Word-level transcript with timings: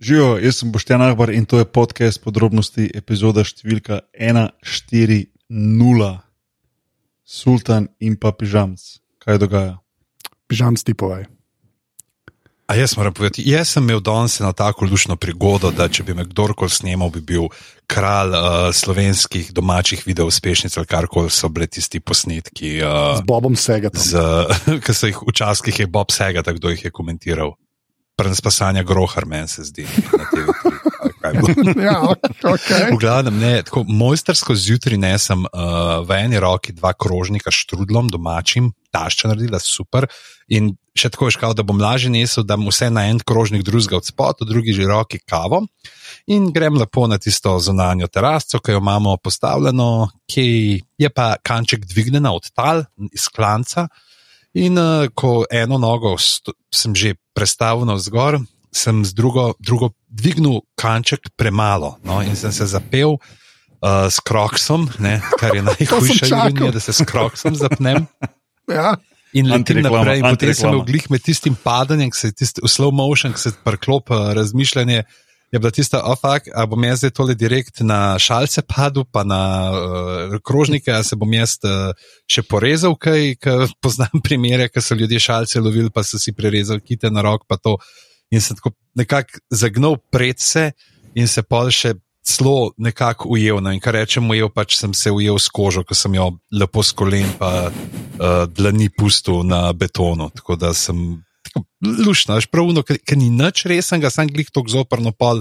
Živijo, 0.00 0.38
jaz 0.38 0.56
sem 0.60 0.72
Boštjan 0.72 1.02
Ahbar 1.02 1.30
in 1.30 1.46
to 1.48 1.58
je 1.58 1.64
podcast 1.64 2.20
podrobnosti, 2.20 2.90
epizoda 2.94 3.44
številka 3.44 4.02
140, 4.12 5.30
Sultan 7.26 7.88
in 7.98 8.18
pa 8.20 8.30
Pižamc. 8.36 8.82
Kaj 9.24 9.40
dogaja? 9.40 9.78
Pižamc 10.46 10.84
ti 10.84 10.94
povej. 10.94 11.24
A 12.66 12.74
jaz 12.74 12.96
moram 12.98 13.14
povedati, 13.14 13.44
jaz 13.46 13.72
sem 13.72 13.84
imel 13.86 14.02
danes 14.04 14.40
eno 14.40 14.52
tako 14.52 14.84
lušno 14.90 15.16
prigodo, 15.16 15.70
da 15.70 15.88
če 15.88 16.02
bi 16.04 16.14
me 16.18 16.26
kdorkoli 16.26 16.70
snimal, 16.70 17.12
bi 17.14 17.22
bil 17.24 17.48
kralj 17.88 18.34
uh, 18.34 18.54
slovenskih 18.74 19.52
domačih 19.54 20.02
videouspešnic 20.06 20.76
ali 20.76 20.90
karkoli 20.90 21.30
so 21.30 21.48
bili 21.48 21.70
tisti 21.70 22.02
posnetki. 22.02 22.80
Uh, 22.82 23.16
Z 23.22 23.26
Bobom 23.26 23.56
Segatom. 23.56 24.02
Ki 24.84 24.94
so 24.94 25.08
jih 25.08 25.22
včasih 25.30 25.86
je 25.86 25.86
Bob 25.86 26.12
Segat, 26.12 26.50
kdo 26.58 26.74
jih 26.74 26.84
je 26.84 26.92
komentiral. 26.92 27.54
Prvenspasanja 28.16 28.82
grohar, 28.82 29.26
meni 29.28 29.48
se 29.48 29.64
zdi. 29.64 29.84
na 29.84 30.24
TV3, 30.24 30.70
ali 31.00 31.12
kaj 31.20 31.34
je 31.34 31.40
bilo. 31.42 31.74
ja, 31.88 31.96
okay. 32.42 32.94
V 32.94 32.98
glavnem, 33.00 33.38
ne, 33.38 33.62
tako 33.62 33.84
mojstersko 33.88 34.56
zjutraj 34.56 34.96
nesem 34.96 35.44
uh, 35.44 36.00
v 36.08 36.16
eni 36.24 36.40
roki 36.40 36.72
dva 36.72 36.94
krožnika 36.96 37.52
s 37.52 37.66
štrudlom, 37.66 38.08
domačim, 38.08 38.72
tašča 38.90 39.28
naredila 39.28 39.60
super. 39.60 40.08
In 40.48 40.72
še 40.96 41.10
tako 41.12 41.28
je 41.28 41.36
škal, 41.36 41.52
da 41.58 41.66
bom 41.66 41.80
lažje 41.82 42.08
nesel, 42.14 42.46
da 42.46 42.56
mu 42.56 42.72
vse 42.72 42.88
na 42.94 43.04
en 43.10 43.20
krožnik 43.20 43.66
drugega 43.66 43.98
od 44.00 44.08
spod, 44.08 44.40
v 44.40 44.48
drugi 44.48 44.72
že 44.72 44.88
roki 44.88 45.20
kavo. 45.20 45.66
In 46.32 46.48
grem 46.54 46.78
lepo 46.80 47.04
na 47.06 47.20
tisto 47.22 47.52
zunanjo 47.60 48.08
terasco, 48.08 48.58
ki 48.58 48.74
jo 48.74 48.80
imamo 48.80 49.16
postavljeno, 49.22 50.08
ki 50.30 50.46
je 50.98 51.10
pa 51.12 51.34
kanček 51.42 51.84
dvignjena 51.86 52.32
od 52.34 52.48
tal 52.54 52.86
iz 53.12 53.28
klanca. 53.28 53.88
In 54.56 54.78
uh, 54.80 55.08
ko 55.12 55.44
eno 55.52 55.76
nogo 55.76 56.16
sem 56.72 56.94
že 56.96 57.16
prestavil 57.36 57.84
navzgor, 57.84 58.40
sem 58.72 59.04
z 59.04 59.12
drugo, 59.12 59.52
drugo 59.60 59.92
dvignil 60.08 60.64
kanček 60.80 61.28
premalo 61.36 61.96
no, 62.04 62.22
in 62.24 62.36
sem 62.36 62.52
se 62.52 62.64
zapel 62.64 63.16
uh, 63.16 64.08
s 64.08 64.20
kroksom, 64.24 64.88
ne, 64.98 65.20
kar 65.36 65.56
je 65.56 65.62
najhujše, 65.70 66.28
čakal. 66.32 66.72
da 66.72 66.80
se 66.80 66.92
s 66.92 67.04
kroksom 67.04 67.56
zapnem. 67.56 68.06
Ja. 68.66 68.96
In 69.30 69.46
letim 69.46 69.78
naprej, 69.78 70.18
in 70.18 70.24
potem 70.26 70.50
sem 70.58 70.72
imel 70.72 70.80
glih 70.82 71.04
med 71.06 71.22
tistim 71.22 71.54
padanjem, 71.54 72.10
ki 72.10 72.18
se 72.18 72.28
je 72.32 72.34
tisti, 72.34 72.62
slow 72.66 72.90
motion, 72.90 73.30
ki 73.30 73.38
se 73.38 73.52
preklop 73.62 74.10
razmišljanje. 74.10 75.04
Je 75.56 75.60
bila 75.60 75.70
tista, 75.72 76.02
ofak, 76.04 76.50
a 76.52 76.66
bom 76.68 76.82
jaz 76.84 76.98
zdaj 77.00 77.10
tole 77.16 77.34
direkt 77.34 77.78
na 77.80 78.18
šalce 78.20 78.60
padel, 78.60 79.06
pa 79.08 79.22
na 79.24 79.38
uh, 79.72 80.34
krožnike, 80.44 80.92
a 80.92 81.00
se 81.00 81.16
bom 81.16 81.32
jaz 81.32 81.54
uh, 81.64 81.94
še 82.28 82.44
porezal, 82.44 82.92
kaj, 83.00 83.38
ker 83.40 83.64
poznam 83.84 84.20
primere, 84.20 84.66
ker 84.68 84.84
so 84.84 84.92
ljudje 84.92 85.22
šalce 85.24 85.62
lovili, 85.64 85.88
pa 85.88 86.04
so 86.04 86.20
si 86.20 86.36
prerezali 86.36 86.84
kite 86.84 87.08
na 87.08 87.24
rok, 87.24 87.48
pa 87.48 87.56
to. 87.56 87.78
In 88.28 88.44
sem 88.44 88.58
tako 88.58 88.74
nekako 89.00 89.40
zagnal 89.48 89.96
pred 90.12 90.44
se 90.44 90.66
in 91.16 91.24
se 91.24 91.40
pol 91.40 91.72
še 91.72 91.94
celo 92.20 92.74
nekako 92.76 93.32
ujel. 93.32 93.62
No, 93.64 93.72
in 93.72 93.80
kar 93.80 93.96
rečem, 93.96 94.28
ujel, 94.28 94.52
pač 94.52 94.76
sem 94.76 94.92
se 94.92 95.08
ujel 95.08 95.40
s 95.40 95.48
kožo, 95.48 95.86
ko 95.88 95.96
sem 95.96 96.20
jo 96.20 96.34
lepo 96.52 96.84
s 96.84 96.92
kolen, 96.92 97.32
pa 97.40 97.70
uh, 97.72 98.44
dlani 98.44 98.92
pustil 98.92 99.40
na 99.48 99.70
betonu. 99.72 100.28
Tako 100.36 100.60
da 100.60 100.76
sem 100.76 101.22
tako 101.56 102.04
lušno, 102.06 102.36
veš, 102.36 102.46
pravno, 102.52 102.84
ker 102.84 103.16
ni 103.16 103.30
nič 103.32 103.64
resnega, 103.66 104.12
sem 104.12 104.28
glih 104.28 104.52
tako 104.52 104.68
zoprno 104.68 105.10
pol, 105.16 105.40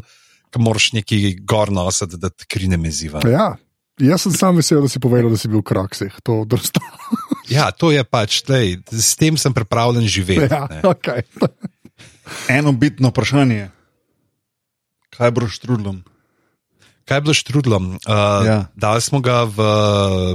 ki 0.49 0.61
moraš 0.63 0.93
neki 0.95 1.35
gor 1.43 1.71
nositi, 1.75 2.15
da 2.17 2.31
te 2.31 2.47
krine 2.47 2.79
meziva. 2.79 3.19
ja. 3.27 3.53
Jaz 3.95 4.25
sem 4.25 4.33
sam 4.35 4.57
vesel, 4.59 4.81
da 4.83 4.89
si 4.91 4.99
povedal, 4.99 5.29
da 5.31 5.37
si 5.39 5.47
bil 5.47 5.61
v 5.61 5.69
kraksih. 5.71 6.15
To 6.27 6.43
drsto. 6.43 6.81
Ja, 7.47 7.69
to 7.71 7.93
je 7.93 8.01
pač, 8.03 8.41
tlej, 8.43 8.81
s 8.91 9.13
tem 9.15 9.37
sem 9.37 9.53
pripravljen 9.53 10.03
živeti. 10.09 10.49
Ja, 10.49 10.65
ne. 10.67 10.81
okay. 10.83 11.21
Eno 12.57 12.73
bitno 12.75 13.13
vprašanje. 13.13 13.69
Kaj 15.15 15.31
bo 15.31 15.47
štrudlom? 15.47 16.01
Kaj 17.05 17.17
je 17.17 17.21
bilo 17.21 17.33
s 17.37 17.43
trudlom? 17.45 17.83
Uh, 18.01 18.09
Ja. 18.09 18.43
ja. 18.43 18.59
Dali 18.75 19.01
smo 19.01 19.21
ga 19.21 19.45
v 19.45 19.57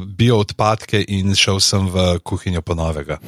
bio 0.07 0.39
odpadke 0.39 1.03
in 1.03 1.35
šel 1.35 1.59
sem 1.61 1.91
v 1.91 2.23
kuhinjo 2.23 2.63
ponovega. 2.63 3.19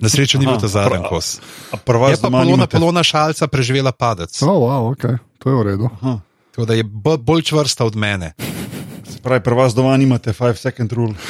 Na 0.00 0.08
srečo 0.08 0.38
ni 0.38 0.46
bil 0.46 0.60
to 0.60 0.68
zadnji 0.68 1.02
kos. 1.08 1.38
A 1.72 1.76
prva 1.76 2.10
Je 2.10 2.16
pa 2.16 2.28
polona, 2.30 2.66
polona 2.66 3.02
šalca 3.02 3.46
preživela 3.46 3.92
padec. 3.92 4.32
oh, 4.42 4.48
wow, 4.48 4.92
okay. 4.92 5.16
To 5.38 5.50
je 5.50 5.56
v 5.56 5.62
redu. 5.62 5.86
Aha. 6.00 6.20
Tako 6.52 6.64
da 6.64 6.74
je 6.74 6.84
bo- 6.84 7.16
bolj 7.16 7.42
čvrsta 7.42 7.84
od 7.84 7.96
mene. 7.96 8.32
Se 9.04 9.18
pravi, 9.22 9.40
pri 9.40 9.54
vas 9.54 9.74
doma 9.74 9.96
nimate 9.96 10.32
5 10.32 10.56
second 10.56 10.92
rule. 10.92 11.14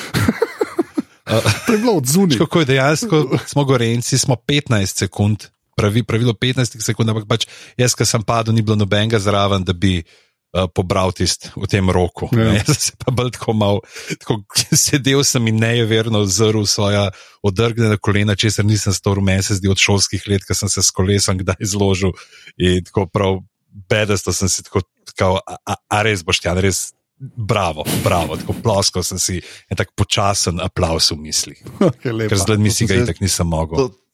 To 1.66 1.72
je 1.72 1.78
bilo 1.78 1.92
od 1.92 2.06
zunaj. 2.06 2.38
Kako 2.38 2.58
je 2.60 2.64
dejansko, 2.64 3.38
smo 3.46 3.64
gorenci, 3.64 4.18
smo 4.18 4.34
15 4.36 4.86
sekund, 4.86 5.50
pravi, 5.74 6.02
pravilo 6.02 6.32
15 6.32 6.78
sekund, 6.80 7.10
ampak 7.10 7.26
pač 7.26 7.46
jaz, 7.76 7.94
ki 7.94 8.06
sem 8.06 8.22
padel, 8.22 8.54
ni 8.54 8.62
bilo 8.62 8.76
nobenega 8.76 9.18
zraven, 9.18 9.64
da 9.66 9.72
bi 9.72 9.98
uh, 9.98 10.25
pobral 10.74 11.12
tisti 11.12 11.52
v 11.56 11.68
tem 11.70 11.90
roku. 11.92 12.28
Ja. 12.32 12.48
Ja. 12.48 12.52
Jaz 12.60 12.70
sem 12.72 12.80
se 12.80 12.92
pa 13.04 13.12
bolj 13.14 13.34
tako 13.36 13.52
mal, 13.52 13.82
tako 14.22 14.40
sedel 14.86 15.24
sem 15.26 15.50
in 15.52 15.60
nejeverno 15.60 16.24
zrl 16.24 16.64
svoja 16.64 17.10
odrgnjena 17.44 17.98
kolena, 18.00 18.34
česar 18.38 18.64
nisem 18.64 18.94
storil 18.96 19.24
mesec 19.26 19.60
zdi 19.60 19.68
od 19.68 19.78
šolskih 19.78 20.24
let, 20.30 20.46
ko 20.48 20.56
sem 20.56 20.72
se 20.72 20.82
s 20.82 20.90
kolesom 20.90 21.38
kdaj 21.44 21.60
zložil 21.60 22.16
in 22.56 22.84
tako 22.88 23.06
prav 23.06 23.42
bedasto 23.90 24.32
sem 24.32 24.48
si 24.48 24.64
tako, 24.64 24.80
tako 25.12 25.36
a, 25.44 25.56
a, 25.66 25.74
a 25.76 26.02
res 26.06 26.24
boš 26.24 26.40
ti, 26.40 26.48
res. 26.64 26.92
Bravo, 27.16 27.84
bravo, 28.04 28.36
tako 28.36 28.52
ploskal 28.60 29.00
sem 29.00 29.16
si 29.16 29.38
en 29.72 29.76
tak 29.78 29.94
počasen 29.96 30.60
aplaus 30.60 31.10
v 31.12 31.16
mislih. 31.16 31.60
Okay, 31.88 32.12
lepa. 32.12 32.34
Ker 32.34 32.40
zdaj 32.44 32.58
mi 32.60 32.68
si 32.72 32.84
ga 32.84 32.98
se- 32.98 33.06
itak 33.08 33.22
nisem 33.24 33.48
mogel. 33.48 33.88
To, 33.88 34.05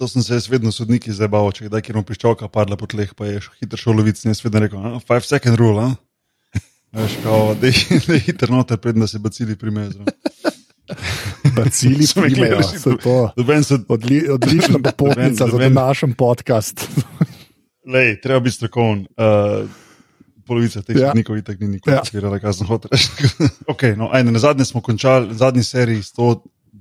to 0.00 0.08
sem 0.08 0.22
se 0.24 0.32
jaz 0.34 0.48
vedno 0.48 0.72
sodniki 0.72 1.12
zabaval, 1.12 1.52
če 1.52 1.68
kdaj 1.68 1.82
kjer 1.84 1.98
piščalka 2.08 2.48
padla 2.48 2.78
po 2.80 2.88
tleh, 2.88 3.10
pa 3.12 3.26
je 3.28 3.42
hitro 3.60 3.76
šel 3.76 3.98
lovic, 4.00 4.16
in 4.24 4.32
jaz 4.32 4.40
vedno 4.40 4.62
rekel, 4.64 4.80
5 5.04 5.28
second 5.28 5.60
rule, 5.60 5.82
a? 5.84 5.90
Veš, 6.96 7.18
kao, 7.22 7.52
da 7.60 7.68
je 7.68 8.20
hitro 8.24 8.48
noter, 8.54 8.80
predno 8.80 9.04
se 9.06 9.20
bacili 9.20 9.56
primezo. 9.60 10.00
Bacili 11.56 12.06
Smo 12.10 12.24
to. 12.96 13.30
Doben 13.36 13.64
se, 13.64 13.78
Odli, 13.88 14.24
odlična 14.28 14.78
popotnica 14.78 15.46
za 15.46 15.68
našem 15.68 16.14
podcast. 16.14 16.88
lej, 17.86 18.20
treba 18.20 18.40
biti 18.40 18.56
strokoven. 18.56 19.06
Uh, 19.14 19.68
polovica 20.46 20.82
teh 20.82 20.96
Ja. 20.96 21.08
sodnikov 21.12 21.38
itak 21.38 21.60
ni 21.60 21.68
nikoli 21.68 21.94
Ja. 21.96 22.02
študirala, 22.04 22.40
kaj 22.40 22.52
sem 22.52 22.66
hotel 22.66 22.90
reči. 22.90 23.08
okay, 23.68 23.94
no, 23.96 24.08
ajde, 24.12 24.32
na 24.32 24.38
zadnje 24.38 24.64
smo 24.64 24.80
končali, 24.80 25.34
zadnji 25.34 25.62
seriji 25.62 26.02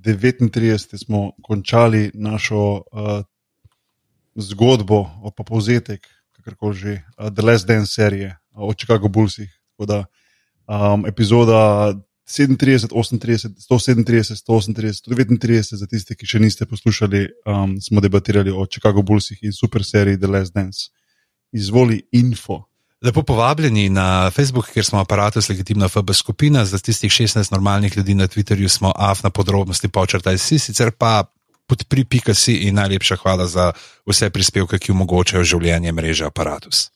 139 0.05 0.97
smo 0.97 1.31
končali 1.43 2.11
našo 2.13 2.57
uh, 2.57 3.23
zgodbo, 4.35 5.05
pa 5.37 5.43
povzetek, 5.43 6.07
kakorkoli 6.35 6.75
že, 6.75 7.01
uh, 7.17 7.29
The 7.33 7.41
Last 7.41 7.67
Dance 7.67 7.93
serije 7.93 8.37
uh, 8.55 8.63
o 8.69 8.73
Chicago 8.73 9.07
Bullsih. 9.07 9.49
Da 9.79 10.05
um, 10.67 11.05
epizoda 11.07 11.93
37, 12.29 12.87
38, 12.93 13.55
137, 13.57 14.35
138, 14.35 15.01
139, 15.01 15.75
za 15.75 15.87
tiste, 15.87 16.15
ki 16.15 16.27
še 16.29 16.39
niste 16.39 16.65
poslušali, 16.69 17.25
um, 17.49 17.79
smo 17.81 18.01
debatirali 18.01 18.51
o 18.53 18.67
Chicago 18.69 19.01
Bullsih 19.01 19.39
in 19.41 19.55
super 19.55 19.85
seriji 19.85 20.19
The 20.19 20.27
Last 20.27 20.53
Dance. 20.53 20.91
Izvoli 21.51 22.03
info. 22.11 22.68
Lepo 23.01 23.23
povabljeni 23.23 23.89
na 23.89 24.31
Facebook, 24.31 24.69
kjer 24.73 24.85
smo 24.85 24.99
aparatus 24.99 25.49
legitimna 25.49 25.87
FB 25.87 26.13
skupina, 26.13 26.65
za 26.65 26.77
tistih 26.77 27.11
16 27.11 27.51
normalnih 27.51 27.97
ljudi 27.97 28.13
na 28.13 28.27
Twitterju 28.27 28.67
smo 28.67 28.91
af 28.95 29.23
na 29.23 29.29
podrobnosti 29.29 29.87
počrtaj 29.87 30.37
si, 30.37 30.59
sicer 30.59 30.91
pa 30.91 31.23
podpri.si 31.67 32.53
in 32.53 32.75
najlepša 32.75 33.15
hvala 33.15 33.45
za 33.47 33.71
vse 34.05 34.29
prispevke, 34.29 34.79
ki 34.79 34.91
omogočajo 34.91 35.43
življenje 35.43 35.91
mreže 35.91 36.25
aparatus. 36.25 36.89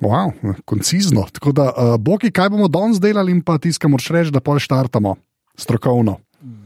Wow, 0.00 0.32
koncizno. 0.64 1.24
Tako 1.32 1.52
da, 1.52 1.70
uh, 1.72 1.96
Boki, 1.96 2.30
kaj 2.30 2.50
bomo 2.52 2.68
danes 2.68 3.00
delali, 3.00 3.32
in 3.32 3.40
pa 3.40 3.56
tiskamo 3.58 3.96
moraš 3.96 4.10
reči, 4.12 4.34
da 4.34 4.40
pol 4.44 4.60
štartamo 4.60 5.16
strokovno. 5.56 6.18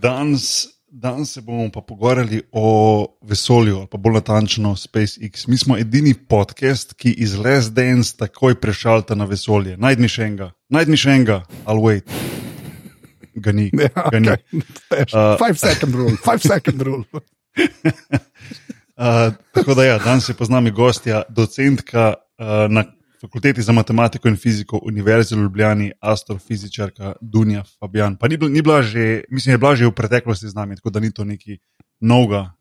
Danes, 0.02 0.66
danes 0.90 1.32
se 1.32 1.40
bomo 1.40 1.70
pa 1.72 1.80
pogovarjali 1.80 2.42
o 2.52 3.06
vesolju, 3.22 3.76
ali 3.78 3.86
pa 3.90 3.98
bolj 3.98 4.12
natančno 4.12 4.76
SpaceX. 4.76 5.46
Mi 5.48 5.58
smo 5.58 5.76
edini 5.78 6.14
podcast, 6.14 6.94
ki 6.94 7.10
iz 7.18 7.38
Les 7.38 7.70
Dance 7.72 8.16
takoj 8.16 8.54
prešalta 8.60 9.14
na 9.14 9.24
vesolje. 9.24 9.76
Najdni 9.76 10.08
še 10.08 10.26
enega, 10.26 10.50
najdni 10.68 10.96
še 10.96 11.10
enega, 11.10 11.42
I'll 11.66 11.82
wait. 11.82 12.10
Ga 13.34 13.52
ni. 13.52 13.70
Ja, 13.80 14.08
Ga 14.10 14.20
ni. 14.20 14.28
okay. 14.28 15.04
Uh, 15.14 15.36
five 15.38 15.58
second 15.58 15.94
rule, 15.94 16.16
five 16.24 16.42
second 16.42 16.82
rule. 16.82 17.04
Uh, 19.00 19.32
tako 19.56 19.74
da, 19.74 19.84
ja, 19.84 19.98
danes 19.98 20.26
je 20.28 20.34
pa 20.36 20.44
z 20.44 20.52
nami 20.52 20.70
gostja, 20.76 21.22
docentka 21.32 22.14
uh, 22.36 22.68
na 22.68 22.82
fakulteti 23.20 23.62
za 23.62 23.72
matematiko 23.72 24.28
in 24.28 24.36
fiziko 24.36 24.80
Univerze 24.82 25.36
v 25.36 25.38
Ljubljani, 25.38 25.92
astrofizičarka 26.00 27.12
Dunja 27.20 27.64
Fabijan. 27.78 28.16
Pa 28.16 28.28
ni, 28.28 28.36
bila- 28.36 28.50
ni 28.50 28.62
bila 28.62 28.82
že, 28.82 29.22
mislim, 29.30 29.52
je 29.54 29.58
bila 29.58 29.76
že 29.76 29.86
v 29.86 29.92
preteklosti 29.92 30.48
z 30.48 30.54
nami, 30.54 30.76
tako 30.76 30.90
da 30.90 31.00
ni 31.00 31.12
to 31.12 31.24
nekaj 31.24 31.56
novega. 32.00 32.52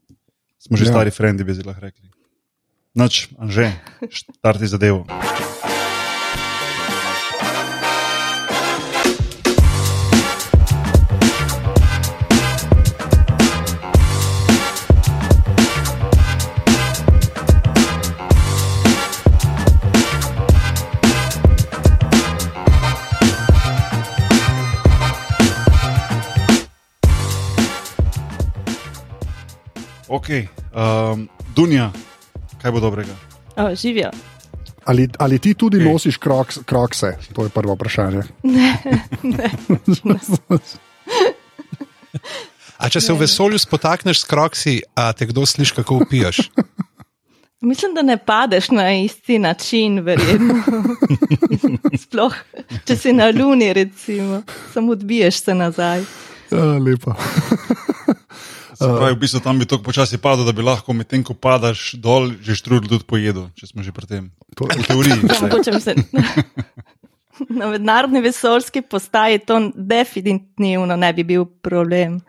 Smo 0.59 0.77
že 0.77 0.85
Ja. 0.85 0.91
stari 0.91 1.11
frendi, 1.11 1.43
bi 1.43 1.53
lahko 1.53 1.81
rekli. 1.81 2.09
Noč, 2.95 3.29
že, 3.47 3.71
štarti 4.09 4.67
zadevo. 4.67 5.07
Ok, 30.09 30.25
um, 30.29 31.29
Dunja, 31.55 31.91
kaj 32.61 32.71
bo 32.71 32.79
dobrega? 32.79 33.13
O, 33.55 33.75
živijo. 33.75 34.09
Ali, 34.85 35.09
ali 35.17 35.39
ti 35.39 35.53
tudi 35.53 35.77
Ej. 35.77 35.85
nosiš 35.85 36.17
kroks, 36.17 36.59
krokse? 36.65 37.17
To 37.33 37.43
je 37.43 37.49
prvo 37.49 37.73
vprašanje. 37.73 38.23
A 42.79 42.89
če 42.89 43.01
se 43.01 43.13
v 43.13 43.19
vesolju 43.19 43.59
spotakneš 43.59 44.21
s 44.23 44.25
kroksi, 44.25 44.81
a 44.95 45.13
te 45.13 45.27
kdo 45.29 45.45
sliši, 45.45 45.75
kako 45.77 45.95
upiješ? 46.01 46.37
Mislim, 47.61 47.93
da 47.93 48.01
ne 48.01 48.17
padeš 48.17 48.69
na 48.71 48.89
isti 48.95 49.39
način, 49.39 49.99
verjetno. 49.99 50.63
Sploh, 52.03 52.33
če 52.87 52.95
si 52.95 53.13
na 53.13 53.29
Luni, 53.35 53.73
recimo, 53.73 54.41
samo 54.73 54.91
odbiješ 54.95 55.43
se 55.43 55.53
nazaj. 55.53 56.03
Ja, 56.51 56.63
lepo. 56.81 57.13
Se 58.79 58.87
pravi, 58.87 59.15
v 59.15 59.19
bistvu 59.19 59.39
tam 59.43 59.59
bi 59.59 59.65
tako 59.67 59.83
počasi 59.83 60.17
padel, 60.23 60.45
da 60.47 60.53
bi 60.55 60.63
lahko 60.63 60.93
medtem, 60.95 61.23
ko 61.27 61.33
padaš 61.35 61.97
dol, 61.99 62.31
že 62.39 62.55
štrudel 62.55 62.87
tudi 62.87 63.03
pojedel, 63.03 63.49
če 63.59 63.73
smo 63.73 63.83
že 63.83 63.91
pri 63.91 64.07
tem. 64.07 64.29
To, 64.55 64.69
V 64.71 64.85
teoriji. 64.87 65.19
Ja, 65.27 65.39
mogoče 65.43 65.73
bi 65.75 65.81
se. 65.83 65.95
Na 67.59 67.67
mednarodni 67.71 68.21
vesoljski 68.23 68.81
postaji 68.81 69.39
to 69.43 69.59
definitivno 69.75 70.95
ne 70.95 71.11
bi 71.15 71.23
bil 71.27 71.45
problem. 71.63 72.19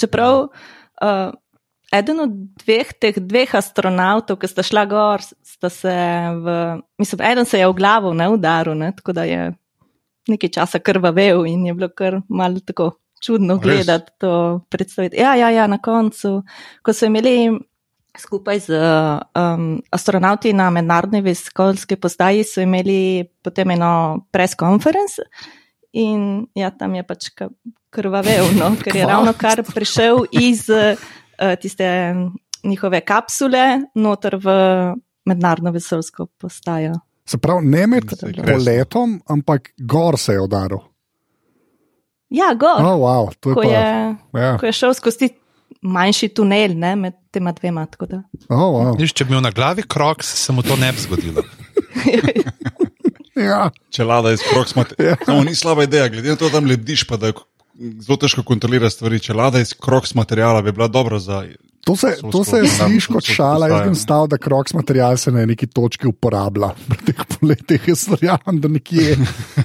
Čeprav 0.00 0.48
uh, 0.48 1.32
eden 1.92 2.24
od 2.24 2.34
dveh 2.64 2.92
teh 2.96 3.20
dveh 3.20 3.54
astronautov, 3.60 4.40
ki 4.40 4.48
sta 4.48 4.64
šla 4.64 4.84
gor, 4.88 5.24
sta 5.24 5.68
se 5.68 5.96
v. 6.44 6.56
Mislim, 7.00 7.24
eden 7.28 7.48
se 7.48 7.60
je 7.60 7.68
v 7.68 7.76
glavo 7.76 8.12
ne 8.16 8.28
udaril, 8.32 8.76
ne, 8.76 8.92
tako 8.96 9.16
da 9.16 9.28
je 9.28 9.50
nekaj 10.28 10.56
časa 10.56 10.80
krvavel 10.80 11.44
in 11.48 11.66
je 11.66 11.76
bilo 11.76 11.88
kar 11.92 12.20
malo 12.28 12.60
tako 12.64 12.94
čudno 13.20 13.58
gledati 13.58 14.12
to 14.18 14.60
predstaviti. 14.68 15.16
Ja, 15.16 15.34
ja, 15.34 15.50
ja, 15.50 15.66
na 15.66 15.78
koncu, 15.78 16.42
ko 16.82 16.92
so 16.92 17.06
imeli 17.06 17.50
skupaj 18.18 18.58
z 18.58 18.70
um, 18.74 19.82
astronauti 19.90 20.52
na 20.52 20.70
mednarodni 20.70 21.20
vesoljski 21.22 21.96
postaji, 21.96 22.44
so 22.44 22.60
imeli 22.60 23.24
potem 23.42 23.70
eno 23.70 24.26
preskonferenc 24.30 25.20
in 25.92 26.46
ja, 26.54 26.70
tam 26.70 26.94
je 26.94 27.06
pač 27.06 27.30
ka- 27.34 27.50
krvavel, 27.90 28.50
no, 28.58 28.72
ker 28.82 28.96
je 28.96 29.06
ravno 29.06 29.34
kar 29.38 29.62
prišel 29.66 30.24
iz 30.32 30.66
uh, 30.70 30.98
tiste 31.60 32.14
njihove 32.64 33.00
kapsule 33.00 33.80
noter 33.94 34.36
v 34.36 34.50
mednarodno 35.24 35.70
vesoljsko 35.70 36.26
postajo. 36.26 36.92
se 37.26 37.38
pravi, 37.38 37.66
ne 37.66 37.86
med 37.86 38.04
poletom, 38.46 39.20
ampak 39.26 39.70
gor 39.78 40.18
se 40.18 40.32
je 40.32 40.40
udaril. 40.40 40.89
Ja, 42.30 42.54
gor, 42.54 42.78
Oh, 42.78 43.00
wow, 43.02 43.30
to 43.40 43.50
je 43.50 43.54
ko, 43.54 43.62
pa, 43.62 43.68
je, 43.68 44.16
ja. 44.42 44.58
ko 44.58 44.66
je 44.66 44.72
šel 44.72 44.94
skozi 44.94 45.28
manjši 45.82 46.28
tunel 46.28 46.76
ne, 46.78 46.94
med 46.96 47.16
tema 47.30 47.52
dvema. 47.52 47.86
tako 47.86 48.06
da. 48.06 48.22
oh, 48.48 48.70
wow. 48.74 48.98
Niš, 48.98 49.12
če 49.12 49.24
bi 49.24 49.34
imel 49.34 49.42
na 49.42 49.50
glavi 49.50 49.82
kroks, 49.82 50.30
se 50.44 50.52
mu 50.52 50.62
to 50.62 50.76
ne 50.76 50.92
bi 50.92 51.02
zgodilo. 51.02 51.42
ja. 53.50 53.70
Čelada 53.90 54.32
iz 54.32 54.44
kroksmate. 54.50 54.94
Ja. 55.04 55.16
Samo 55.24 55.44
ni 55.44 55.54
slaba 55.54 55.82
ideja, 55.82 56.08
glede 56.08 56.28
na 56.30 56.36
to, 56.36 56.48
da 56.48 56.58
tam 56.60 56.68
lebdiš, 56.70 57.04
pa 57.08 57.16
da 57.16 57.32
je 57.32 57.38
zelo 57.80 58.16
težko 58.16 58.42
kontrolirati 58.42 58.94
stvari. 58.94 59.20
Čelada 59.20 59.60
iz 59.60 59.74
kroks 59.74 60.14
materijala 60.14 60.62
bi 60.62 60.72
bila 60.72 60.88
dobra 60.88 61.18
za. 61.18 61.44
To 61.84 61.96
se, 61.96 62.16
So 62.20 62.30
to 62.30 62.44
se 62.44 62.60
sliši 62.66 63.08
kot 63.08 63.24
šala. 63.24 63.68
Jaz 63.68 63.78
sem 63.80 63.92
ne. 63.92 63.94
stav, 63.94 64.26
da 64.28 64.38
kroks 64.38 64.74
material 64.74 65.16
se 65.16 65.32
na 65.32 65.46
neki 65.46 65.66
točki 65.66 66.06
uporablja. 66.06 66.68
Pri 66.88 66.98
teh 67.06 67.24
poletih 67.40 67.88
jaz 67.88 68.04
verjamem, 68.08 68.60
da 68.60 68.68
nekje 68.68 69.16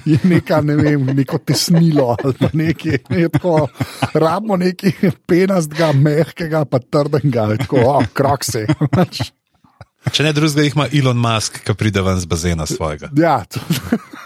je 0.04 0.18
neka, 0.24 0.60
ne 0.60 0.76
vem, 0.76 1.04
neko 1.04 1.38
tesnilo 1.38 2.16
ali 2.24 2.34
pa 2.40 2.50
nekaj. 2.52 2.98
Ne, 3.10 3.28
tako, 3.28 3.68
rabimo 4.14 4.56
nekaj 4.56 5.10
penastega, 5.26 5.92
mehkega, 5.92 6.64
pa 6.64 6.78
trdega. 6.78 7.50
Tako, 7.58 7.82
oh, 7.84 8.06
krokse. 8.12 8.66
Če 10.14 10.22
ne 10.22 10.30
drugega, 10.32 10.62
jih 10.62 10.76
ima 10.76 10.86
Elon 10.94 11.18
Musk, 11.18 11.58
ki 11.66 11.74
pride 11.74 12.02
ven 12.06 12.20
z 12.22 12.30
bazena 12.30 12.66
svojega. 12.66 13.10
Ja, 13.18 13.40
to. 13.44 13.60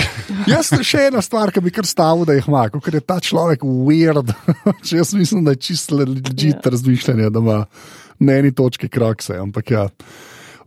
Jaz 0.52 0.70
še 0.86 1.08
ena 1.10 1.22
stvar, 1.24 1.52
ki 1.52 1.62
bi 1.64 1.72
kar 1.74 1.86
stavil, 1.88 2.24
da 2.28 2.36
jih 2.36 2.48
ima, 2.48 2.64
ker 2.72 2.96
je 2.96 3.02
ta 3.04 3.18
človek 3.22 3.64
weird. 3.64 4.32
Če 4.86 5.00
jaz 5.00 5.12
mislim, 5.16 5.44
da 5.46 5.54
je 5.54 5.62
čisto 5.68 5.98
ležite 6.00 6.62
Ja. 6.62 6.72
razmišljanje, 6.72 7.30
da 7.30 7.42
ima 7.42 7.58
na 8.22 8.38
eni 8.40 8.52
točki 8.54 8.88
krokse. 8.88 9.36
Ampak 9.38 9.70
ja. 9.70 9.88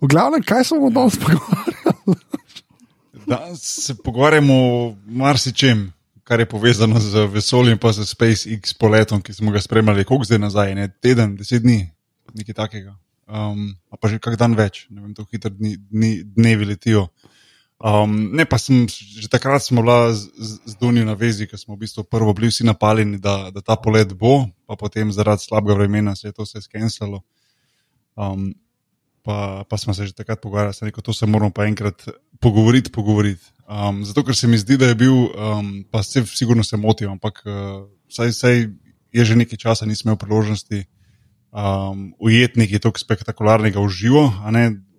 V 0.02 0.10
glavnem, 0.12 0.44
kaj 0.44 0.70
smo 0.70 0.90
danes 0.94 1.18
pogovarjali? 1.20 2.20
Danes 3.26 3.62
se 3.62 3.96
pogovarjamo 4.06 4.54
o 4.54 4.96
marsičem, 5.06 5.88
kar 6.24 6.40
je 6.40 6.46
povezano 6.46 7.00
z 7.02 7.26
vesoljem, 7.34 7.78
pa 7.82 7.90
z 7.90 8.06
SpaceX 8.06 8.76
poletom, 8.78 9.22
ki 9.22 9.34
smo 9.34 9.50
ga 9.52 9.62
spremljali, 9.62 10.06
koliko 10.06 10.28
zdaj 10.30 10.40
nazaj, 10.44 10.76
ne 10.78 10.86
teden, 11.02 11.34
deset 11.40 11.64
dni, 11.66 11.88
nekaj 12.38 12.54
takega. 12.54 12.94
Um, 13.26 13.72
a 13.90 13.98
pa 13.98 14.12
že 14.14 14.20
kak 14.22 14.38
dan 14.38 14.54
več, 14.54 14.86
ne 14.94 15.02
vem, 15.02 15.16
to 15.18 15.26
hitro 15.32 15.50
dni, 15.50 15.74
dni, 15.90 16.12
dnevi 16.38 16.70
letijo. 16.70 17.08
Um, 17.86 18.34
ne, 18.34 18.50
pa 18.50 18.58
sem, 18.58 18.90
že 18.90 19.30
takrat 19.30 19.62
smo 19.62 19.86
bila 19.86 20.10
z, 20.10 20.26
z, 20.66 20.74
Dunijo 20.82 21.06
na 21.06 21.14
vezi, 21.14 21.46
ker 21.46 21.60
smo 21.62 21.78
v 21.78 21.86
bistvu 21.86 22.02
prvo 22.02 22.34
bili 22.34 22.50
vsi 22.50 22.66
napaljeni, 22.66 23.22
da, 23.22 23.54
da 23.54 23.62
ta 23.62 23.78
polet 23.78 24.10
bo, 24.10 24.50
pa 24.66 24.74
potem 24.74 25.14
zaradi 25.14 25.46
slabega 25.46 25.78
vremena 25.78 26.16
se 26.18 26.28
je 26.28 26.34
to 26.34 26.50
vse 26.50 26.66
skenslalo. 26.66 27.22
Um, 28.18 28.56
pa, 29.22 29.70
pa 29.70 29.78
smo 29.78 29.94
se 29.94 30.10
že 30.10 30.18
takrat 30.18 30.42
pogovarjali, 30.42 30.90
da 30.90 31.02
to 31.02 31.14
se 31.14 31.30
moramo 31.30 31.54
pa 31.54 31.70
enkrat 31.70 32.10
pogovoriti. 32.42 32.90
pogovoriti. 32.90 33.46
Um, 33.70 34.02
zato, 34.02 34.26
ker 34.26 34.34
se 34.34 34.50
mi 34.50 34.58
zdi, 34.58 34.82
da 34.82 34.90
je 34.90 34.96
bil, 34.96 35.14
um, 35.14 35.86
pa 35.92 36.02
se 36.02 36.26
sigurno 36.26 36.64
se 36.64 36.78
motim, 36.78 37.14
ampak 37.14 37.46
uh, 37.46 37.86
saj, 38.10 38.34
saj 38.34 38.66
je 39.14 39.26
že 39.26 39.36
nekaj 39.38 39.62
časa 39.62 39.86
nisem 39.86 40.10
imel 40.10 40.18
priložnosti 40.18 40.86
um, 41.54 42.14
ujeti 42.18 42.60
nekaj 42.60 42.80
tako 42.80 43.00
spektakularnega 43.00 43.78
v 43.78 43.90
živo. 43.90 44.34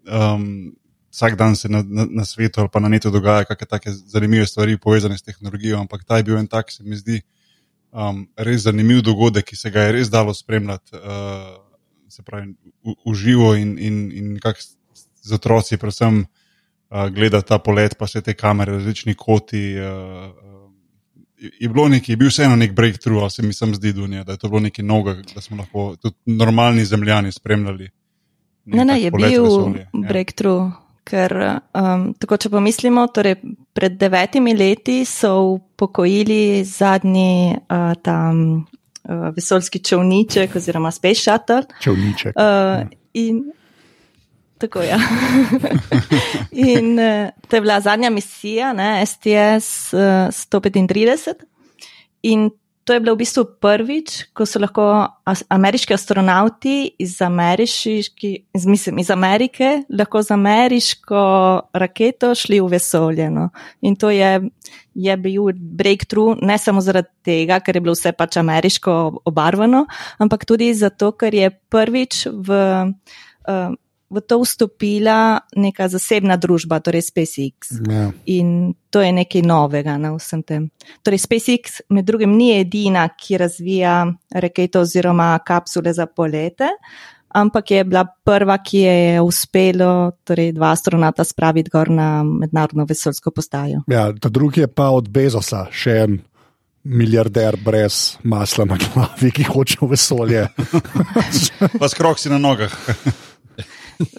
Um, 0.07 0.77
vsak 1.17 1.37
dan 1.41 1.57
se 1.57 1.69
na, 1.73 1.81
na, 1.83 2.05
na 2.11 2.25
svetu 2.29 2.61
ali 2.61 2.69
pa 2.73 2.81
na 2.81 2.89
netu 2.93 3.11
dogaja 3.11 3.47
kakšne 3.49 3.67
take 3.71 3.91
zanimive 3.91 4.47
stvari 4.47 4.77
povezane 4.77 5.17
s 5.19 5.25
tehnologijo, 5.25 5.81
ampak 5.81 6.05
ta 6.05 6.17
je 6.21 6.27
bil 6.29 6.37
en 6.39 6.47
tak, 6.47 6.69
se 6.71 6.85
mi 6.85 6.97
zdi, 6.97 7.23
um, 7.93 8.27
res 8.37 8.67
zanimiv 8.69 9.01
dogodek, 9.03 9.47
ki 9.49 9.57
se 9.57 9.71
ga 9.73 9.87
je 9.87 9.93
res 9.97 10.11
dalo 10.13 10.35
spremljati. 10.37 10.93
Uh, 11.01 11.57
se 12.09 12.23
pravi, 12.23 12.53
v, 12.85 12.95
v 13.07 13.15
živo 13.15 13.55
in, 13.57 13.79
in, 13.79 13.97
in 14.13 14.37
s- 14.57 14.77
z 15.25 15.33
otroci, 15.35 15.77
predvsem 15.81 16.21
uh, 16.23 17.09
gledati 17.11 17.49
ta 17.49 17.59
polet, 17.59 17.97
pa 17.99 18.05
vse 18.07 18.21
te 18.23 18.35
kamere, 18.35 18.77
različni 18.77 19.15
koti. 19.15 19.75
Uh, 19.81 20.31
uh, 20.31 20.71
je- 21.41 21.69
bilo 21.69 21.89
nekaj, 21.89 22.13
je 22.13 22.17
bil 22.17 22.29
vseeno 22.29 22.57
nek 22.57 22.73
breakthrough, 22.77 23.23
ali 23.23 23.31
se 23.31 23.43
mi 23.43 23.53
zdi, 23.75 23.93
Dunja, 23.93 24.25
da 24.25 24.33
je 24.37 24.39
to 24.39 24.49
bilo 24.49 24.61
nekaj 24.61 24.85
novega, 24.85 25.23
da 25.35 25.41
smo 25.41 25.57
lahko 25.57 25.97
tudi 25.97 26.17
normalni 26.27 26.85
zemljani 26.85 27.33
spremljali. 27.33 27.91
Ne, 28.65 28.85
ne, 28.85 29.01
je 29.03 29.11
bil 29.11 29.45
vesolje, 29.45 29.89
ja. 30.03 30.21
Ker 31.07 31.33
um, 31.39 32.09
tako, 32.19 32.39
če 32.43 32.51
pomislimo, 32.53 33.07
torej 33.15 33.37
pred 33.77 33.95
devetimi 34.01 34.57
leti 34.57 35.01
so 35.07 35.33
upokojili 35.55 36.65
zadnji 36.67 37.55
uh, 37.55 37.93
tam 38.03 38.41
uh, 38.57 39.29
vesoljski 39.37 39.83
čovniček 39.87 40.57
oziroma 40.59 40.91
Space 40.95 41.23
Shuttle. 41.23 41.63
Čevniček. 41.83 42.35
Uh, 42.35 42.89
in, 43.15 43.45
tako. 44.59 44.83
Ja. 44.83 44.99
in 46.75 46.99
uh, 46.99 47.31
to 47.49 47.57
je 47.57 47.63
bila 47.63 47.81
zadnja 47.81 48.11
misija, 48.11 48.73
ne, 48.75 49.07
STS 49.07 49.95
uh, 49.95 50.31
135. 50.35 51.35
In 52.27 52.51
to 52.87 52.95
je 52.95 53.01
bilo 53.03 53.17
v 53.17 53.19
bistvu 53.27 53.43
prvič, 53.59 54.31
ko 54.31 54.47
so 54.47 54.61
lahko 54.63 54.85
ameriški 55.51 55.91
astronauti 55.95 56.95
iz, 57.03 57.19
iz, 57.19 58.67
mislim, 58.67 59.01
iz 59.03 59.11
Amerike 59.11 59.83
lahko 59.91 60.23
z 60.23 60.31
ameriško 60.31 61.23
raketo 61.75 62.31
šli 62.39 62.61
v 62.63 62.69
vesolje. 62.77 63.27
No. 63.31 63.49
In 63.83 63.97
to 63.99 64.11
je, 64.15 64.39
je 64.95 65.17
bil 65.17 65.51
breakthrough 65.57 66.39
ne 66.43 66.59
samo 66.63 66.81
zaradi 66.81 67.11
tega, 67.27 67.59
ker 67.59 67.75
je 67.75 67.83
bilo 67.83 67.97
vse 67.99 68.15
pač 68.15 68.39
ameriško 68.39 68.95
obarvano, 69.27 69.89
ampak 70.23 70.47
tudi 70.47 70.71
zato, 70.75 71.11
ker 71.19 71.35
je 71.35 71.51
prvič 71.51 72.29
v. 72.31 72.63
Uh, 73.47 73.75
v 74.11 74.21
to 74.23 74.39
vstopila 74.43 75.41
neka 75.57 75.89
zasebna 75.91 76.37
družba, 76.39 76.79
torej 76.81 77.09
SpaceX. 77.11 77.75
Ja. 77.91 78.11
In 78.31 78.75
to 78.91 79.03
je 79.03 79.11
nekaj 79.13 79.43
novega 79.43 79.97
na 79.99 80.15
vsem 80.15 80.45
tem. 80.47 80.69
Torej, 81.03 81.27
SpaceX 81.27 81.83
med 81.91 82.07
drugim 82.07 82.37
ni 82.39 82.53
edina, 82.55 83.09
ki 83.11 83.41
razvija 83.43 84.07
rakete 84.31 84.79
oziroma 84.79 85.35
kapsule 85.43 85.93
za 85.93 86.07
polete, 86.07 86.71
ampak 87.35 87.71
je 87.71 87.83
bila 87.85 88.07
prva, 88.07 88.59
ki 88.63 88.79
je 88.79 89.21
uspelo 89.21 90.13
torej, 90.25 90.55
dva 90.57 90.71
astronauta 90.73 91.27
spraviti 91.27 91.71
gor 91.71 91.91
na 91.91 92.23
mednarodno 92.23 92.87
vesoljsko 92.89 93.35
postajo. 93.35 93.83
Ja, 93.91 94.09
ta 94.15 94.29
drugi 94.29 94.65
je 94.65 94.71
pa 94.71 94.89
od 94.95 95.11
Bezosa, 95.11 95.67
še 95.75 95.99
en 96.07 96.19
milijarder 96.87 97.57
brez 97.59 98.17
masla 98.23 98.65
na 98.65 98.79
glavi, 98.79 99.33
ki 99.35 99.49
hoče 99.51 99.81
v 99.81 99.89
vesolje. 99.91 100.47
Pa 101.81 101.89
skroksi 101.91 102.31
na 102.31 102.39
nogah. 102.39 102.71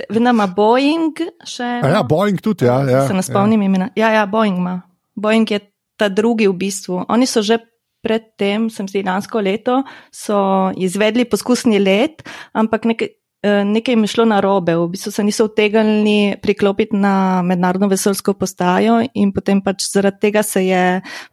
Vem, 0.09 0.27
ima 0.27 0.47
Boeing 0.47 1.19
še. 1.45 1.67
A 1.83 1.91
ja, 1.97 2.03
Boeing 2.07 2.41
tudi, 2.43 2.65
ja. 2.65 2.81
ja 2.89 3.05
se 3.07 3.15
ne 3.17 3.23
spomnim 3.25 3.61
ja. 3.61 3.69
imena. 3.69 3.89
Ja, 3.97 4.11
ja, 4.15 4.25
Boeing 4.29 4.57
ima. 4.59 4.79
Boeing 5.17 5.49
je 5.49 5.61
ta 5.97 6.09
drugi 6.09 6.47
v 6.49 6.55
bistvu. 6.57 7.03
Oni 7.09 7.27
so 7.29 7.41
že 7.45 7.59
predtem, 8.05 8.69
sem 8.69 8.87
zdi 8.87 9.03
lansko 9.05 9.41
leto, 9.41 9.81
so 10.13 10.69
izvedli 10.77 11.25
poskusni 11.29 11.81
let, 11.81 12.25
ampak 12.53 12.89
nekaj. 12.93 13.13
Nekaj 13.47 13.93
jim 13.93 14.01
je 14.01 14.09
šlo 14.09 14.23
na 14.25 14.39
robe, 14.41 14.73
v 14.75 14.87
bistvu 14.91 15.11
se 15.13 15.23
niso 15.23 15.45
utegnili 15.45 16.35
priklopiti 16.41 16.97
na 16.97 17.43
mednarodno 17.45 17.85
vesoljsko 17.87 18.33
postajo, 18.33 18.97
in 19.13 19.29
potem 19.31 19.61
pač 19.63 19.85
zaradi 19.93 20.19
tega 20.25 20.41
se 20.43 20.65
je 20.65 20.81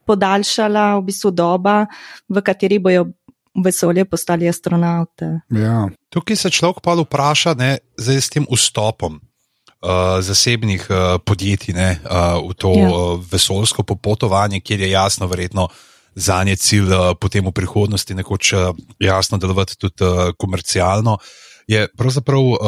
podaljšala 0.06 0.84
v 0.98 1.02
bistvu 1.08 1.32
doba, 1.32 1.86
v 2.28 2.44
kateri 2.44 2.78
bojo 2.78 3.06
v 3.54 3.64
vesolje 3.64 4.04
postali 4.04 4.48
astronauti. 4.48 5.24
Ja. 5.50 5.88
Tukaj 6.10 6.36
se 6.36 6.50
človek 6.50 6.82
pa 6.82 6.94
vpraša, 6.98 7.54
ne, 7.54 7.78
zdaj 7.98 8.20
s 8.20 8.30
tem 8.30 8.46
vstopom 8.50 9.18
uh, 9.18 10.20
zasebnih 10.20 10.86
uh, 10.90 10.98
podjetij 11.24 11.74
ne, 11.74 11.90
uh, 12.02 12.42
v 12.50 12.54
to 12.58 12.74
ja. 12.74 12.90
uh, 12.90 13.22
vesoljsko 13.30 13.82
popotovanje, 13.82 14.60
kjer 14.60 14.80
je 14.80 14.90
jasno, 14.90 15.26
verjetno 15.26 15.68
za 16.14 16.44
nje 16.44 16.56
cilj 16.56 16.90
uh, 16.90 17.14
potem 17.20 17.46
v 17.46 17.52
prihodnosti 17.54 18.14
nekoč 18.14 18.52
uh, 18.52 18.70
jasno 18.98 19.38
delovati 19.38 19.78
tudi 19.78 20.04
uh, 20.04 20.34
komercialno. 20.38 21.18
Je 21.66 21.88
pravzaprav 21.96 22.40
uh, 22.40 22.58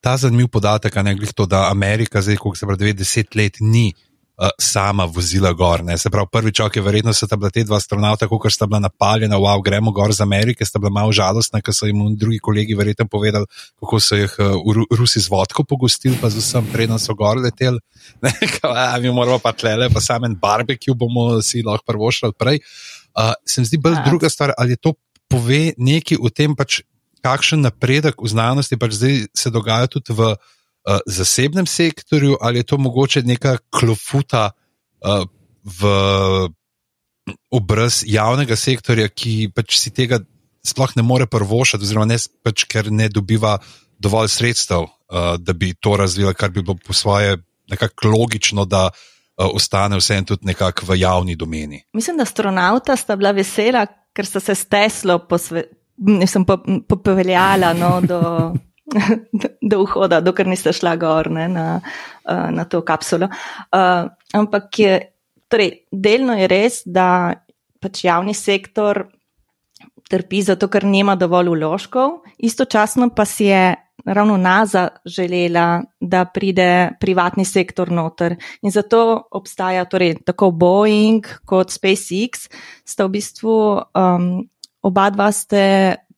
ta 0.00 0.16
zanimiv 0.16 0.48
podatek, 0.48 0.94
ne 1.04 1.14
glede 1.14 1.32
to, 1.32 1.46
da 1.46 1.68
Amerika 1.70 2.22
zdaj, 2.22 2.36
ko 2.36 2.54
se 2.54 2.66
pravi, 2.66 2.94
90 2.94 3.36
let 3.36 3.60
ni 3.60 3.92
uh, 3.94 4.09
sama 4.58 5.04
vozila 5.04 5.52
gor. 5.52 5.84
Ne. 5.84 5.98
Se 5.98 6.10
pravi, 6.10 6.28
prvi 6.32 6.52
čak 6.52 6.76
je 6.76 6.82
verjetno, 6.82 7.12
sta 7.12 7.36
bila 7.36 7.50
te 7.52 7.64
dva 7.64 7.76
astronauta, 7.76 8.28
kot 8.28 8.52
sta 8.52 8.66
bila 8.66 8.80
napaljena, 8.80 9.36
wow, 9.36 9.60
gremo 9.64 9.92
gor 9.92 10.14
z 10.16 10.24
Amerike, 10.24 10.64
sta 10.64 10.80
bila 10.80 10.92
malo 11.00 11.12
žalostna, 11.12 11.60
ker 11.60 11.76
so 11.76 11.88
jim 11.88 12.00
drugi 12.16 12.38
kolegi 12.40 12.74
verjetno 12.74 13.04
povedali, 13.10 13.48
kako 13.80 14.00
so 14.00 14.16
jih 14.16 14.36
uh, 14.40 14.80
Rusi 14.96 15.20
z 15.20 15.28
vodko 15.28 15.64
pogostili, 15.64 16.16
pa 16.20 16.30
z 16.32 16.40
vsem 16.40 16.66
predem 16.72 16.98
so 16.98 17.14
gor 17.14 17.40
leteli. 17.40 17.80
Ne, 18.24 18.32
kao, 18.60 18.72
a, 18.72 18.98
mi 19.00 19.12
moramo 19.12 19.38
pa 19.38 19.52
tlele, 19.52 19.90
pa 19.92 20.00
samen 20.00 20.34
barbecue 20.40 20.94
bomo 20.96 21.40
si 21.44 21.62
lahko 21.64 21.84
prvo 21.86 22.10
šli 22.12 22.32
prej. 22.36 22.60
Uh, 23.16 23.32
se 23.48 23.60
mi 23.60 23.68
zdi 23.68 23.78
bolj 23.78 24.00
druga 24.04 24.28
stvar, 24.28 24.54
ali 24.58 24.76
to 24.76 24.94
pove 25.28 25.72
nekaj 25.76 26.18
o 26.20 26.32
tem, 26.32 26.56
pač, 26.56 26.80
kakšen 27.20 27.60
napredek 27.64 28.20
v 28.20 28.28
znanosti 28.28 28.78
pač 28.80 28.96
zdaj 28.96 29.16
se 29.36 29.52
dogaja 29.52 29.90
tudi 29.92 30.16
v 30.16 30.34
uh, 30.88 30.98
zasebnem 31.06 31.66
sektorju, 31.66 32.36
ali 32.40 32.58
je 32.58 32.68
to 32.72 32.78
mogoče 32.78 33.22
neka 33.22 33.56
klofuta 33.70 34.50
uh, 34.50 35.24
v 35.64 35.90
obraz 37.50 38.02
javnega 38.06 38.56
sektorja, 38.56 39.08
ki 39.08 39.52
pač 39.54 39.76
si 39.78 39.92
tega 39.94 40.20
sploh 40.66 40.96
ne 40.96 41.04
more 41.06 41.26
prvošati, 41.30 41.84
oziroma 41.84 42.08
ne, 42.10 42.18
pač, 42.44 42.64
ker 42.68 42.90
ne 42.92 43.08
dobiva 43.08 43.58
dovolj 44.00 44.32
sredstev, 44.32 44.88
uh, 44.88 45.36
da 45.38 45.52
bi 45.52 45.74
to 45.74 45.96
razvila, 46.00 46.34
kar 46.34 46.50
bi 46.50 46.62
bilo 46.62 46.78
po 46.86 46.96
svoje 46.96 47.36
nekako 47.70 48.10
logično, 48.16 48.64
da 48.64 48.88
uh, 48.90 49.50
ostane 49.54 50.00
vse 50.00 50.16
en 50.18 50.26
tudi 50.32 50.48
nekako 50.50 50.90
v 50.90 51.00
javni 51.00 51.36
domeni. 51.36 51.84
Mislim, 51.94 52.16
da 52.16 52.26
astronauta 52.26 52.96
sta 52.96 53.16
bila 53.16 53.34
vesela, 53.36 53.86
ker 54.16 54.26
sta 54.26 54.40
se 54.40 54.54
s 54.54 54.66
Teslo 54.66 55.20
posvetila 55.28 55.78
nisem 56.00 56.44
popeljala 56.88 57.72
no, 57.72 58.00
do, 58.00 58.20
do, 59.70 59.82
vhoda, 59.84 60.20
dokler 60.24 60.50
niste 60.50 60.72
šla 60.74 60.96
gor 61.00 61.30
ne, 61.30 61.46
na, 61.48 61.66
na 62.26 62.64
to 62.64 62.82
kapsulo. 62.86 63.30
Uh, 63.72 64.10
ampak 64.36 64.78
je, 64.78 64.96
torej, 65.50 65.72
delno 65.92 66.36
je 66.38 66.48
res, 66.50 66.82
da 66.86 67.34
pač 67.80 68.04
javni 68.04 68.34
sektor 68.36 69.06
trpi 70.10 70.42
zato, 70.42 70.66
ker 70.68 70.84
nima 70.84 71.14
dovolj 71.16 71.52
uložkov, 71.54 72.20
istočasno 72.38 73.12
pa 73.14 73.28
si 73.28 73.50
je. 73.52 73.76
Ravno 74.00 74.38
NASA 74.40 74.86
želela, 75.04 75.82
da 76.00 76.22
pride 76.24 76.96
privatni 76.96 77.44
sektor 77.44 77.90
noter. 77.92 78.32
In 78.64 78.72
zato 78.72 79.28
obstaja 79.36 79.84
torej, 79.84 80.14
tako 80.24 80.48
Boeing 80.56 81.26
kot 81.44 81.68
SpaceX, 81.68 82.46
sta 82.80 83.04
v 83.04 83.12
bistvu 83.18 83.52
um, 83.76 84.30
oba 84.80 85.04
dva 85.12 85.28
ste 85.36 85.60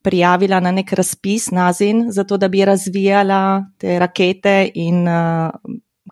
prijavila 0.02 0.61
na 0.61 0.73
nek 0.75 0.92
razpis 0.92 1.50
nazin, 1.50 2.06
zato 2.12 2.37
da 2.37 2.49
bi 2.49 2.64
razvijala 2.64 3.64
te 3.78 3.99
rakete 3.99 4.71
in 4.75 5.06
uh, 5.09 5.50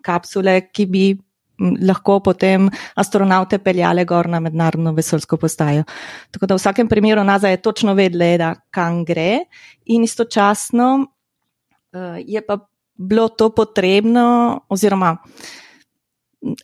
kapsule, 0.02 0.61
ki 0.73 0.87
bi 0.87 1.04
lahko 1.61 2.20
potem 2.25 2.70
astronaute 2.97 3.59
peljale 3.59 4.04
gor 4.09 4.28
na 4.28 4.40
mednarodno 4.40 4.94
vesoljsko 4.97 5.37
postajo. 5.37 5.85
Tako 6.30 6.47
da 6.47 6.56
v 6.56 6.62
vsakem 6.62 6.88
primeru 6.88 7.25
NASA 7.25 7.49
je 7.49 7.62
točno 7.62 7.94
vedela, 7.94 8.37
da 8.38 8.54
kam 8.70 9.04
gre 9.04 9.44
in 9.85 10.04
istočasno 10.04 10.90
uh, 10.99 12.16
je 12.26 12.47
pa 12.47 12.59
bilo 12.94 13.28
to 13.28 13.50
potrebno 13.54 14.61
oziroma 14.68 15.16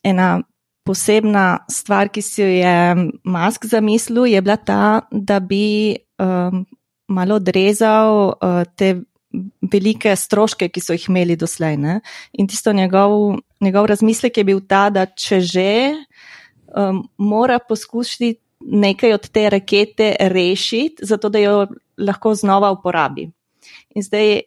ena 0.02 0.42
posebna 0.86 1.66
stvar, 1.70 2.08
ki 2.08 2.22
si 2.22 2.42
jo 2.42 2.48
je 2.48 3.10
Musk 3.24 3.66
zamislil, 3.66 4.26
je 4.30 4.42
bila 4.42 4.56
ta, 4.56 5.00
da 5.10 5.40
bi 5.40 5.96
um, 6.22 6.62
malo 7.08 7.38
odrezal 7.40 8.32
uh, 8.34 8.62
te 8.76 8.94
velike 9.72 10.14
stroške, 10.16 10.68
ki 10.72 10.80
so 10.80 10.96
jih 10.96 11.08
imeli 11.10 11.36
doslej. 11.36 11.76
Ne? 11.76 12.00
In 12.40 12.48
tisto 12.48 12.72
njegov, 12.72 13.36
njegov 13.60 13.88
razmislek 13.92 14.38
je 14.38 14.44
bil 14.44 14.62
ta, 14.68 14.88
da 14.90 15.06
če 15.06 15.40
že 15.40 15.70
um, 16.72 17.02
mora 17.18 17.58
poskusiti 17.58 18.40
nekaj 18.60 19.12
od 19.12 19.28
te 19.30 19.50
rakete 19.50 20.14
rešiti, 20.32 21.04
zato 21.04 21.28
da 21.28 21.38
jo 21.38 21.66
lahko 21.98 22.34
znova 22.34 22.70
uporabi. 22.72 23.28
In 23.94 24.02
zdaj 24.02 24.40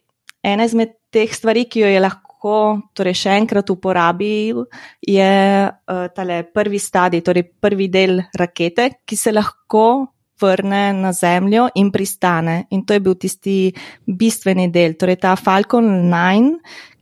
ena 0.43 0.65
izmed 0.65 0.97
teh 1.13 1.29
stvari, 1.33 1.67
ki 1.69 1.85
jo 1.85 1.93
je 1.93 2.01
lahko 2.01 2.29
lahko 2.39 2.81
torej 2.95 3.13
še 3.13 3.35
enkrat 3.35 3.69
uporabil, 3.69 4.63
je 5.01 5.67
uh, 5.67 6.07
tale 6.15 6.43
prvi 6.53 6.79
stadij, 6.79 7.21
torej 7.21 7.51
prvi 7.59 7.89
del 7.89 8.21
rakete, 8.33 9.03
ki 9.05 9.15
se 9.15 9.31
lahko 9.31 10.07
vrne 10.41 10.93
na 10.93 11.11
Zemljo 11.13 11.69
in 11.75 11.91
pristane. 11.91 12.65
In 12.71 12.85
to 12.85 12.93
je 12.93 12.99
bil 12.99 13.15
tisti 13.15 13.57
bistveni 14.05 14.69
del, 14.71 14.95
torej 14.99 15.19
ta 15.21 15.35
Falcon 15.35 16.09
9, 16.09 16.55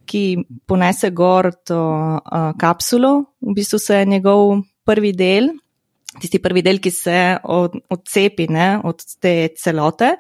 ki 0.08 0.24
ponese 0.66 1.12
gor 1.12 1.52
to 1.68 1.80
uh, 1.80 2.52
kapsulo, 2.60 3.36
v 3.44 3.54
bistvu 3.54 3.80
se 3.80 4.02
je 4.02 4.06
njegov 4.06 4.62
prvi 4.88 5.12
del 5.12 5.52
tisti 6.22 6.40
prvi 6.44 6.64
del, 6.66 6.80
ki 6.84 6.92
se 6.92 7.18
od, 7.44 7.78
odcepi 7.94 8.48
ne, 8.54 8.68
od 8.84 9.04
te 9.22 9.34
celote, 9.58 10.14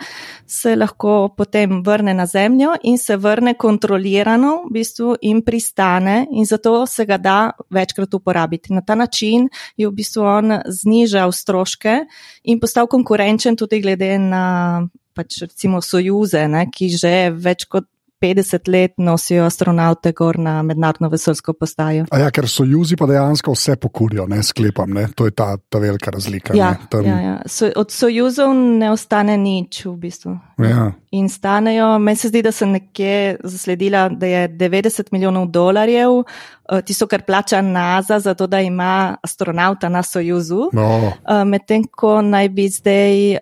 se 0.47 0.75
lahko 0.75 1.33
potem 1.37 1.81
vrne 1.85 2.13
na 2.17 2.25
zemljo 2.25 2.75
in 2.83 2.97
se 2.97 3.17
vrne 3.17 3.55
kontrolirano 3.59 4.53
v 4.67 4.73
bistvu 4.79 5.15
in 5.21 5.41
pristane 5.45 6.25
in 6.31 6.45
zato 6.45 6.85
se 6.85 7.05
ga 7.05 7.17
da 7.17 7.37
večkrat 7.73 8.13
uporabiti. 8.13 8.73
Na 8.73 8.81
ta 8.81 8.95
način 8.95 9.49
je 9.77 9.87
v 9.87 9.93
bistvu 9.93 10.23
on 10.23 10.59
znižal 10.65 11.31
stroške 11.31 11.99
in 12.43 12.59
postal 12.59 12.87
konkurenčen 12.87 13.57
tudi 13.57 13.81
glede 13.81 14.17
na 14.19 14.87
pač 15.17 15.41
recimo 15.41 15.81
sojuze, 15.81 16.45
ne, 16.47 16.67
ki 16.69 16.89
že 16.93 17.13
več 17.33 17.65
kot 17.65 17.87
50 18.21 18.71
let 18.71 18.93
nosijo 18.97 19.45
astronaute 19.45 20.11
gor 20.11 20.39
na 20.39 20.61
mednarodno 20.63 21.09
vesoljsko 21.09 21.53
postajo. 21.53 22.05
Ja, 22.11 22.31
ker 22.31 22.47
so 22.49 22.65
juzi 22.65 22.97
pa 22.97 23.05
dejansko 23.05 23.53
vse 23.53 23.75
pokurijo, 23.75 24.25
ne 24.27 24.41
sklepam, 24.43 24.93
ne? 24.93 25.07
to 25.15 25.25
je 25.25 25.31
ta, 25.31 25.57
ta 25.69 25.79
velika 25.79 26.11
razlika. 26.11 26.55
Ja, 26.57 26.75
Tam... 26.89 27.05
ja, 27.05 27.19
ja. 27.21 27.35
So, 27.45 27.69
od 27.75 27.91
sojuzov 27.91 28.53
ne 28.53 28.91
ostane 28.91 29.37
nič 29.37 29.83
v 29.85 29.95
bistvu. 30.01 30.33
Ja. 30.63 30.91
In 31.11 31.29
stanejo, 31.29 31.97
meni 31.99 32.17
se 32.17 32.31
zdi, 32.31 32.41
da 32.41 32.51
sem 32.51 32.71
nekje 32.73 33.37
zasledila, 33.43 34.07
da 34.09 34.25
je 34.25 34.47
90 34.49 35.11
milijonov 35.11 35.47
dolarjev, 35.53 36.23
eh, 36.23 36.81
tisto, 36.81 37.07
kar 37.07 37.21
plača 37.25 37.61
NASA, 37.61 38.19
zato 38.19 38.47
da 38.47 38.61
ima 38.61 39.17
astronauta 39.23 39.89
na 39.89 40.03
sojuzu. 40.03 40.69
No. 40.73 41.13
Eh, 41.13 41.45
medtem 41.45 41.85
ko 41.91 42.21
naj 42.21 42.49
bi 42.49 42.69
zdaj 42.69 43.37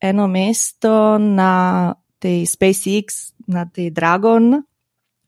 eno 0.00 0.26
mesto 0.26 1.18
na 1.18 1.94
tej 2.18 2.46
SpaceX 2.48 3.33
na 3.46 3.64
tej 3.66 3.90
Dragon 3.90 4.62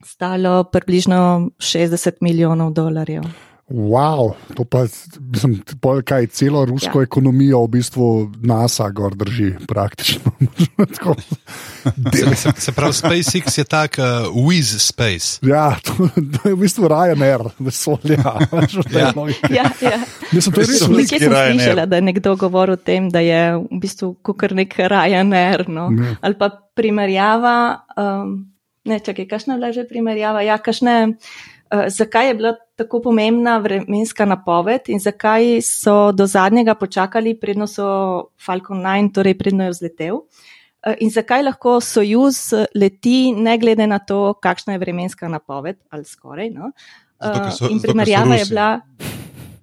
stalo 0.04 0.64
približno 0.64 1.50
60 1.58 2.20
milijonov 2.20 2.72
dolarjev. 2.72 3.24
Wow, 3.66 4.34
to 4.54 4.64
pa 4.64 4.86
mislim, 5.20 5.62
kaj 6.04 6.26
celo 6.26 6.64
rusko 6.64 7.00
ja. 7.00 7.02
ekonomijo 7.02 7.64
v 7.64 7.68
bistvu 7.68 8.32
NASA 8.42 8.90
gor 8.90 9.14
drži 9.14 9.54
praktično. 9.68 10.30
se, 12.36 12.52
se, 12.56 12.72
pravi, 12.72 12.92
SpaceX 12.92 13.58
je 13.58 13.64
tak 13.64 13.98
uh, 13.98 14.04
Wiz 14.46 14.78
Space. 14.78 15.38
Ja, 15.42 15.76
to, 15.82 15.92
to 16.14 16.48
je 16.48 16.54
v 16.54 16.58
bistvu 16.60 16.86
Ryanair, 16.88 17.42
vesolje. 17.58 18.14
ja, 18.94 19.12
ja. 19.50 19.66
ja. 19.80 19.98
Mislim, 20.32 20.54
to 20.54 20.60
je 20.60 20.66
res 20.66 20.86
nekaj, 20.86 21.18
kar 21.18 21.34
sem 21.34 21.58
slišala, 21.58 21.86
da 21.86 21.96
je 21.96 22.02
nekdo 22.02 22.36
govoril 22.36 22.78
o 22.78 22.78
tem, 22.78 23.10
da 23.10 23.18
je 23.18 23.42
v 23.66 23.80
bistvu 23.82 24.14
kukar 24.22 24.54
nek 24.54 24.78
Ryanair. 24.78 25.66
No? 25.66 25.90
Ali 26.22 26.38
pa 26.38 26.65
primerjava, 26.76 27.56
um, 27.96 28.38
ne 28.86 29.00
čakaj, 29.00 29.28
kakšna 29.30 29.56
je 29.56 29.60
bila 29.60 29.72
že 29.72 29.88
primerjava, 29.88 30.44
ja, 30.46 30.58
kakšne. 30.58 31.16
Uh, 31.66 31.88
zakaj 31.90 32.28
je 32.28 32.34
bila 32.38 32.52
tako 32.78 33.00
pomembna 33.02 33.56
vremenska 33.58 34.22
napoved 34.24 34.86
in 34.86 35.00
zakaj 35.02 35.58
so 35.66 36.12
do 36.14 36.26
zadnjega 36.30 36.76
počakali, 36.78 37.34
predno 37.34 37.66
so 37.66 38.30
Falcon 38.38 38.84
9, 38.84 39.10
torej 39.14 39.34
predno 39.34 39.66
je 39.66 39.74
vzletel. 39.74 40.20
Uh, 40.20 40.94
in 41.02 41.10
zakaj 41.10 41.42
lahko 41.42 41.80
Sojuz 41.82 42.52
leti, 42.74 43.32
ne 43.32 43.58
glede 43.58 43.86
na 43.86 43.98
to, 43.98 44.36
kakšna 44.38 44.76
je 44.76 44.84
vremenska 44.84 45.28
napoved, 45.28 45.82
ali 45.90 46.04
skoraj. 46.04 46.50
No? 46.54 46.70
Uh, 47.18 47.34
zato, 47.34 47.50
so, 47.50 47.72
in 47.72 47.82
primerjava 47.82 48.38
je 48.38 48.50
bila. 48.52 48.70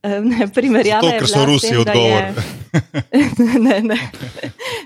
Ne, 0.04 0.48
primerjava 0.54 1.02
zato, 1.02 1.14
je 1.14 1.20
bila. 1.20 1.20
Ker 1.20 1.28
so 1.28 1.46
Rusi 1.46 1.78
odgovor. 1.78 2.24
ne, 3.66 3.82
ne. 3.82 3.98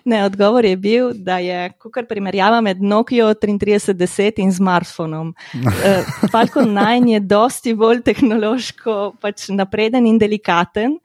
ne, 0.06 0.26
odgovor 0.26 0.66
je 0.66 0.78
bil, 0.78 1.10
da 1.14 1.38
je 1.38 1.72
kar 1.94 2.06
primerjava 2.06 2.62
med 2.62 2.82
Nokia 2.82 3.32
3310 3.34 4.44
in 4.44 4.54
smartphonom. 4.54 5.34
Uh, 5.78 6.30
Falcon 6.32 6.70
9 6.76 7.08
je 7.10 7.20
dosti 7.20 7.74
bolj 7.74 8.02
tehnološko 8.06 9.16
pač 9.22 9.48
napreden 9.50 10.06
in 10.06 10.18
delikaten, 10.20 10.98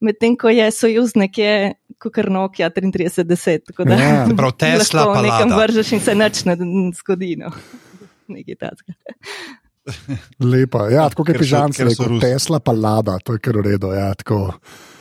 medtem 0.00 0.36
ko 0.38 0.50
je 0.50 0.70
Sojuz 0.74 1.14
nekje 1.18 1.74
kot 2.00 2.16
Nokia 2.26 2.70
3310. 2.70 3.66
Tako 3.70 3.84
da 3.84 3.94
Ja. 3.94 4.26
Se 4.26 4.36
pravi, 4.36 4.56
Tesla 4.64 5.04
lahko 5.04 5.22
nekam 5.22 5.54
vržeš 5.58 5.92
in 5.92 6.00
se 6.00 6.14
nič 6.14 6.44
ne 6.44 6.56
zgodi. 6.96 7.36
No. 7.36 7.52
Nekaj 8.28 8.54
takega. 8.54 9.14
Lepa. 10.52 10.88
Ja, 10.90 11.08
tako 11.12 11.24
kot 11.24 11.40
je 11.40 11.48
so 11.48 11.64
rekel, 11.66 12.08
Rusi. 12.08 12.20
Tesla 12.20 12.60
pa 12.60 12.72
lada, 12.72 13.18
to 13.24 13.36
je 13.36 13.42
kar 13.42 13.58
v 13.60 13.66
redu. 13.72 13.92
Ja, 13.96 14.12
tako. 14.14 14.52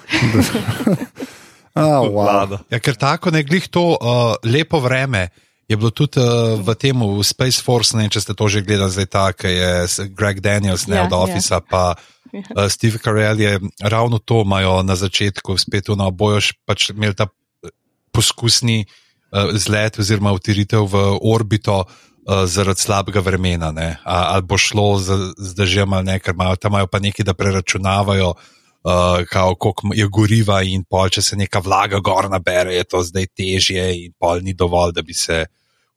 A, 1.80 2.02
wow. 2.04 2.58
Ja, 2.72 2.80
ker 2.82 2.98
tako 3.00 3.32
ne 3.32 3.44
glih 3.46 3.70
to 3.72 3.94
uh, 3.94 4.36
lepo 4.44 4.82
vreme. 4.84 5.30
Je 5.70 5.78
bilo 5.78 5.94
tudi 5.94 6.18
uh, 6.18 6.58
v 6.58 6.74
tem, 6.74 6.98
v 6.98 7.22
Space 7.24 7.62
Force, 7.62 7.94
ne 7.94 8.10
če 8.10 8.26
ste 8.26 8.34
to 8.34 8.50
že 8.50 8.66
gledali, 8.66 8.90
zdaj 8.90 9.08
ta, 9.08 9.26
ki 9.38 9.52
je 9.54 9.72
Greg 10.18 10.42
Daniels, 10.42 10.90
ne 10.90 10.98
Ja, 10.98 11.06
od 11.06 11.14
ja. 11.14 11.20
Office, 11.22 11.60
pa 11.70 11.94
uh, 11.94 12.66
Steve 12.74 12.98
Carell 12.98 13.38
je 13.38 13.62
ravno 13.86 14.18
to 14.18 14.42
imajo 14.42 14.82
na 14.82 14.98
začetku, 14.98 15.62
spet 15.62 15.94
na 15.94 16.10
bojoš, 16.10 16.58
pač 16.66 16.90
imeli 16.90 17.14
ta 17.14 17.30
eh, 17.30 17.70
poskusni 18.10 18.82
uh, 18.82 19.54
zlet 19.54 20.02
oziroma 20.02 20.34
utiritev 20.34 20.90
v 20.90 21.06
orbito 21.22 21.86
uh, 21.86 22.10
zaradi 22.46 22.82
slabega 22.82 23.20
vremena. 23.26 23.72
ne. 23.72 23.98
A, 24.04 24.34
ali 24.36 24.46
bo 24.46 24.58
šlo 24.58 25.00
z, 25.00 25.34
z 25.38 25.56
dežjem 25.56 25.94
ali 25.94 26.06
ne, 26.06 26.20
ker 26.20 26.34
imajo 26.34 26.56
tam 26.56 26.72
imajo 26.72 26.88
pa 26.88 27.00
nekaj, 27.00 27.26
da 27.26 27.34
preračunavajo. 27.34 28.34
Uh, 28.80 29.26
kao, 29.28 29.56
koliko 29.60 29.90
je 29.94 30.06
goriva, 30.08 30.62
in 30.64 30.86
pol, 30.88 31.10
če 31.12 31.22
se 31.22 31.36
neka 31.36 31.60
vlaga 31.60 32.00
gor 32.00 32.30
nabere, 32.32 32.78
je 32.78 32.86
to 32.88 33.02
zdaj 33.04 33.26
težje, 33.36 33.84
in 34.06 34.14
pol 34.16 34.40
ni 34.40 34.54
dovolj, 34.56 34.94
da 34.96 35.04
bi 35.04 35.14
se 35.14 35.46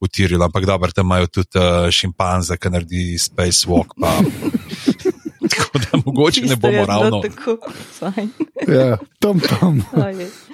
utirilo. 0.02 0.44
Ampak 0.44 0.66
dobro, 0.66 0.90
tam 0.90 1.06
imajo 1.06 1.30
tudi 1.30 1.62
uh, 1.62 1.86
šimpanze, 1.94 2.58
ki 2.58 2.72
naredi 2.74 3.04
spacewalk. 3.22 3.94
Pa... 3.94 4.18
Tako 5.72 5.84
da 5.86 6.02
mogoče 6.06 6.40
ne 6.42 6.56
bomo 6.56 6.84
ravno. 6.86 7.20
Tako. 7.20 7.56
Ja, 8.68 8.96
tam, 9.18 9.40
tam. 9.40 9.82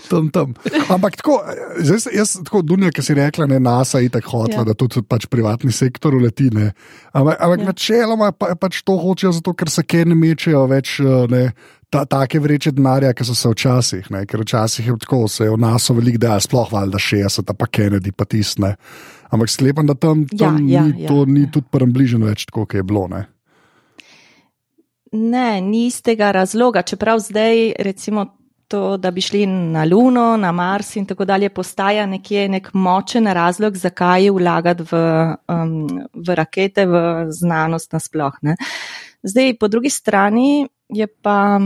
Tam, 0.09 0.31
tam. 0.31 0.55
Ampak 0.89 1.17
tako, 1.17 1.41
zdaj, 1.79 2.15
jaz, 2.15 2.37
tako 2.45 2.63
Dunja, 2.63 2.91
ki 2.91 3.03
si 3.03 3.15
rekla, 3.15 3.47
ne 3.47 3.61
NASA 3.61 3.99
je 3.99 4.09
tako 4.09 4.31
hotla, 4.31 4.55
Ja. 4.55 4.61
ja. 4.61 4.65
da 4.65 4.75
tudi 4.75 5.03
pač 5.03 5.27
privatni 5.27 5.73
sektor 5.73 6.15
uleti. 6.15 6.51
Ne. 6.51 6.73
Ampak, 7.13 7.37
ampak 7.37 7.59
Ja. 7.59 7.63
ja. 7.63 7.67
načeloma 7.67 8.33
pa, 8.33 8.55
pač 8.55 8.83
to 8.83 8.97
hočejo, 8.97 9.33
zato 9.33 9.53
ker 9.53 9.69
se 9.69 9.83
kje 9.83 10.05
ne 10.05 10.15
mečejo 10.15 10.67
več. 10.67 11.01
eh, 11.01 11.27
Ne, 11.29 11.43
Ta, 11.89 12.03
take 12.05 12.37
vreče 12.37 12.75
denarja, 12.77 13.15
ki 13.17 13.25
so 13.25 13.33
se 13.33 13.49
včasih, 13.49 14.11
ne, 14.13 14.27
ker 14.29 14.43
včasih 14.43 14.87
je 14.87 14.97
tako, 15.01 15.23
se 15.25 15.47
je 15.47 15.51
v 15.51 15.57
nas 15.57 15.89
veliko 15.89 16.21
dejal, 16.21 16.37
sploh 16.37 16.69
valjda 16.69 16.99
60, 17.01 17.49
pa 17.57 17.65
Kennedy, 17.67 18.13
pa 18.13 18.27
tisne. 18.29 18.75
Ampak 19.33 19.49
sklepam, 19.49 19.87
da 19.89 19.95
tam, 19.97 20.27
Ja, 20.31 20.51
tam 20.53 20.69
ja, 20.69 20.83
ni, 20.85 21.05
ja, 21.05 21.09
to 21.09 21.25
ni 21.25 21.47
ja. 21.47 21.51
tudi 21.51 21.65
približno 21.73 22.27
več 22.27 22.45
tako, 22.45 22.67
kot 22.67 22.77
je 22.77 22.85
bilo. 22.85 23.09
Ne. 23.09 23.25
Ne, 25.13 25.61
ni 25.61 25.87
istega 25.87 26.31
razloga. 26.31 26.83
Čeprav 26.83 27.19
zdaj, 27.19 27.73
recimo, 27.79 28.27
to, 28.69 28.97
da 28.97 29.11
bi 29.11 29.21
šli 29.21 29.47
na 29.47 29.85
Luno, 29.85 30.37
na 30.37 30.53
Mars 30.53 30.97
in 30.97 31.07
tako 31.07 31.25
dalje, 31.25 31.49
postaja 31.49 32.07
nekje 32.07 32.49
nek 32.49 32.69
močen 32.73 33.27
razlog, 33.27 33.77
zakaj 33.77 34.31
vlagati 34.31 34.85
v, 34.91 34.99
um, 35.49 35.87
v 36.15 36.35
rakete, 36.35 36.87
v 36.87 37.27
znanost 37.33 37.93
nasploh. 37.93 38.37
Ne. 38.43 38.57
Zdaj, 39.23 39.57
po 39.59 39.69
drugi 39.69 39.91
strani 39.91 40.69
je 40.89 41.07
pa. 41.07 41.61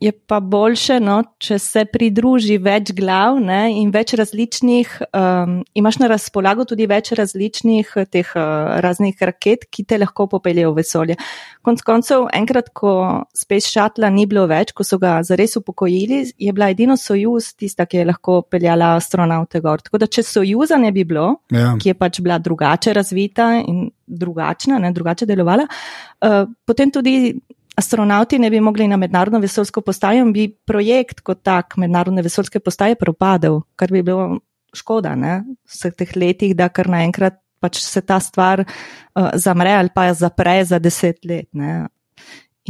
Je 0.00 0.12
pa 0.12 0.38
boljše, 0.40 0.94
no, 1.04 1.18
če 1.44 1.58
se 1.60 1.82
pridruži 1.92 2.54
več 2.64 2.88
glav 2.96 3.36
ne, 3.44 3.66
in 3.76 3.90
več 3.92 4.14
različnih, 4.16 4.94
um, 5.12 5.58
imaš 5.76 5.98
na 6.00 6.08
razpolago 6.08 6.64
tudi 6.64 6.86
več 6.88 7.10
različnih 7.18 7.90
eh, 8.00 8.06
teh 8.08 8.30
uh, 8.32 8.78
raznih 8.80 9.20
raket, 9.28 9.66
ki 9.68 9.84
te 9.84 9.98
lahko 10.00 10.24
popeljejo 10.32 10.70
v 10.72 10.78
vesolje. 10.80 11.18
Konec 11.60 11.84
koncev, 11.84 12.24
enkrat, 12.32 12.72
ko 12.72 12.94
Space 13.36 13.68
Shuttle 13.68 14.08
ni 14.16 14.24
bilo 14.30 14.46
več, 14.48 14.72
ko 14.72 14.88
so 14.88 14.96
ga 15.02 15.18
zares 15.26 15.58
upokojili, 15.60 16.22
je 16.32 16.56
bila 16.56 16.70
edino 16.72 16.96
Sojuz 16.96 17.52
tista, 17.60 17.84
ki 17.84 18.00
je 18.00 18.08
lahko 18.08 18.40
peljala 18.48 18.94
astronaute 18.96 19.60
gor. 19.60 19.84
Tako 19.84 20.00
da, 20.00 20.08
če 20.08 20.24
Sojuza 20.24 20.80
ne 20.80 20.96
bi 20.96 21.04
bilo, 21.04 21.42
Ja. 21.52 21.74
ki 21.76 21.92
je 21.92 21.98
pač 22.00 22.24
bila 22.24 22.40
drugače 22.40 22.96
razvita 22.96 23.52
in 23.68 23.90
drugačna, 24.08 24.80
ne, 24.80 24.96
drugače 24.96 25.28
delovala, 25.28 25.68
uh, 25.68 26.46
potem 26.64 26.88
tudi 26.88 27.34
astronauti 27.76 28.38
ne 28.38 28.50
bi 28.50 28.60
mogli 28.60 28.88
na 28.88 28.96
mednarodno 28.96 29.38
vesoljsko 29.40 29.80
postajo 29.80 30.24
in 30.26 30.32
bi 30.32 30.48
projekt 30.66 31.20
kot 31.20 31.42
tak 31.42 31.76
mednarodne 31.76 32.22
vesoljske 32.22 32.60
postaje 32.60 32.94
propadel, 32.94 33.60
kar 33.76 33.92
bi 33.92 34.02
bilo 34.02 34.40
škoda 34.74 35.14
ne, 35.18 35.40
v 35.84 35.92
teh 35.98 36.16
letih, 36.16 36.54
da 36.56 36.68
kar 36.68 36.88
naenkrat 36.90 37.40
pač 37.60 37.80
se 37.84 38.00
ta 38.06 38.20
stvar 38.20 38.62
uh, 38.64 39.30
zamre 39.34 39.72
ali 39.76 39.92
pa 39.94 40.12
zapre 40.14 40.62
za 40.64 40.78
deset 40.78 41.24
let. 41.24 41.48
Ne. 41.52 41.86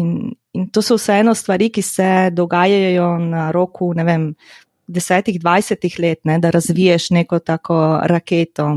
In, 0.00 0.32
in 0.52 0.68
to 0.70 0.82
so 0.82 0.96
vseeno 0.98 1.34
stvari, 1.34 1.70
ki 1.70 1.82
se 1.82 2.08
dogajajo 2.34 3.10
na 3.22 3.50
roku, 3.54 3.92
ne 3.94 4.04
vem, 4.06 4.26
desetih, 4.90 5.38
dvajsetih 5.40 5.98
let, 6.02 6.24
ne, 6.24 6.38
da 6.42 6.50
razviješ 6.50 7.10
neko 7.14 7.38
tako 7.38 8.00
raketo. 8.10 8.72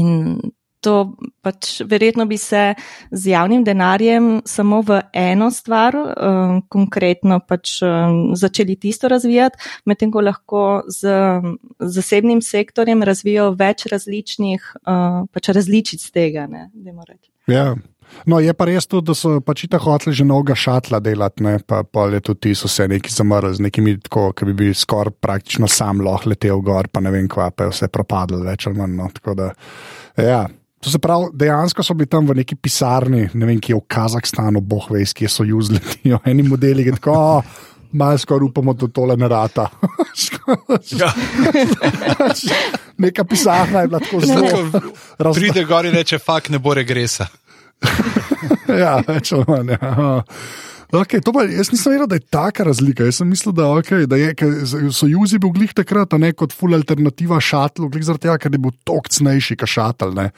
In 0.00 0.38
to 0.80 0.94
pač 1.42 1.80
verjetno 1.86 2.26
bi 2.26 2.38
se 2.38 2.74
z 3.10 3.32
javnim 3.32 3.64
denarjem 3.64 4.42
samo 4.46 4.80
v 4.86 5.00
eno 5.12 5.50
stvar, 5.50 5.96
um, 5.96 6.62
konkretno 6.68 7.40
pač 7.40 7.78
um, 7.82 8.36
začeli 8.38 8.76
tisto 8.76 9.08
razvijati, 9.08 9.58
medtem 9.84 10.12
ko 10.14 10.22
lahko 10.22 10.64
z 10.86 11.14
zasebnim 11.78 12.42
sektorjem 12.42 13.02
razvijajo 13.02 13.52
več 13.58 13.86
različnih 13.90 14.72
uh, 14.82 15.24
pač 15.32 15.52
različic 15.54 16.10
tega. 16.14 16.46
Ne. 16.50 16.68
Ja. 17.48 17.74
No, 18.24 18.38
je 18.40 18.52
pa 18.56 18.64
res 18.68 18.86
tudi, 18.88 19.10
da 19.10 19.14
so 19.16 19.38
pač 19.44 19.66
tako 19.70 19.92
hoteli 19.92 20.16
že 20.16 20.24
mnoga 20.24 20.56
šatla 20.56 21.00
delati, 21.04 21.44
ne? 21.44 21.58
pa, 21.60 21.82
pa 21.84 22.06
je 22.12 22.22
tudi 22.24 22.48
ti 22.48 22.54
so 22.56 22.68
se 22.68 22.88
neki 22.88 23.12
zamrli 23.12 23.54
z 23.54 23.64
nekimi, 23.68 23.98
tako, 24.00 24.30
ki 24.32 24.48
bi 24.48 24.54
bil 24.62 24.74
skoraj 24.74 25.14
praktično 25.20 25.68
sam 25.68 26.00
lahko 26.04 26.32
letel 26.32 26.62
gor, 26.64 26.88
pa 26.88 27.04
ne 27.04 27.12
vem 27.14 27.28
kva, 27.28 27.50
pa 27.52 27.68
je 27.68 27.74
vse 27.74 27.90
propadlo 27.92 28.40
več 28.44 28.66
ali 28.66 28.80
manj. 28.80 28.96
No? 28.96 29.10
Tako 29.12 29.36
Da, 29.38 29.52
ja. 30.16 30.46
To 30.80 30.90
se 30.90 30.98
pravi, 30.98 31.26
dejansko 31.34 31.82
so 31.82 31.94
bili 31.94 32.06
tam 32.06 32.26
v 32.26 32.36
neki 32.38 32.54
pisarni, 32.56 33.28
ne 33.34 33.46
vem, 33.46 33.58
ki 33.58 33.72
je 33.72 33.78
v 33.80 33.86
Kazahstanu, 33.90 34.60
boh 34.60 34.86
veš, 34.90 35.12
kje 35.12 35.28
so 35.28 35.44
juz 35.44 35.70
letijo, 35.74 36.20
eni 36.24 36.42
modeli, 36.42 36.84
ki 36.84 36.98
tako. 36.98 37.12
"O, 37.12 37.42
Malo 37.92 38.18
skoraj 38.18 38.44
upamo, 38.50 38.74
da 38.76 38.84
tole 38.86 39.14
ne 39.16 39.28
rata. 39.28 39.62
Ja, 40.92 41.08
Neka 42.98 43.24
pisarna 43.24 43.80
je 43.80 43.86
bila 43.88 44.00
tako 44.00 44.20
zelo 44.20 44.48
razdeljena. 45.18 45.32
pride 45.34 45.64
gor 45.64 45.86
in 45.86 45.92
reče: 45.92 46.18
Fak, 46.18 46.48
ne 46.48 46.58
bo 46.58 46.74
regresa. 46.74 47.26
ja, 48.82 48.98
več 49.08 49.32
ali 49.32 49.44
manj. 49.48 49.70
Ja. 49.72 50.22
Okay, 50.88 51.20
to 51.20 51.34
pa, 51.36 51.42
jaz 51.44 51.68
nisem 51.68 51.92
vedel, 51.92 52.06
da 52.08 52.16
je 52.16 52.24
taka 52.32 52.64
razlika. 52.64 53.04
Jaz 53.04 53.18
sem 53.20 53.28
mislil, 53.28 53.52
da, 53.52 53.66
okay, 53.76 54.06
da 54.08 54.16
je 54.16 54.32
Sojuz 54.96 55.34
bil 55.36 55.50
glih 55.52 55.74
takrat 55.76 56.14
a 56.16 56.18
ne 56.18 56.30
kot 56.32 56.54
full 56.56 56.72
alternativa 56.72 57.36
šatlu, 57.44 57.90
glih 57.92 58.06
zaradi 58.08 58.24
tega, 58.24 58.38
ker 58.40 58.54
je 58.56 58.60
bil 58.64 58.72
tok 58.88 59.10
cenejši 59.12 59.56
kot 59.60 59.68
šatl. 59.68 60.14
Ne? 60.16 60.30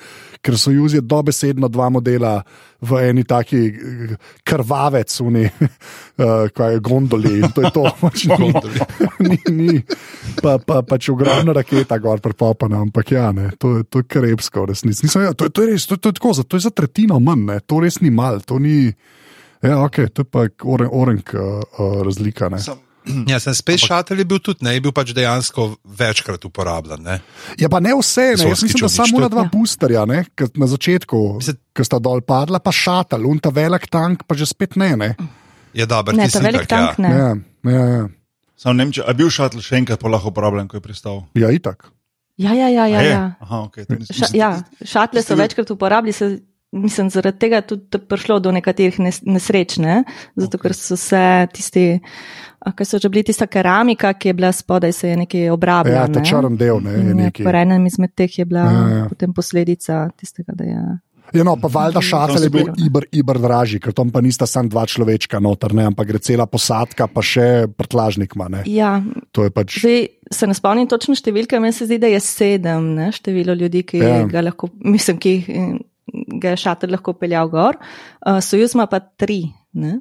Ker 0.42 0.58
Sojuz 0.58 0.96
je 0.98 1.04
dobesedno 1.06 1.70
dva 1.70 1.86
modela 1.94 2.40
v 2.82 2.98
eni 3.12 3.22
taki 3.28 3.60
eh, 3.68 4.16
krvavec, 4.42 5.14
uni, 5.22 5.44
uh, 5.46 6.50
kaj 6.56 6.74
je 6.74 6.82
gondoli 6.82 7.36
in 7.38 7.54
to 7.54 7.68
je 7.68 7.72
to. 7.76 7.86
Pač 8.00 8.26
ni, 8.26 8.50
ni, 9.28 9.38
ni, 9.54 9.78
pa, 10.42 10.56
pa, 10.58 10.80
pač 10.82 11.12
ogromna 11.14 11.54
raketa 11.54 12.00
gor 12.02 12.18
prepopana, 12.24 12.82
ampak 12.82 13.14
ja, 13.14 13.28
ne, 13.36 13.52
to, 13.54 13.84
to 13.86 14.02
je 14.02 14.10
krepsko, 14.16 14.66
resnici. 14.72 15.06
Vedel, 15.06 15.38
To, 15.38 15.46
to 15.46 15.62
je 15.62 15.76
res, 15.76 15.86
to, 15.86 15.94
to 15.94 16.10
je 16.10 16.18
tako, 16.18 16.34
to 16.42 16.58
je 16.58 16.66
za 16.66 16.74
tretjino 16.74 17.22
manj, 17.22 17.46
ne? 17.52 17.60
to 17.62 17.78
res 17.84 18.02
ni 18.02 18.10
mal, 18.10 18.42
to 18.42 18.58
ni. 18.58 18.90
Ja, 19.62 19.78
ok, 19.78 19.96
to 20.08 20.22
je 20.22 20.24
pa 20.26 20.46
oren, 20.64 20.88
orenk 20.90 21.34
uh, 21.34 21.40
uh, 21.70 22.02
razlika. 22.02 22.48
Ne? 22.48 22.58
Sam, 22.58 22.78
Ja, 23.26 23.38
sem 23.40 23.54
Space 23.56 23.80
Shuttle 23.80 24.18
je 24.18 24.24
bil 24.24 24.38
tudi, 24.38 24.60
ne, 24.62 24.74
je 24.74 24.80
bil 24.80 24.92
pač 24.92 25.14
dejansko 25.16 25.62
večkrat 25.88 26.44
uporabljen. 26.44 27.00
Ne. 27.02 27.14
Ja, 27.58 27.68
pa 27.68 27.80
ne 27.80 27.94
vse, 27.96 28.36
ne. 28.36 28.44
jaz 28.46 28.60
mislim, 28.62 28.82
da 28.82 28.88
samo 28.90 29.20
je- 29.20 29.28
dva 29.28 29.42
Ja. 29.42 29.48
boosterja, 29.48 30.04
ne, 30.04 30.24
ke 30.30 30.46
na 30.54 30.66
začetku, 30.68 31.40
ki 31.72 31.82
sta 31.82 31.98
dol 31.98 32.20
padla, 32.20 32.60
pa 32.60 32.70
šatal, 32.70 33.24
un 33.24 33.38
ta 33.38 33.48
velik 33.48 33.88
tank, 33.88 34.28
pa 34.28 34.36
že 34.36 34.46
spet 34.46 34.76
ne. 34.76 34.96
ne. 34.96 35.16
Je 35.72 35.86
dober, 35.86 36.14
Ne, 36.14 36.28
ta 36.28 36.38
velik 36.40 36.60
ja. 36.60 36.66
tank 36.68 36.98
ne. 36.98 37.08
Ja, 37.08 37.28
ja, 37.64 37.84
ja. 37.86 38.08
sam 38.54 38.76
ne 38.76 38.84
vem, 38.84 38.92
če 38.92 39.02
a 39.02 39.08
je 39.08 39.14
bil 39.14 39.30
šatl 39.30 39.58
še 39.58 39.76
enkrat 39.76 40.02
lahko 40.02 40.28
uporabljen, 40.28 40.68
ko 40.68 40.76
je 40.76 40.80
pristal. 40.82 41.24
ja 41.34 41.48
itak. 41.50 41.88
Ja, 42.36 42.52
ja, 42.52 42.68
ja. 42.68 42.84
ja, 42.86 43.00
ja. 43.02 43.24
Aha, 43.40 43.64
okay, 43.64 43.84
to 43.84 43.96
nisem- 43.96 44.12
Ša, 44.12 44.28
mislim, 44.28 44.38
ja, 44.38 44.62
šatle 44.84 45.22
so 45.22 45.34
večkrat 45.36 45.70
uporabljali, 45.70 46.12
se, 46.12 46.40
mislim, 46.72 47.10
zaradi 47.10 47.38
tega 47.38 47.60
tudi 47.62 47.98
prišlo 48.00 48.38
do 48.38 48.52
nekaterih 48.52 49.00
nes, 49.00 49.20
nesreč, 49.22 49.78
ne? 49.78 50.04
zato 50.36 50.58
ker 50.58 50.74
so 50.74 50.96
se 50.96 51.18
tisti, 51.52 52.00
kaj 52.62 52.86
so 52.86 52.98
že 52.98 53.08
bili 53.08 53.24
tista 53.24 53.46
keramika, 53.46 54.12
ki 54.12 54.28
je 54.28 54.34
bila 54.34 54.52
spodaj, 54.52 54.92
se 54.92 55.08
je 55.08 55.16
nekaj 55.16 55.50
obrabljala. 55.50 56.06
Ja, 56.06 56.08
ta 56.08 56.22
črn 56.22 56.56
del 56.56 56.80
ne, 56.80 56.92
je 56.92 57.14
neki. 57.16 57.42
Po 57.42 57.50
enem 57.52 57.86
izmed 57.86 58.14
teh 58.14 58.38
je 58.38 58.44
bila 58.44 58.60
Ja, 58.62 58.88
ja, 58.90 59.06
potem 59.08 59.32
posledica 59.32 60.10
tistega, 60.12 60.52
da 60.54 60.64
je. 60.64 60.82
Ja, 61.30 61.44
no, 61.44 61.54
pa 61.54 61.68
valjda 61.68 62.00
šatel 62.02 62.42
je 62.42 62.50
bil 62.50 62.70
iber, 62.76 63.04
iber 63.12 63.38
dražji, 63.38 63.78
ker 63.78 63.92
tam 63.92 64.10
pa 64.10 64.18
nista 64.20 64.46
samo 64.46 64.68
dva 64.68 64.82
človečka 64.82 65.38
noter, 65.38 65.70
ne, 65.72 65.84
ampak 65.86 66.08
gre 66.08 66.18
cela 66.18 66.46
posadka, 66.46 67.06
pa 67.06 67.22
še 67.22 67.44
prtlažnik 67.70 68.34
ima. 68.34 68.48
ne. 68.48 68.62
Ja, 68.66 68.96
To 69.30 69.44
je 69.44 69.50
pač. 69.50 69.78
zdaj 69.78 70.08
se 70.28 70.46
ne 70.46 70.54
spomnim 70.54 70.86
točno 70.86 71.14
številke, 71.14 71.60
meni 71.60 71.72
se 71.72 71.86
zdi, 71.86 71.98
da 71.98 72.06
je 72.06 72.18
sedem 72.20 72.94
ne, 72.94 73.12
število 73.12 73.54
ljudi, 73.54 73.82
ki 73.84 73.98
Ja. 73.98 74.26
ga 74.26 74.40
lahko, 74.42 74.70
mislim, 74.76 75.18
ki 75.18 75.34
ga 76.40 76.50
je 76.50 76.58
šatelj 76.58 76.90
lahko 76.92 77.12
peljal 77.14 77.48
gor. 77.48 77.76
Uh, 78.20 78.40
Sojuz 78.40 78.74
ima 78.74 78.86
pa 78.86 78.98
tri. 79.00 79.42
Ne. 79.74 79.98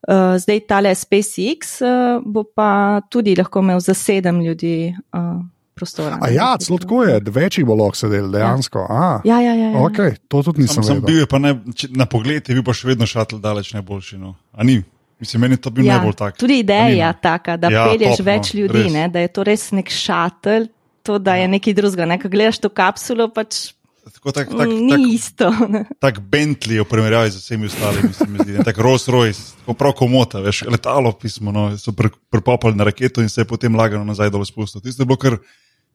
Uh, 0.00 0.36
zdaj 0.38 0.60
tale 0.62 0.92
SpaceX 0.94 1.80
uh, 1.80 1.88
bo 2.22 2.44
pa 2.46 2.68
tudi 3.02 3.32
lahko 3.34 3.58
imel 3.60 3.80
za 3.80 3.94
sedem 3.94 4.38
ljudi 4.40 4.74
uh, 5.12 5.40
prostora. 5.74 6.18
A 6.20 6.28
ja, 6.28 6.52
celo 6.56 6.78
tako 6.78 7.02
je, 7.02 7.16
večji 7.28 7.64
bo 7.64 7.74
lahko 7.74 7.96
sedel, 7.96 8.28
dejansko. 8.30 8.84
A, 8.84 9.20
Ja, 9.24 9.40
ja, 9.40 9.54
ja. 9.54 9.70
ja. 9.70 9.78
okay, 9.80 10.14
to 10.28 10.42
tudi 10.42 10.62
nisem 10.62 10.82
Sam, 10.82 10.94
sam 10.94 11.02
bil 11.02 11.18
je 11.18 11.26
pa 11.26 11.38
ne, 11.38 11.50
če- 11.72 11.90
na 11.92 12.06
pogled 12.06 12.42
je 12.42 12.54
bil 12.54 12.62
pa 12.62 12.72
še 12.72 12.88
vedno 12.88 13.06
šatl 13.06 13.38
daleč 13.38 13.72
najboljši. 13.74 14.18
No. 14.18 14.36
A 14.52 14.62
ni? 14.62 14.78
Mislim, 15.18 15.40
meni 15.40 15.54
je 15.54 15.60
to 15.60 15.70
bil 15.70 15.82
Ja, 15.82 15.96
najbolj 15.96 16.14
tak. 16.14 16.36
tudi 16.36 16.60
ideja 16.60 17.08
no? 17.08 17.18
taka, 17.20 17.56
da 17.56 17.66
Ja, 17.66 17.80
ja, 17.80 17.86
pelješ 17.88 18.12
top, 18.12 18.20
no, 18.20 18.26
več 18.28 18.52
ljudi, 18.54 18.82
res. 18.84 18.92
ne, 18.92 19.08
da 19.08 19.18
je 19.18 19.28
to 19.28 19.42
res 19.42 19.64
nek 19.72 19.90
šatelj, 19.90 20.68
to 21.02 21.18
da 21.18 21.34
je 21.34 21.48
nekaj 21.48 21.74
drugega. 21.74 22.06
Ne? 22.06 22.18
Ko 22.18 22.28
gledaš 22.28 22.58
to 22.58 22.70
kapsulo, 22.70 23.26
pač 23.28 23.72
Tako 24.14 24.32
tak, 24.32 24.48
tak, 24.48 24.58
tak, 24.58 24.68
ni 24.68 24.90
tak, 24.90 25.00
isto. 25.06 25.46
Ne? 25.68 25.84
tak 26.00 26.20
Bentley 26.20 26.80
v 26.80 26.86
primerjavi 26.88 27.30
z 27.30 27.42
vsemi 27.42 27.66
ostalimi, 27.66 28.12
se 28.12 28.26
mi 28.26 28.38
zdi. 28.42 28.58
ne, 28.58 28.64
Tak 28.64 28.78
Rolls 28.78 29.08
Royce, 29.08 29.54
tako 29.60 29.74
prav 29.74 29.92
komota, 29.98 30.40
veš, 30.44 30.64
letalo 30.70 31.12
pismo, 31.12 31.52
no, 31.52 31.70
so 31.78 31.92
pripopali 32.30 32.76
na 32.76 32.88
raketo 32.88 33.22
in 33.22 33.28
se 33.28 33.40
je 33.40 33.48
potem 33.48 33.74
lagano 33.74 34.04
nazaj 34.04 34.30
dol 34.30 34.44
spustil. 34.44 34.80
Tisto 34.80 35.02
je 35.02 35.06
bilo 35.06 35.18
kar, 35.20 35.38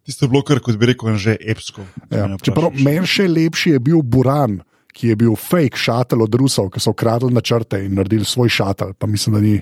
tisto 0.06 0.26
je 0.26 0.30
bilo 0.30 0.44
kar, 0.46 0.62
kot 0.64 0.78
bi 0.78 0.94
rekel, 0.94 1.18
že 1.18 1.38
epsko. 1.40 1.86
če 2.10 2.18
Ja. 2.18 2.30
Čeprav 2.38 2.76
meni 2.78 3.08
še 3.08 3.28
lepši 3.28 3.78
je 3.78 3.80
bil 3.80 4.02
Buran, 4.02 4.62
ki 4.94 5.14
je 5.14 5.16
bil 5.18 5.36
fake 5.36 5.78
šatel 5.80 6.22
od 6.22 6.36
Rusov, 6.38 6.70
ki 6.70 6.80
so 6.80 6.94
ukradli 6.94 7.34
načrte 7.34 7.82
in 7.82 7.98
naredili 7.98 8.26
svoj 8.26 8.52
šatel. 8.54 8.94
Pa 8.94 9.10
mislim, 9.10 9.36
da 9.36 9.42
ni 9.42 9.58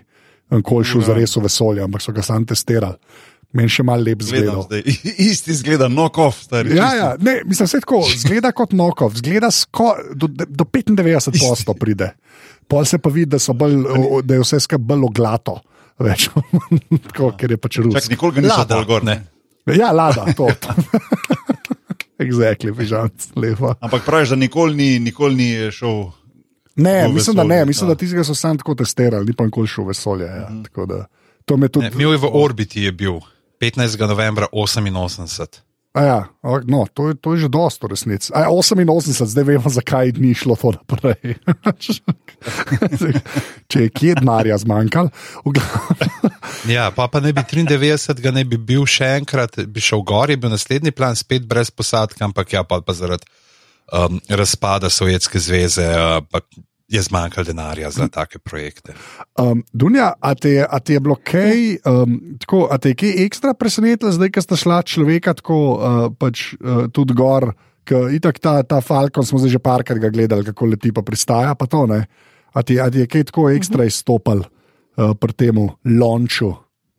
nikoli 0.51 0.85
šel 0.85 1.05
za 1.07 1.15
res 1.15 1.35
v 1.35 1.45
vesolje, 1.47 1.83
ampak 1.83 2.03
so 2.03 2.11
ga 2.11 2.23
sam 2.25 2.45
testirali. 2.45 2.99
Meni 3.51 3.71
še 3.71 3.83
malo 3.83 4.05
lep 4.05 4.21
zdaj, 4.23 4.83
isti 5.31 5.55
zgleda, 5.59 5.89
knock-off, 5.91 6.39
stari. 6.45 6.71
Ja, 6.77 6.91
ja, 6.95 7.09
ne, 7.19 7.41
mislim, 7.47 7.67
vse 7.67 7.81
tako, 7.83 7.99
zgleda 8.23 8.53
kot 8.55 8.71
nokov, 8.77 9.17
zgleda 9.19 9.49
sko, 9.51 9.91
do, 10.15 10.29
do 10.31 10.67
95 10.67 11.35
posto 11.35 11.75
pride. 11.75 12.13
Pol 12.71 12.87
se 12.87 13.01
pa 13.03 13.11
vidi, 13.11 13.33
da, 13.33 13.41
so 13.43 13.55
bolj, 13.57 13.75
da 14.23 14.37
je 14.37 14.45
vse 14.45 14.61
skupaj 14.63 14.85
bolj 14.93 15.03
oglato. 15.09 15.57
Več, 16.01 16.29
tako, 17.09 17.33
ker 17.37 17.51
je 17.51 17.59
pač 17.59 17.81
rus. 17.83 17.97
Čak, 17.97 18.13
nikoli 18.15 18.37
ga 18.37 18.45
niso 18.45 18.55
Lada, 18.55 18.69
dal 18.71 18.87
gor. 18.87 19.03
ne. 19.05 19.17
Ja, 19.75 19.91
lada, 19.93 20.25
to. 20.33 20.47
Exactly, 22.25 22.71
pižam, 22.77 23.11
lepo. 23.35 23.75
Ampak 23.83 24.05
praviš, 24.07 24.33
da 24.33 24.39
nikoli 24.39 24.77
ni, 24.77 24.89
nikoli 25.03 25.35
ni 25.35 25.49
šel. 25.75 26.05
Ne, 26.81 26.95
v 27.09 27.17
mislim, 27.17 27.35
da 27.35 27.43
ne, 27.43 27.59
vesolje, 27.59 27.67
mislim, 27.73 27.89
ja. 27.89 27.91
da 27.91 27.99
tistega 27.99 28.23
so 28.23 28.35
sam 28.37 28.57
tako 28.57 28.77
testirali, 28.79 29.27
ni 29.27 29.35
pa 29.35 29.45
nikoli 29.45 29.67
šel 29.67 29.85
v 29.89 29.91
vesolje. 29.91 30.29
Ja. 30.31 30.47
Mm 30.49 30.63
-hmm. 30.63 31.05
To 31.45 31.57
me 31.57 31.67
tudi. 31.67 31.89
Ne, 31.89 31.91
bil 31.91 32.11
je 32.11 32.17
v 32.17 32.29
orbiti, 32.31 32.83
je 32.87 32.91
bil 32.91 33.19
15. 33.61 34.07
novembra 34.09 34.47
88. 34.51 35.61
A 35.93 36.01
Ja, 36.03 36.27
no, 36.67 36.85
to, 36.93 37.11
je, 37.11 37.15
to 37.19 37.35
je 37.35 37.45
že 37.45 37.49
dosto 37.51 37.87
resnic. 37.87 38.31
A 38.31 38.47
ja, 38.47 38.49
88, 38.49 39.27
zdaj 39.27 39.43
vemo, 39.43 39.67
zakaj 39.67 40.15
ni 40.15 40.31
šlo 40.31 40.55
to 40.55 40.71
naprej. 40.71 41.35
Če 43.71 43.83
je 43.85 43.89
kje 43.91 44.15
denarja 44.23 44.55
zmanjkalo. 44.63 45.11
Ja, 46.71 46.87
pa, 46.95 47.11
pa 47.11 47.19
ne 47.19 47.35
bi 47.35 47.43
93, 47.43 48.23
ga 48.23 48.31
ne 48.31 48.45
bi 48.47 48.55
bil 48.55 48.87
še 48.87 49.19
enkrat, 49.19 49.59
bi 49.67 49.83
šel 49.83 49.99
gor, 50.07 50.31
je 50.31 50.39
bil 50.39 50.55
naslednji 50.55 50.95
plan, 50.95 51.19
spet 51.19 51.43
brez 51.43 51.69
posadka, 51.75 52.23
ampak 52.23 52.55
ja, 52.55 52.63
pa, 52.63 52.79
pa 52.79 52.95
zaradi 52.95 53.27
um, 53.91 54.21
razpada 54.31 54.89
Sovjetske 54.89 55.43
zveze 55.43 55.85
uh, 55.91 56.23
pa 56.23 56.39
je 56.91 57.01
zmanjkalo 57.01 57.45
denarja 57.47 57.91
za 57.91 58.07
take 58.07 58.39
projekte. 58.39 58.93
Um, 59.39 59.63
Dunja, 59.73 60.13
a 60.19 60.35
te, 60.35 60.65
a 60.69 60.79
ti 60.79 60.93
je 60.93 60.99
bilo 60.99 61.15
kaj, 61.15 61.77
um, 61.87 62.17
tako, 62.39 62.65
a 62.71 62.77
te 62.77 62.91
je 62.91 62.97
kaj 62.99 63.13
ekstra 63.25 63.53
presenetilo, 63.55 64.11
zdaj, 64.11 64.33
ko 64.35 64.43
sta 64.43 64.59
šla 64.59 64.81
človeka 64.83 65.33
tako 65.39 65.59
uh, 65.71 66.01
pač, 66.19 66.51
uh, 66.59 66.89
tudi 66.91 67.15
gor, 67.15 67.53
ker 67.87 68.11
itak 68.11 68.41
ta, 68.43 68.59
ta 68.67 68.81
Falcon 68.83 69.23
smo 69.25 69.39
zdaj 69.39 69.55
že 69.55 69.63
parkrat 69.63 70.03
gledali, 70.03 70.45
kako 70.51 70.73
leti 70.73 70.91
pa 70.91 71.03
pristaja, 71.05 71.55
pa 71.55 71.69
to 71.71 71.85
ne. 71.87 72.03
A 72.51 72.63
ti, 72.67 72.75
a 72.83 72.89
ti 72.91 73.05
je 73.05 73.07
kaj 73.07 73.29
tako 73.31 73.47
ekstra 73.53 73.87
izstopal 73.87 74.43
uh, 74.43 75.15
pri 75.15 75.37
tem 75.39 75.63
launchu, 75.87 76.51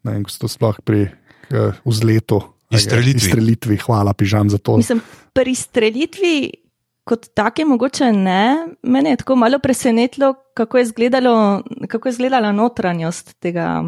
ne 0.09 0.17
vem, 0.17 0.25
ko 0.25 0.33
so 0.33 0.47
to 0.47 0.53
sploh 0.57 0.81
pri 0.81 1.05
uh, 1.05 1.77
vzletu. 1.85 2.41
Izstrelitvi. 2.73 3.29
Izstrelitvi, 3.29 3.77
hvala, 3.85 4.17
pižam 4.17 4.49
za 4.49 4.57
to. 4.57 4.81
Mislim, 4.81 5.05
pri 5.37 5.53
strelitvi 5.53 6.62
kot 7.05 7.27
take 7.35 7.65
mogoče 7.65 8.13
ne. 8.13 8.69
Mene 8.83 9.11
je 9.11 9.17
tako 9.17 9.37
malo 9.37 9.59
presenetilo, 9.59 10.35
kako 10.55 10.79
je, 10.79 10.83
izgledalo, 10.83 11.63
kako 11.89 12.09
je 12.09 12.11
izgledala 12.11 12.53
notranjost 12.53 13.39
tega. 13.41 13.83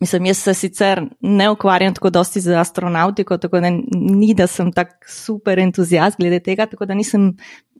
Mislim, 0.00 0.26
jaz 0.26 0.38
se 0.38 0.54
sicer 0.54 1.02
ne 1.20 1.50
ukvarjam 1.50 1.94
tako 1.94 2.10
dosti 2.10 2.40
z 2.40 2.54
astronautiko, 2.56 3.36
tako 3.38 3.60
da 3.60 3.70
ni, 3.70 4.34
da 4.34 4.46
sem 4.46 4.72
tak 4.72 5.08
super 5.08 5.58
entuzijast 5.58 6.16
glede 6.18 6.40
tega, 6.40 6.66
tako 6.66 6.86
da 6.86 6.94
nisem 6.94 7.32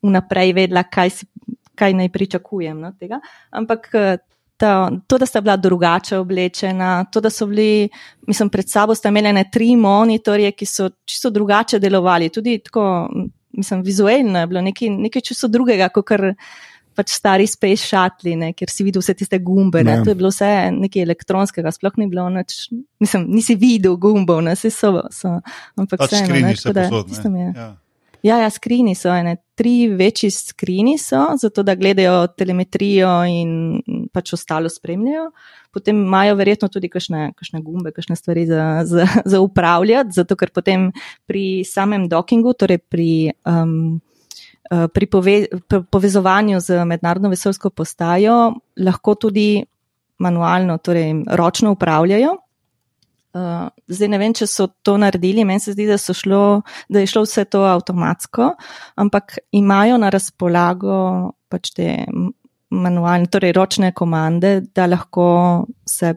vnaprej 0.03 0.53
vedela, 0.53 0.83
kaj, 0.83 1.11
si, 1.11 1.27
kaj 1.75 1.95
naj 1.95 2.09
pričakujem 2.13 2.81
no, 2.81 2.93
tega. 2.99 3.21
Ampak 3.51 3.89
eh, 3.95 4.17
ta, 4.57 4.91
to, 5.07 5.19
da 5.19 5.27
sta 5.27 5.41
bila 5.41 5.57
drugače 5.57 6.19
oblečena, 6.19 7.05
to, 7.13 7.21
da 7.21 7.31
so 7.31 7.47
bili, 7.47 7.89
mislim, 8.27 8.51
pred 8.51 8.69
sabo 8.69 8.95
sta 8.95 9.09
imeli 9.09 9.33
ne 9.33 9.45
tri 9.53 9.77
monitorje, 9.77 10.53
ki 10.53 10.67
so 10.67 10.91
čisto 11.05 11.31
drugače 11.31 11.79
delovali, 11.79 12.29
tudi 12.29 12.59
tako, 12.65 13.09
mislim, 13.53 13.83
vizualno 13.83 14.39
je 14.39 14.47
bilo 14.47 14.61
nekaj, 14.63 14.89
nekaj 14.91 15.23
čisto 15.23 15.49
drugega, 15.49 15.89
kot 15.89 16.07
kar 16.07 16.35
pač 16.95 17.09
stari 17.15 17.47
space 17.47 17.87
shuttle, 17.87 18.37
ne, 18.37 18.53
kjer 18.53 18.69
si 18.71 18.85
videl 18.85 19.01
vse 19.01 19.15
tiste 19.15 19.39
gumbe. 19.39 19.85
Ne. 19.85 19.97
Ne. 19.97 20.05
To 20.05 20.11
je 20.11 20.15
bilo 20.15 20.29
vse 20.29 20.71
nekaj 20.73 21.03
elektronskega, 21.03 21.71
sploh 21.71 21.93
ni 21.97 22.07
bilo 22.07 22.29
nič, 22.29 22.69
mislim, 23.01 23.27
nisi 23.31 23.55
videl 23.55 23.97
gumbov, 23.97 24.43
ne, 24.43 24.55
vse 24.55 24.71
so, 24.71 24.91
so, 25.11 25.37
ampak 25.77 25.99
Pač 25.99 26.11
vseeno, 26.11 26.27
skrini 26.27 26.43
ne, 26.43 26.57
se 26.57 26.63
tako 26.63 26.75
da 26.75 26.89
posod. 26.89 27.37
je- 27.37 27.53
Ja. 27.57 27.77
Ja, 28.23 28.37
ja, 28.37 28.51
skrini 28.51 28.93
so 28.95 29.09
ene, 29.09 29.37
tri 29.57 29.89
večji 29.89 30.29
skrini 30.31 30.99
so, 30.99 31.23
zato 31.41 31.63
da 31.63 31.75
gledajo 31.75 32.27
telemetrijo 32.29 33.09
in 33.25 33.81
pač 34.13 34.35
ostalo 34.37 34.69
spremljajo. 34.69 35.31
Potem 35.75 36.03
imajo 36.05 36.37
verjetno 36.39 36.69
tudi 36.69 36.91
kakšne, 36.93 37.31
kakšne 37.39 37.63
gumbe, 37.65 37.93
kakšne 37.97 38.17
stvari 38.19 38.47
za, 38.47 38.83
za, 38.85 39.07
za 39.25 39.41
upravljati, 39.41 40.15
zato 40.17 40.37
ker 40.37 40.53
potem 40.55 40.91
pri 41.31 41.63
samem 41.65 42.09
dockingu, 42.11 42.55
torej 42.59 42.81
pri, 42.83 43.33
um, 43.47 44.01
eh, 44.71 44.87
pri 44.89 45.07
pove, 45.07 45.37
p- 45.69 45.83
povezovanju 45.91 46.61
z 46.61 46.85
mednarodno 46.85 47.31
vesoljsko 47.33 47.71
postajo, 47.71 48.39
lahko 48.77 49.15
tudi 49.15 49.65
manualno, 50.21 50.79
torej 50.79 51.15
ročno 51.27 51.73
upravljajo. 51.73 52.37
Uh, 53.31 53.69
zdaj 53.87 54.09
ne 54.11 54.19
vem, 54.19 54.33
če 54.35 54.47
so 54.51 54.65
to 54.83 54.97
naredili, 54.99 55.45
meni 55.47 55.63
se 55.63 55.71
zdi, 55.77 55.85
da, 55.87 55.95
šlo, 55.95 56.63
da 56.91 56.99
je 56.99 57.11
šlo 57.13 57.23
vse 57.23 57.45
to 57.47 57.61
avtomatsko, 57.63 58.49
ampak 58.99 59.37
imajo 59.55 60.01
na 60.03 60.11
razpolago 60.11 60.97
pač 61.47 61.71
te 61.77 61.87
manualne, 62.71 63.27
torej 63.31 63.53
ročne 63.53 63.93
komande, 63.93 64.61
da 64.75 64.87
lahko 64.87 65.67
se 65.87 66.15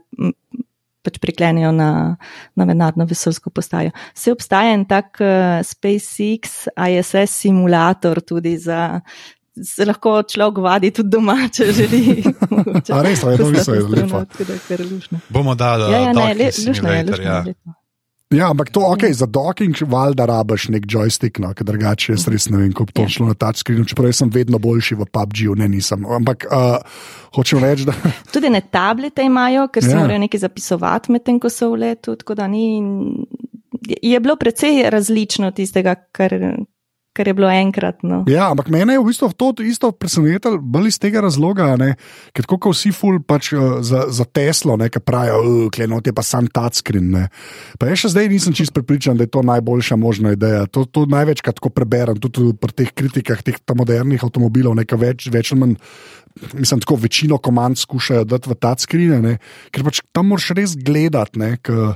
pač 1.03 1.19
priklenejo 1.19 1.73
na, 1.75 2.15
na 2.55 2.65
mednarodno 2.65 3.05
vesoljsko 3.09 3.51
postajo. 3.51 3.91
Se 4.15 4.31
obstaja 4.31 4.73
en 4.73 4.85
tak 4.87 5.19
uh, 5.19 5.59
SpaceX 5.65 6.67
ISS 6.71 7.39
simulator 7.43 8.21
tudi 8.21 8.55
za. 8.57 9.01
Se 9.53 9.85
lahko 9.85 10.15
človek 10.25 10.63
vadi 10.65 10.89
tudi 10.95 11.11
doma, 11.13 11.35
če 11.53 11.67
želi. 11.77 12.23
A 12.95 13.03
res, 13.05 13.21
a 13.21 13.35
je 13.35 13.37
to 13.37 13.51
lepo. 13.53 14.23
Da 14.39 14.55
je 14.73 14.85
lušno. 14.87 15.19
Bomo 15.29 15.53
dali 15.55 15.91
Ja, 15.91 15.99
ja, 16.07 16.13
ne, 16.13 16.33
docking 16.33 16.39
le, 16.39 16.69
lušno 16.69 16.93
je, 16.93 17.03
lušno 17.11 17.23
ja. 17.23 17.35
je. 17.35 17.51
lepo. 17.51 17.82
Ja, 18.33 18.49
ampak 18.49 18.69
to, 18.73 18.81
ok, 18.89 19.05
za 19.13 19.25
docking 19.25 19.75
valjda 19.87 20.25
rabiš 20.25 20.67
nek 20.73 20.85
joystick, 20.89 21.39
no, 21.39 21.53
ker 21.53 21.67
drugače 21.67 22.13
jaz 22.15 22.27
res 22.27 22.49
ne 22.49 22.57
vem, 22.57 22.71
kako 22.73 22.85
bi 22.89 22.95
to 22.97 23.05
Ja. 23.05 23.11
šlo 23.15 23.27
na 23.29 23.33
touchscreenu, 23.37 23.85
čeprav 23.85 24.13
sem 24.13 24.29
vedno 24.33 24.59
boljši 24.59 24.95
v 24.95 25.05
PUBG-ju, 25.05 25.55
ne 25.55 25.67
nisem. 25.67 26.05
Ampak 26.05 26.47
uh, 26.49 26.77
hočem 27.35 27.61
reči, 27.63 27.85
da 27.85 27.93
Tudi 28.33 28.49
ne 28.49 28.61
tablete 28.61 29.23
imajo, 29.23 29.67
ker 29.67 29.83
se 29.83 29.91
ja. 29.93 30.01
morajo 30.01 30.19
nekaj 30.25 30.39
zapisovati, 30.39 31.11
medtem 31.13 31.39
ko 31.39 31.49
so 31.49 31.69
v 31.71 31.79
letu. 31.85 32.15
Tako 32.15 32.35
da 32.35 32.47
ni. 32.47 32.81
Je 34.01 34.19
bilo 34.19 34.35
precej 34.39 34.89
različno 34.89 35.51
tistega, 35.51 35.95
kar, 36.11 36.31
kar 37.13 37.27
je 37.29 37.33
bilo 37.37 37.49
enkrat. 37.49 38.01
No. 38.01 38.23
Ja, 38.27 38.49
ampak 38.51 38.71
mene 38.73 38.95
je 38.95 39.01
v 39.01 39.07
bistvu 39.07 39.29
to 39.37 39.53
isto 39.61 39.91
presenetilo, 39.93 40.57
bolj 40.57 40.89
iz 40.93 40.97
tega 41.01 41.21
razloga, 41.21 41.73
ne, 41.77 41.93
ker 42.33 42.47
tako 42.47 42.57
kot 42.67 42.77
vsi 42.77 42.93
ful 42.95 43.19
pač 43.21 43.51
uh, 43.53 43.79
za, 43.85 44.07
za 44.09 44.25
Teslo, 44.25 44.77
ki 44.81 45.01
pravijo, 45.03 45.69
klenot 45.73 46.09
je 46.09 46.13
pa 46.15 46.25
sam 46.25 46.49
touchscreen. 46.49 47.11
Ne. 47.13 47.27
Pa 47.77 47.91
jaz 47.91 48.03
še 48.03 48.13
zdaj 48.15 48.31
nisem 48.33 48.57
čist 48.57 48.73
prepričan, 48.73 49.19
da 49.19 49.27
je 49.27 49.33
to 49.33 49.45
najboljša 49.45 49.97
možna 49.99 50.33
ideja. 50.33 50.65
To, 50.73 50.87
to 50.89 51.05
največkrat 51.09 51.61
tako 51.61 51.69
preberem, 51.73 52.17
tudi 52.17 52.49
pri 52.57 52.77
teh 52.81 52.89
kritikah 52.89 53.45
teh 53.45 53.61
modernih 53.73 54.25
avtomobilov, 54.25 54.75
nekaj 54.81 54.99
več, 54.99 55.29
več 55.33 55.53
ali 55.53 55.63
manj. 55.63 55.77
Mislim, 56.57 56.79
tako 56.81 56.95
večino 56.97 57.37
komand 57.37 57.77
skušajo 57.77 58.25
dati 58.25 58.49
v 58.49 58.57
touchscreen, 58.57 59.27
ker 59.69 59.85
pač 59.85 60.01
tam 60.09 60.31
moraš 60.31 60.49
res 60.57 60.73
gledati, 60.73 61.37
ne, 61.37 61.51
k, 61.61 61.93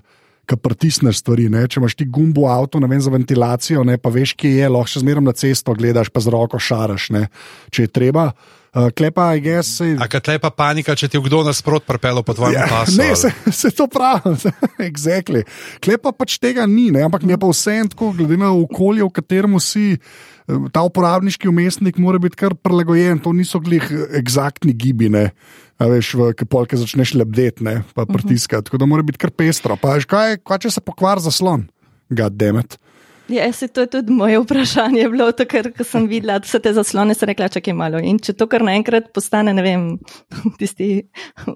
ki 0.48 0.56
pritisneš 0.58 1.20
stvari. 1.20 1.50
Ne? 1.52 1.66
Če 1.68 1.82
imaš 1.82 1.98
ti 2.00 2.06
gumbo 2.08 2.46
v 2.48 2.54
avtu, 2.54 2.80
ne 2.80 2.88
vem 2.88 3.02
za 3.04 3.12
ventilacijo, 3.12 3.84
ne? 3.84 3.98
pa 4.00 4.10
veš, 4.10 4.32
kje 4.40 4.54
je, 4.62 4.70
lahko 4.72 4.94
še 4.94 5.04
zmeraj 5.04 5.26
na 5.26 5.34
cesto 5.36 5.76
gledaš, 5.76 6.08
pa 6.08 6.24
z 6.24 6.32
roko 6.32 6.60
šaraš, 6.60 7.10
ne? 7.12 7.28
če 7.70 7.88
je 7.88 7.92
treba. 7.92 8.30
Uh, 8.78 8.92
klepa, 8.94 9.32
I 9.34 9.42
guess. 9.42 9.80
A 9.82 10.06
kaj 10.06 10.38
pa 10.38 10.52
panika, 10.54 10.94
če 10.94 11.08
ti 11.10 11.18
kdo 11.24 11.40
nasprot 11.42 11.82
propelo 11.88 12.22
po 12.22 12.36
tvojem 12.38 12.60
Ja, 12.60 12.68
pasu? 12.74 13.00
ne, 13.00 13.08
se, 13.18 13.32
se 13.50 13.72
to 13.74 13.88
pravi, 13.90 14.36
exactly. 14.92 15.42
Klepa 15.82 16.12
pač 16.14 16.36
tega 16.38 16.68
ni, 16.70 16.92
ne? 16.94 17.02
ampak 17.08 17.26
mi 17.26 17.34
je 17.34 17.40
pa 17.42 17.50
vse 17.50 17.74
en 17.82 17.90
tako, 17.90 18.12
glede 18.14 18.38
na 18.38 18.52
okolje, 18.54 19.02
v 19.08 19.14
katerem 19.18 19.56
si. 19.64 19.96
eh, 19.98 20.68
Ta 20.70 20.84
uporabniški 20.86 21.50
umestnik 21.50 21.98
mora 21.98 22.22
biti 22.22 22.38
kar 22.38 22.54
prilagojen, 22.54 23.18
to 23.24 23.34
niso 23.34 23.58
glih 23.60 23.88
eksaktni 24.20 24.76
gibine. 24.78 25.32
A 25.78 25.86
veš, 25.92 26.16
v 26.18 26.34
polke 26.50 26.78
začneš 26.80 27.13
lebdeti, 27.13 27.62
ne, 27.62 27.84
pa 27.94 28.08
pritiskati. 28.10 28.66
Tako 28.66 28.82
da 28.82 28.90
mora 28.90 29.06
biti 29.06 29.22
kar 29.22 29.30
pestro. 29.30 29.78
Pa 29.78 29.98
veš, 29.98 30.10
kaj, 30.10 30.40
kaj 30.42 30.66
če 30.66 30.74
se 30.74 30.82
pokvar 30.82 31.22
zaslon? 31.22 31.68
Gademet. 32.10 32.80
Ja, 33.28 33.54
se 33.54 33.68
to 33.68 33.82
je 33.82 33.88
tudi 33.88 34.13
moje 34.13 34.40
vprašanje 34.40 35.10
bilo, 35.10 35.32
takrat, 35.32 35.68
ko 35.78 35.84
sem 35.84 36.08
videla 36.08 36.38
vse 36.40 36.60
te 36.63 36.72
zaslone, 36.74 37.16
sem 37.16 37.28
rekla, 37.28 37.50
čakaj 37.52 37.76
malo. 37.76 38.00
In 38.00 38.20
če 38.24 38.34
to 38.38 38.48
kar 38.48 38.63
naenkrat 38.63 39.10
postane, 39.16 39.52
ne 39.56 39.63
vem, 39.66 39.88
tisti 40.60 40.90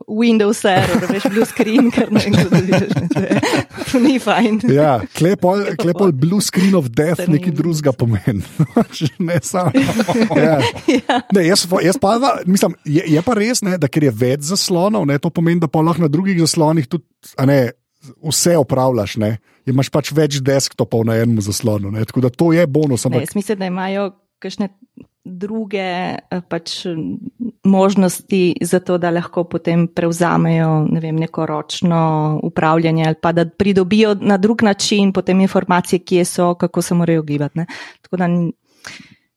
Windows 0.07 0.65
error, 0.67 1.05
veš, 1.11 1.29
blue 1.31 1.47
screen, 1.47 1.87
kar 1.95 2.11
naenkrat 2.11 2.51
vidiš, 2.57 2.87
to, 3.13 3.23
je, 3.23 3.39
to 3.91 4.01
ni 4.03 4.17
fajn. 4.19 4.59
Ja, 4.71 4.97
klepol, 5.15 5.63
klepol 5.79 6.11
blue 6.11 6.43
screen 6.43 6.75
of 6.75 6.91
death 6.91 7.29
nekaj 7.31 7.55
drugega 7.55 7.95
pomeni. 7.95 8.43
ne, 9.27 9.39
samo. 9.43 9.71
Ja. 10.35 10.59
Ne, 11.31 11.45
jaz, 11.47 11.65
jaz 11.85 12.01
pa, 12.01 12.17
mislim, 12.45 12.75
je, 12.83 13.05
je 13.15 13.23
pa 13.23 13.37
res, 13.37 13.63
ne, 13.63 13.79
da 13.79 13.87
ker 13.91 14.09
je 14.09 14.15
več 14.25 14.49
zaslonov, 14.51 15.07
ne, 15.07 15.19
to 15.23 15.31
pomeni, 15.31 15.63
da 15.63 15.71
pa 15.71 15.83
lahko 15.85 16.03
na 16.03 16.11
drugih 16.11 16.39
zaslonih 16.43 16.91
tudi 16.91 17.07
a 17.37 17.45
ne, 17.45 17.71
vse 18.23 18.57
opravljaš. 18.57 19.17
Ne. 19.17 19.37
Imaš 19.65 19.91
pač 19.93 20.11
več 20.15 20.39
desktopov 20.41 21.05
na 21.05 21.19
enem 21.21 21.41
zaslonu. 21.41 21.91
Ne, 21.93 22.05
tako 22.05 22.25
da 22.25 22.29
to 22.33 22.51
je 22.53 22.65
bonus. 22.67 23.05
Ne, 23.05 23.11
Ampak, 23.11 23.29
jaz 23.29 23.35
mislim, 23.37 23.59
da 23.59 23.69
imajo 23.69 24.09
kakšne 24.41 24.69
druge 25.23 25.85
eh, 26.17 26.41
pač, 26.49 26.87
možnosti 27.63 28.55
za 28.61 28.79
to, 28.81 28.97
da 28.97 29.11
lahko 29.13 29.43
potem 29.45 29.85
prevzamejo 29.87 30.87
ne 30.89 30.99
vem, 30.99 31.19
neko 31.21 31.45
ročno 31.45 32.39
upravljanje 32.43 33.05
ali 33.05 33.19
pa 33.21 33.31
da 33.31 33.45
pridobijo 33.45 34.15
na 34.17 34.37
drug 34.41 34.63
način 34.65 35.13
potem 35.13 35.41
informacije, 35.41 35.99
kje 35.99 36.25
so, 36.25 36.53
kako 36.55 36.81
se 36.81 36.97
morajo 36.97 37.21
gibati. 37.21 37.59
Ne. 37.59 37.65
Tako 38.01 38.17
da 38.17 38.27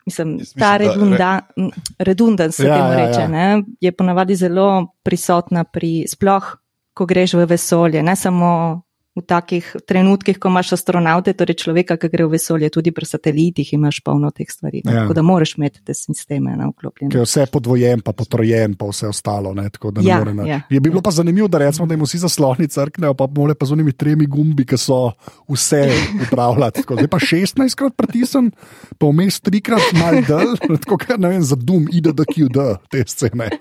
Mislim, 0.06 0.38
ta 0.38 0.44
mislim, 0.44 0.76
re- 0.76 0.88
redunda, 0.88 1.40
m, 1.56 1.70
redundans, 1.98 2.56
se 2.56 2.66
Ja, 2.66 2.76
ja, 2.76 3.06
reče, 3.06 3.20
ja. 3.20 3.28
ne, 3.28 3.62
je 3.80 3.92
ponavadi 3.92 4.36
zelo 4.36 4.86
prisotna 5.02 5.64
pri 5.64 6.04
sploh, 6.08 6.56
ko 6.94 7.06
greš 7.06 7.34
v 7.34 7.46
vesolje, 7.46 8.02
ne 8.02 8.16
samo 8.16 8.82
v 9.14 9.22
takih 9.22 9.62
trenutkih, 9.86 10.38
ko 10.42 10.50
imaš 10.50 10.72
astronaute, 10.74 11.30
torej 11.38 11.54
človeka, 11.62 11.94
ki 11.96 12.08
gre 12.10 12.24
v 12.26 12.34
vesolje, 12.34 12.66
tudi 12.70 12.90
pri 12.90 13.06
satelitih 13.06 13.68
imaš 13.72 14.00
polno 14.02 14.30
teh 14.34 14.50
stvari. 14.50 14.82
Ja. 14.84 14.90
Ja. 14.90 15.00
Tako 15.04 15.14
da 15.14 15.22
moraš 15.22 15.54
imeti 15.54 15.84
te 15.84 15.94
sisteme 15.94 16.50
na 16.50 16.64
ker 16.64 16.72
vklopljene. 16.72 17.14
je 17.14 17.22
vse 17.22 17.46
podvojen, 17.46 18.00
pa 18.00 18.12
potrojen, 18.12 18.74
pa 18.74 18.86
vse 18.86 19.06
ostalo. 19.08 19.54
Ne, 19.54 19.70
tako 19.70 19.90
da 19.90 20.00
ne 20.02 20.08
Ja, 20.08 20.18
more 20.18 20.34
na- 20.34 20.46
ja. 20.46 20.60
Je 20.66 20.80
bi 20.80 20.90
bilo 20.90 21.02
pa 21.02 21.10
zanimivo, 21.10 21.48
da 21.48 21.58
rečemo, 21.58 21.86
da 21.86 21.94
jim 21.94 22.02
vsi 22.02 22.18
zasloni 22.18 22.68
crknejo, 22.68 23.14
pa 23.14 23.26
more 23.26 23.54
pa 23.54 23.66
z 23.66 23.72
unimi 23.72 23.92
tremi 23.92 24.26
gumbi, 24.26 24.66
ki 24.66 24.76
so 24.76 25.12
vse 25.48 25.84
upravljati. 26.26 26.82
Tako, 26.82 26.94
zdaj 26.94 27.08
pa 27.08 27.18
16 27.18 27.74
krat 27.74 27.94
pritisnem, 27.96 28.50
pa 28.98 29.06
vmes 29.06 29.40
trikrat 29.40 29.92
mal 29.94 30.22
del, 30.22 30.56
tako 30.82 30.98
kar 30.98 31.18
ne 31.18 31.28
vem, 31.28 31.42
za 31.42 31.54
dum, 31.56 31.86
IDDQD, 31.86 32.58
te 32.90 33.04
scene. 33.06 33.46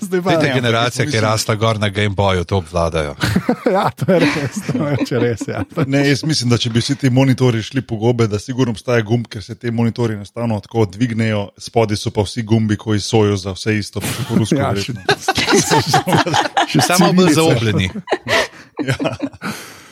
Zdaj 0.00 0.20
pa, 0.22 0.36
Te 0.36 0.46
Ja, 0.46 0.54
generacije, 0.54 1.02
ampak 1.02 1.10
ki 1.10 1.16
je 1.16 1.20
rasla 1.20 1.54
gor 1.54 1.80
na 1.80 1.88
Game 1.88 2.14
Boyu, 2.14 2.44
to 2.44 2.56
obvladajo. 2.56 3.14
ja, 3.70 3.90
to 3.90 4.06
je 4.08 4.18
res, 4.18 4.56
to 4.68 4.78
je 5.08 5.20
res. 5.20 5.42
Ja. 5.46 5.62
Ne, 5.86 6.02
jaz 6.04 6.24
mislim, 6.24 6.50
da 6.50 6.58
če 6.58 6.70
bi 6.70 6.78
vsi 6.78 6.96
ti 6.96 7.10
monitorji 7.10 7.62
šli 7.62 7.82
po 7.82 7.96
gobe, 7.96 8.26
da 8.26 8.38
sigurno 8.38 8.70
obstaja 8.70 9.02
gumb, 9.02 9.26
ker 9.26 9.42
se 9.42 9.54
ti 9.54 9.70
monitorji 9.70 10.16
enostavno 10.16 10.60
tako 10.60 10.86
dvignejo, 10.86 11.48
spodaj 11.58 11.96
so 11.96 12.10
pa 12.10 12.22
vsi 12.22 12.42
gumbi, 12.42 12.76
ko 12.76 12.98
sojo 12.98 13.36
za 13.36 13.52
vse 13.52 13.76
isto, 13.76 14.00
še 14.00 14.28
po 14.28 14.34
rusko. 14.34 14.56
Ja, 14.56 14.66
Ja, 14.66 14.74
še- 14.76 14.94
še... 16.70 16.80
Samo 16.82 17.12
bolj 17.12 17.32
zaobljeni. 17.32 17.90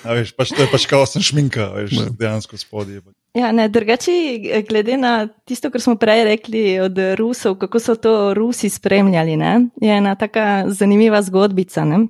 A 0.05 0.13
veš, 0.13 0.35
pač, 0.37 0.51
to 0.53 0.61
je 0.61 0.69
pač 0.69 0.85
kao 0.85 1.07
sem 1.09 1.23
šminka, 1.25 1.71
veš, 1.75 1.95
dejansko 2.13 2.59
spodaj. 2.59 2.95
je 2.95 3.01
pač- 3.01 3.15
Ja, 3.35 3.49
ne, 3.51 3.69
drugače, 3.69 4.13
eh, 4.53 4.63
glede 4.63 4.97
na 4.97 5.13
tisto, 5.45 5.71
kar 5.71 5.81
smo 5.81 5.97
prej 5.97 6.25
rekli 6.25 6.79
od 6.79 6.93
Rusov, 7.17 7.57
kako 7.57 7.81
so 7.81 7.95
to 7.97 8.35
Rusi 8.35 8.69
spremljali, 8.69 9.37
ne, 9.37 9.55
je 9.81 9.91
ena 9.91 10.13
taka 10.15 10.69
zanimiva 10.69 11.23
zgodbica, 11.23 11.85
ne, 11.85 12.05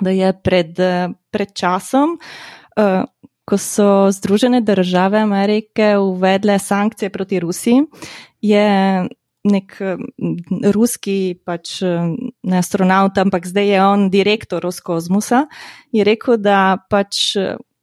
da 0.00 0.10
je 0.10 0.32
pred, 0.42 0.80
eh, 0.80 1.08
pred 1.30 1.52
časom, 1.54 2.18
uh, 2.76 3.04
ko 3.44 3.58
so 3.58 4.10
Združene 4.10 4.60
države 4.60 5.18
Amerike 5.18 5.96
uvedle 5.98 6.58
sankcije 6.58 7.10
proti 7.10 7.40
Rusiji, 7.40 7.82
je 8.40 8.66
nek 9.44 9.76
eh, 9.80 9.96
ruski 10.72 11.38
pač 11.44 11.80
ne 12.42 12.58
astronaut, 12.58 13.18
ampak 13.18 13.46
zdaj 13.46 13.68
je 13.68 13.84
on 13.84 14.10
direktor 14.10 14.62
Roskosmosa, 14.62 15.46
je 15.92 16.04
rekel, 16.04 16.36
da 16.36 16.76
pač. 16.90 17.36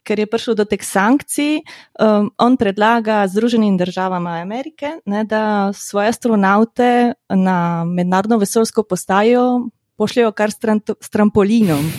Ker 0.04 0.20
je 0.20 0.26
prišlo 0.28 0.52
do 0.60 0.66
teh 0.68 0.82
sankcij, 0.84 1.62
um, 1.96 2.26
on 2.36 2.58
predlaga 2.60 3.22
Združenim 3.32 3.78
državam 3.80 4.28
Amerike, 4.28 5.00
ne, 5.08 5.24
da 5.24 5.72
svoje 5.72 6.12
astronaute 6.12 7.14
na 7.32 7.86
mednarodno 7.88 8.36
vesoljsko 8.36 8.84
postajo 8.84 9.72
pošljajo 9.98 10.32
kar 10.32 10.52
s 10.52 10.60
tran- 10.60 10.96
s 11.02 11.10
trampolinom. 11.10 11.92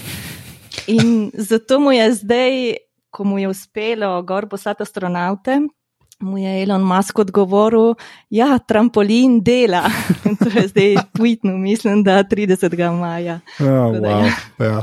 In 0.87 1.31
zato 1.35 1.81
mu 1.81 1.93
je 1.93 2.13
zdaj, 2.13 2.77
ko 3.11 3.25
mu 3.25 3.39
je 3.39 3.49
uspelo 3.49 4.23
gor 4.23 4.49
poslati 4.49 4.83
astronaute, 4.83 5.61
mu 6.21 6.39
je 6.39 6.63
Elon 6.63 6.83
Musk 6.83 7.19
odgovoril, 7.19 7.95
ja, 8.31 8.59
trampolin 8.59 9.41
dela. 9.43 9.85
In 10.27 10.37
to 10.37 10.49
je 10.49 10.69
zdaj 10.69 10.95
tweetno, 11.13 11.57
mislim, 11.59 12.03
da 12.03 12.25
30. 12.25 12.99
maja. 13.01 13.23
Ja, 13.23 13.41
Tako 13.59 14.01
da 14.01 14.09
wow, 14.09 14.25
ja. 14.59 14.67
ja. 14.67 14.83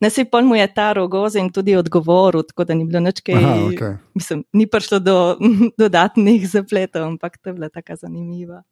Na 0.00 0.10
se 0.10 0.24
pol 0.24 0.42
mu 0.42 0.56
je 0.56 0.66
ta 0.74 0.92
rogozen 0.92 1.50
tudi 1.52 1.76
odgovoril, 1.76 2.42
tako 2.42 2.64
da 2.64 2.74
ni 2.74 2.84
bilo 2.84 3.00
nič 3.00 3.20
kaj. 3.20 3.34
Aha, 3.34 3.54
okej. 3.74 3.94
Mislim, 4.14 4.44
ni 4.52 4.66
prišlo 4.66 4.98
do 4.98 5.36
dodatnih 5.80 6.48
zapletov, 6.50 7.04
ampak 7.04 7.38
to 7.38 7.50
je 7.50 7.54
bila 7.54 7.68
tako 7.68 7.96
zanimiva 7.96 8.62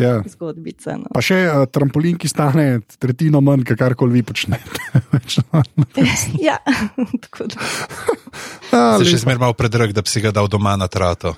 Ja. 0.00 0.14
zgodbica. 0.26 0.96
No. 0.96 1.10
Pa 1.14 1.22
še 1.24 1.38
uh, 1.44 1.64
trampolin, 1.70 2.16
ki 2.20 2.30
stane 2.30 2.80
tretjino 3.00 3.42
manj, 3.44 3.66
kot 3.68 3.80
karkoli 3.80 4.20
vi 4.20 4.22
počnete. 4.26 4.80
Ja, 6.46 6.56
tako 7.24 7.46
da. 7.50 7.56
Se 8.70 9.04
še 9.04 9.16
lepo. 9.16 9.22
zmeraj 9.24 9.40
malo 9.42 9.56
predrg, 9.58 9.92
da 9.96 10.04
bi 10.04 10.10
si 10.12 10.22
ga 10.22 10.32
dal 10.34 10.48
doma 10.50 10.76
na 10.80 10.88
trato. 10.90 11.34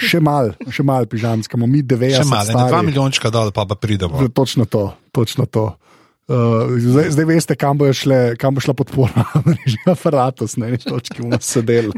še 0.00 0.20
mal, 0.24 0.54
še 0.72 0.84
mal 0.86 1.06
pižamskamo, 1.10 1.68
mi 1.68 1.84
90 1.84 2.24
Še 2.24 2.26
malo, 2.30 2.48
ne 2.48 2.56
stari. 2.56 2.72
dva 2.72 2.82
milijončka 2.86 3.32
dol, 3.34 3.52
pa 3.54 3.66
pa 3.68 3.76
pridemo. 3.78 4.24
Točno 4.34 4.66
to, 4.70 4.90
točno 5.14 5.46
to. 5.46 5.70
Uh, 6.30 6.70
zdaj, 6.78 7.10
zdaj 7.16 7.26
veste, 7.26 7.54
kam 7.58 7.78
bo, 7.78 7.88
šle, 7.90 8.36
kam 8.38 8.54
bo 8.54 8.62
šla 8.62 8.74
podpora, 8.78 9.24
reži 9.50 9.80
aparatus, 9.90 10.54
na 10.62 10.70
eni 10.70 10.78
točki 10.78 11.24
bomo 11.24 11.40
sedeli. 11.42 11.90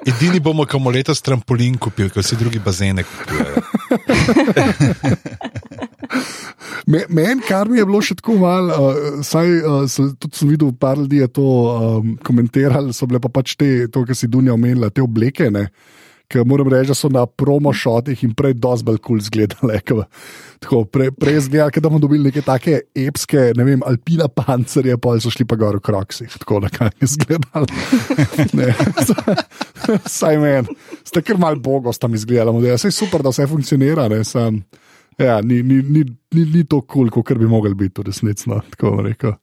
Edini 0.00 0.40
bomo, 0.40 0.64
ko 0.64 0.78
bomo 0.80 0.90
letos 0.94 1.20
trampolin 1.20 1.76
kupili, 1.76 2.08
ker 2.10 2.24
vsi 2.24 2.36
drugi 2.40 2.60
bazene 2.64 3.04
kupujejo. 3.04 3.60
Me- 6.86 7.04
Meni, 7.08 7.40
kar 7.46 7.68
mi 7.68 7.78
je 7.78 7.84
bilo 7.86 8.00
še 8.04 8.16
tako 8.18 8.36
malo, 8.40 8.74
uh, 8.74 9.20
saj 9.24 9.52
uh, 9.60 9.82
so, 9.90 10.08
tudi 10.18 10.40
sem 10.40 10.50
videl, 10.50 10.72
par 10.74 10.98
ljudi 10.98 11.20
je 11.22 11.28
to 11.36 11.44
um, 11.44 12.14
komentirali, 12.24 12.92
so 12.96 13.06
bile 13.06 13.20
pa 13.22 13.30
pač 13.32 13.54
te, 13.60 13.68
to, 13.92 14.02
kar 14.08 14.16
si 14.18 14.28
Dunja 14.32 14.54
omenila, 14.56 14.90
te 14.90 15.04
obleke. 15.04 15.50
Ne? 15.52 15.68
Ker 16.28 16.44
moram 16.46 16.68
reči, 16.68 16.88
da 16.88 16.94
so 16.94 17.08
na 17.12 17.26
promo 17.26 17.72
šotih 17.72 18.22
in 18.24 18.34
prej 18.34 18.54
dosti 18.54 18.84
bolj 18.84 18.98
kul 18.98 19.06
cool 19.06 19.18
izgledale. 19.18 19.80
ke- 19.80 20.04
Tako, 20.62 20.84
prej 20.84 21.10
prej 21.10 21.40
zgleda, 21.40 21.70
kot 21.70 21.82
da 21.82 21.88
bomo 21.88 21.98
dobili 21.98 22.24
neke 22.24 22.42
take 22.42 22.80
epske, 22.94 23.50
ne 23.56 23.64
vem, 23.64 23.80
alpina 23.82 24.28
pancerje, 24.28 24.94
pa 24.96 25.16
so 25.20 25.30
šli 25.30 25.44
pa 25.44 25.56
gor 25.58 25.76
v 25.76 25.80
kroksih, 25.80 26.30
tako 26.38 26.60
da 26.62 26.70
kaj 26.70 26.92
je 27.00 27.08
izgledalo. 27.08 27.66
Ne, 28.58 28.70
Saj 30.06 30.38
meni, 30.38 30.68
ste 31.04 31.22
kar 31.22 31.38
mal 31.38 31.56
bogos 31.56 31.98
tam 31.98 32.14
izgledali, 32.14 32.62
da 32.62 32.76
je 32.78 32.90
super, 32.94 33.22
da 33.22 33.32
vse 33.34 33.46
funkcionira. 33.46 34.06
Sam, 34.24 34.62
ja, 35.18 35.40
ni, 35.42 35.62
ni, 35.62 35.82
ni, 35.82 36.04
ni, 36.32 36.44
ni 36.44 36.64
to 36.64 36.80
kul, 36.80 37.10
cool, 37.10 37.24
kot 37.24 37.38
bi 37.38 37.46
mogli 37.50 37.74
biti, 37.74 38.00
v 38.00 38.06
resnici. 38.08 38.48
No, 38.50 38.60
tako 38.70 39.02
rekel. 39.02 39.34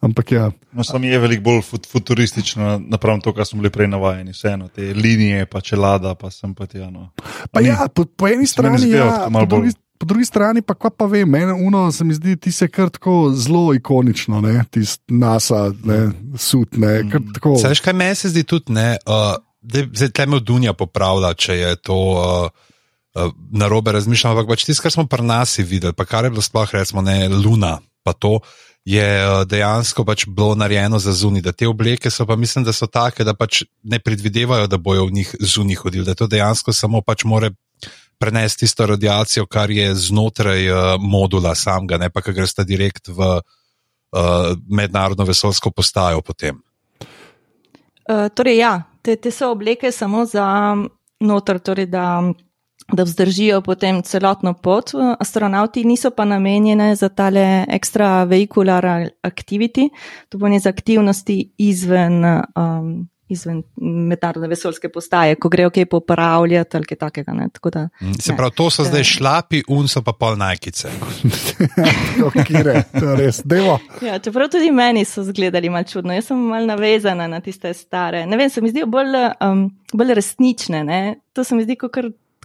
Ampak 0.00 0.32
ja, 0.32 0.50
No, 0.72 0.84
sam 0.84 1.04
je 1.04 1.18
veliko 1.18 1.42
bolj 1.44 1.60
fut, 1.62 1.86
futuristično 1.86 2.78
napram 2.88 3.20
to, 3.20 3.34
kar 3.36 3.44
smo 3.44 3.60
bili 3.60 3.70
prej 3.70 3.88
navajeni. 3.88 4.32
Vseeno, 4.32 4.68
te 4.68 4.94
linije, 4.94 5.46
pa 5.46 5.60
čelada, 5.60 6.14
pa 6.14 6.30
sem 6.30 6.54
pa 6.54 6.66
ti. 6.66 6.78
No. 6.78 7.10
Pa 7.52 7.60
ja, 7.60 7.84
po, 7.94 8.04
po 8.04 8.28
eni 8.28 8.46
strani, 8.46 8.90
ja, 8.90 9.04
tako 9.10 9.24
po, 9.24 9.30
malo 9.30 9.46
bolj- 9.46 9.48
drugi, 9.48 9.74
po 9.98 10.06
drugi 10.06 10.24
strani 10.24 10.62
pa, 10.62 10.74
kva 10.74 10.90
pa 10.90 11.04
vem, 11.04 11.28
meni 11.28 11.52
uno 11.66 11.92
se 11.92 12.04
mi 12.04 12.14
zdi, 12.14 12.36
ti 12.36 12.52
se 12.52 12.68
kar 12.68 12.88
tako 12.88 13.32
zelo 13.36 13.74
ikonično, 13.74 14.40
ne, 14.40 14.64
tisti 14.70 15.14
NASA, 15.14 15.66
ne, 15.84 15.98
sud, 16.38 16.78
ne, 16.80 16.94
kar 17.12 17.20
tako. 17.34 17.58
Saj 17.60 17.82
kaj 17.84 17.92
meni 17.92 18.14
se 18.14 18.32
zdi 18.32 18.46
tudi, 18.48 18.72
ne, 18.72 18.94
uh, 19.04 19.36
da 19.60 19.84
zdaj 19.92 20.14
tle 20.16 20.26
me 20.26 20.40
Dunja 20.40 20.72
popravlja, 20.72 21.34
če 21.34 21.58
je 21.58 21.74
to 21.76 21.98
uh, 22.16 22.48
uh, 23.20 23.36
narobe 23.52 23.92
razmišljam, 23.92 24.32
ampak 24.32 24.54
pač 24.54 24.64
tisto, 24.64 24.86
kar 24.86 24.96
smo 24.96 25.04
pri 25.10 25.28
nas 25.28 25.58
videli, 25.58 25.92
pa 25.92 26.08
kar 26.08 26.24
je 26.24 26.32
bilo 26.38 26.46
sploh, 26.46 26.72
recimo, 26.72 27.04
ne, 27.04 27.28
Luna. 27.28 27.76
pa 28.02 28.12
to 28.16 28.38
je 28.84 29.06
uh, 29.26 29.42
dejansko 29.44 30.04
pač 30.04 30.24
bilo 30.26 30.54
narejeno 30.54 30.98
za 30.98 31.12
zunaj. 31.12 31.42
Da 31.42 31.52
te 31.52 31.68
obleke 31.68 32.10
so 32.10 32.26
pa 32.26 32.36
mislim, 32.36 32.64
da 32.64 32.72
so 32.72 32.86
take, 32.86 33.24
da 33.24 33.34
pač 33.34 33.62
ne 33.82 33.98
predvidevajo, 33.98 34.66
da 34.66 34.78
bojo 34.78 35.06
v 35.06 35.20
njih 35.20 35.34
zunaj 35.40 35.82
hodili, 35.82 36.04
da 36.04 36.14
to 36.14 36.26
dejansko 36.26 36.72
samo 36.72 37.02
pač 37.02 37.24
more 37.24 37.50
prenesti 38.20 38.66
tisto 38.66 38.86
radiacijo, 38.86 39.46
kar 39.46 39.70
je 39.70 39.94
znotraj 39.94 40.70
uh, 40.70 40.78
modula 41.00 41.54
samega, 41.54 41.98
ne 41.98 42.10
pa, 42.10 42.20
ki 42.20 42.34
greš 42.36 42.54
direkt 42.68 43.08
v 43.08 43.40
uh, 43.40 44.52
mednarodno 44.68 45.24
vesoljsko 45.24 45.70
postajo 45.70 46.20
potem. 46.20 46.60
Uh, 48.10 48.28
torej, 48.34 48.58
ja, 48.60 48.74
te, 49.02 49.16
te 49.16 49.30
so 49.30 49.52
obleke 49.54 49.92
samo 49.92 50.26
za 50.26 50.76
noter, 51.20 51.60
torej 51.64 51.86
da, 51.86 52.22
da 52.92 53.02
vzdržijo 53.02 53.60
potem 53.60 54.02
celotno 54.02 54.54
pot. 54.54 54.90
Astronauti 55.20 55.84
niso 55.84 56.10
pa 56.10 56.24
namenjene 56.24 56.94
za 56.96 57.08
tale 57.08 57.66
extravehicular 57.68 59.10
activity, 59.22 59.88
to 60.28 60.38
pomeni 60.38 60.60
za 60.60 60.68
aktivnosti 60.68 61.52
izven. 61.58 62.24
Um, 62.56 63.08
izven 63.30 63.62
mednarodne 63.76 64.48
vesoljske 64.48 64.88
postaje, 64.88 65.34
ko 65.34 65.48
grejo 65.48 65.70
kaj 65.70 65.86
popravljati 65.86 66.76
ali 66.76 66.86
kaj 66.86 66.98
takega. 66.98 67.32
Da, 67.72 67.88
mm, 68.00 68.14
Se 68.20 68.36
pravi, 68.36 68.52
to 68.56 68.70
so 68.70 68.84
zdaj 68.84 69.04
šlapi, 69.04 69.62
un 69.68 69.88
so 69.88 70.02
pa 70.02 70.12
pol 70.12 70.36
najkice. 70.36 70.90
Kire, 72.48 72.82
to 72.98 73.04
je 73.10 73.16
res, 73.16 73.40
devo. 73.44 73.78
Ja, 74.02 74.18
čeprav 74.18 74.50
tudi 74.50 74.70
meni 74.70 75.04
so 75.04 75.22
izgledali 75.22 75.70
malo 75.70 75.84
čudno, 75.84 76.14
jaz 76.14 76.26
sem 76.32 76.38
malo 76.38 76.66
navezana 76.66 77.28
na 77.28 77.40
tiste 77.40 77.74
stare. 77.74 78.26
Ne 78.26 78.36
vem, 78.36 78.50
se 78.50 78.60
mi 78.60 78.70
zdijo 78.70 78.86
bolj, 78.86 79.14
um, 79.46 79.68
bolj 79.92 80.14
resnične. 80.14 80.84
Ne? 80.84 81.20
To 81.32 81.44
se 81.44 81.54
mi 81.54 81.64
zdi 81.64 81.76
kot 81.76 81.94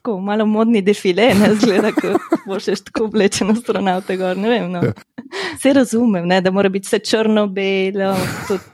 tako 0.05 0.19
malo 0.21 0.45
modni 0.45 0.81
defile, 0.81 1.33
ne 1.33 1.55
zgleda, 1.55 1.89
kot 1.97 2.21
boš 2.49 2.67
še 2.69 2.75
tako 2.89 3.07
oblečen 3.07 3.49
astronaute 3.49 4.17
gor. 4.19 4.37
Ne 4.37 4.51
vem, 4.51 4.67
no. 4.69 4.83
Vse 5.57 5.73
razumem, 5.73 6.27
ne? 6.29 6.37
da 6.45 6.53
mora 6.53 6.69
biti 6.69 6.85
vse 6.85 6.99
črno-belo, 7.01 8.11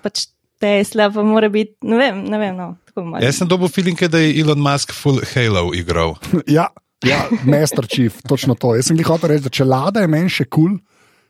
pač 0.04 0.26
Tesla, 0.60 1.08
pa 1.14 1.24
mora 1.24 1.48
biti, 1.50 1.78
ne 1.88 1.98
vem, 2.02 2.20
ne 2.28 2.42
vem. 2.42 2.60
No, 2.60 2.76
Jaz 3.24 3.40
sem 3.40 3.48
dobil 3.48 3.72
feeling, 3.72 4.04
da 4.12 4.20
je 4.20 4.34
Elon 4.42 4.60
Musk 4.60 4.92
full 4.92 5.24
Halo 5.32 5.70
igral. 5.78 6.18
ja, 6.58 6.68
ja 7.08 7.22
Master 7.48 7.88
Chief, 7.88 8.20
točno 8.28 8.58
to. 8.60 8.76
Jaz 8.76 8.92
sem 8.92 9.00
jih 9.00 9.08
hotel 9.08 9.32
reči, 9.32 9.48
da 9.48 9.56
če 9.56 9.70
lada 9.72 10.04
je 10.04 10.12
meni 10.12 10.36
še 10.36 10.50
kul, 10.52 10.76
cool, 10.76 10.80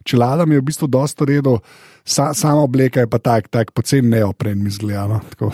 če 0.01 0.17
lada 0.17 0.49
mi 0.49 0.57
je 0.57 0.63
v 0.63 0.69
bistvu 0.71 0.89
dosto 0.89 1.29
redo, 1.29 1.59
sa, 2.05 2.33
sama 2.33 2.63
obleka 2.63 2.99
je 2.99 3.09
pa 3.09 3.19
tak, 3.19 3.49
tak 3.49 3.71
pocen 3.73 4.09
neopren, 4.09 4.63
mi 4.63 4.69
zgleda. 4.69 5.21
No, 5.39 5.51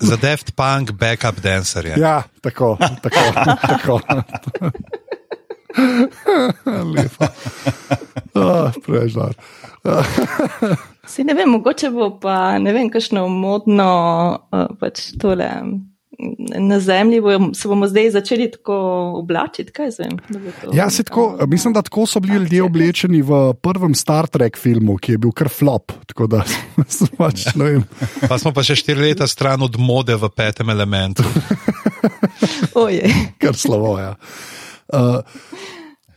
Za 0.00 0.16
Deft 0.16 0.56
Punk, 0.56 0.92
backup 0.92 1.42
dancer. 1.42 1.86
Je. 1.86 2.00
Ja, 2.00 2.22
tako, 2.40 2.76
tako. 3.02 3.24
tako. 3.68 4.00
Lepo. 6.94 7.24
Oh, 8.34 8.72
Prežar. 8.86 9.34
Si 11.06 11.24
ne 11.24 11.34
vem, 11.34 11.48
mogoče 11.48 11.90
bo 11.90 12.10
pa 12.20 12.58
ne 12.58 12.72
vem, 12.72 12.90
kakšno 12.92 13.28
modno 13.32 13.90
uh, 14.52 14.66
pač 14.80 15.12
tole. 15.20 15.48
Na 16.58 16.80
zemlji 16.80 17.20
bo, 17.20 17.30
se 17.54 17.68
bomo 17.68 17.86
zdaj 17.86 18.10
začeli 18.10 18.50
tako 18.50 18.74
oblačiti. 19.20 19.72
Vem, 19.98 20.16
ja, 20.72 20.88
tako, 20.90 21.38
mislim, 21.46 21.72
da 21.72 21.82
tako 21.82 22.06
so 22.06 22.20
bili 22.20 22.34
ljudje 22.34 22.62
oblečeni 22.62 23.22
v 23.22 23.54
prvem 23.62 23.94
Star 23.94 24.26
Trek 24.26 24.58
filmu, 24.58 24.96
ki 24.98 25.14
je 25.14 25.18
bil 25.18 25.32
kar 25.32 25.48
flop. 25.48 25.92
Da, 26.28 26.42
pač, 27.18 27.46
pa 28.28 28.38
smo 28.38 28.52
pa 28.52 28.66
še 28.66 28.74
štiri 28.80 29.10
leta 29.10 29.30
stran 29.30 29.62
od 29.62 29.78
mode 29.78 30.16
v 30.18 30.30
petem 30.34 30.74
elementu. 30.74 31.22
Oje. 32.84 33.14
Kar 33.38 33.54
slovo. 33.54 33.94
Ja. 34.02 34.16
Uh, 34.88 35.22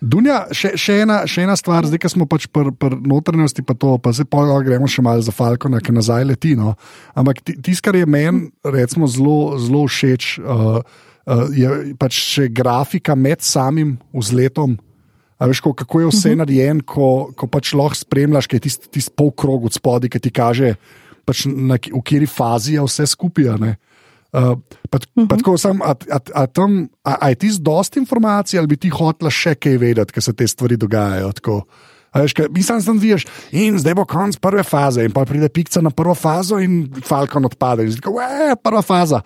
Dunja, 0.02 0.48
še, 0.50 0.74
še, 0.82 0.96
ena, 1.04 1.20
še 1.30 1.44
ena 1.46 1.54
stvar, 1.54 1.86
zdaj, 1.86 2.00
ki 2.02 2.10
smo 2.10 2.26
pač 2.26 2.48
pri 2.50 2.74
pr 2.74 2.96
notranjosti, 3.06 3.62
pa 3.62 3.76
to, 3.78 4.00
pa 4.02 4.10
zdaj 4.18 4.26
pa 4.34 4.42
gremo 4.66 4.90
še 4.90 5.04
malo 5.06 5.22
za 5.22 5.30
Falkona, 5.30 5.78
ki 5.78 5.94
nazaj 5.94 6.26
leti. 6.26 6.56
No. 6.58 6.74
Ampak 7.14 7.44
tisto, 7.46 7.86
kar 7.86 8.00
je 8.00 8.08
meni, 8.10 8.50
recimo, 8.66 9.06
zelo, 9.06 9.60
zelo 9.62 9.86
všeč, 9.86 10.42
uh, 10.42 10.82
uh, 10.82 11.44
je 11.54 11.94
pač 12.02 12.18
še 12.18 12.48
grafika 12.50 13.14
med 13.14 13.46
samim 13.46 14.00
vzletom. 14.10 14.74
Veš, 15.42 15.62
ko, 15.62 15.76
kako 15.78 16.02
je 16.02 16.10
vse 16.10 16.18
uh 16.18 16.26
mhm. 16.26 16.34
-huh. 16.34 16.42
narejen, 16.42 16.82
ko, 16.82 17.30
ko 17.38 17.46
pač 17.48 17.74
lahko 17.74 18.02
spremljaš, 18.02 18.50
kaj 18.50 18.58
je 18.58 18.66
tisti 18.66 18.90
tist 18.90 19.14
pol 19.16 19.30
krog 19.32 19.70
od 19.70 19.74
spodaj, 19.74 20.10
ki 20.10 20.20
ti 20.20 20.32
kaže, 20.34 20.76
pač 21.26 21.46
na, 21.46 21.78
v 21.78 22.02
kateri 22.02 22.26
fazi 22.26 22.74
je 22.74 22.82
vse 22.82 23.06
skupaj. 23.06 23.78
Uh, 24.32 24.56
pa, 24.90 24.98
uh 24.98 25.04
-huh. 25.16 25.28
pa 25.28 25.36
tako 25.36 25.58
sem, 25.58 25.82
a, 25.82 25.92
a, 25.92 26.20
a, 26.34 26.46
tam, 26.48 26.90
a, 27.04 27.18
a 27.22 27.30
je 27.30 27.36
ti 27.36 27.52
z 27.52 27.60
dosti 27.60 28.00
informacij, 28.00 28.60
ali 28.60 28.68
bi 28.68 28.78
ti 28.78 28.90
hotela 28.90 29.32
še 29.32 29.56
kaj 29.56 29.78
vedeti, 29.78 30.14
ker 30.14 30.24
se 30.24 30.34
te 30.34 30.48
stvari 30.48 30.78
dogajajo? 30.78 31.32
Tako? 31.32 31.66
Veš, 32.16 32.34
kaj, 32.34 32.46
mislim, 32.52 32.80
da 32.80 32.92
vidiš, 32.92 33.26
in 33.52 33.78
zdaj 33.80 33.94
bo 33.96 34.06
konc 34.06 34.36
prve 34.38 34.64
faze, 34.64 35.04
in 35.06 35.12
pa 35.12 35.24
pride 35.26 35.50
pikca 35.50 35.82
na 35.82 35.90
prvo 35.90 36.16
fazo, 36.16 36.60
in 36.60 36.90
Falcon 37.08 37.46
odpade. 37.46 37.84
In 37.84 37.96
tako, 37.96 38.22
je 38.22 38.56
prva 38.64 38.82
faza. 38.82 39.22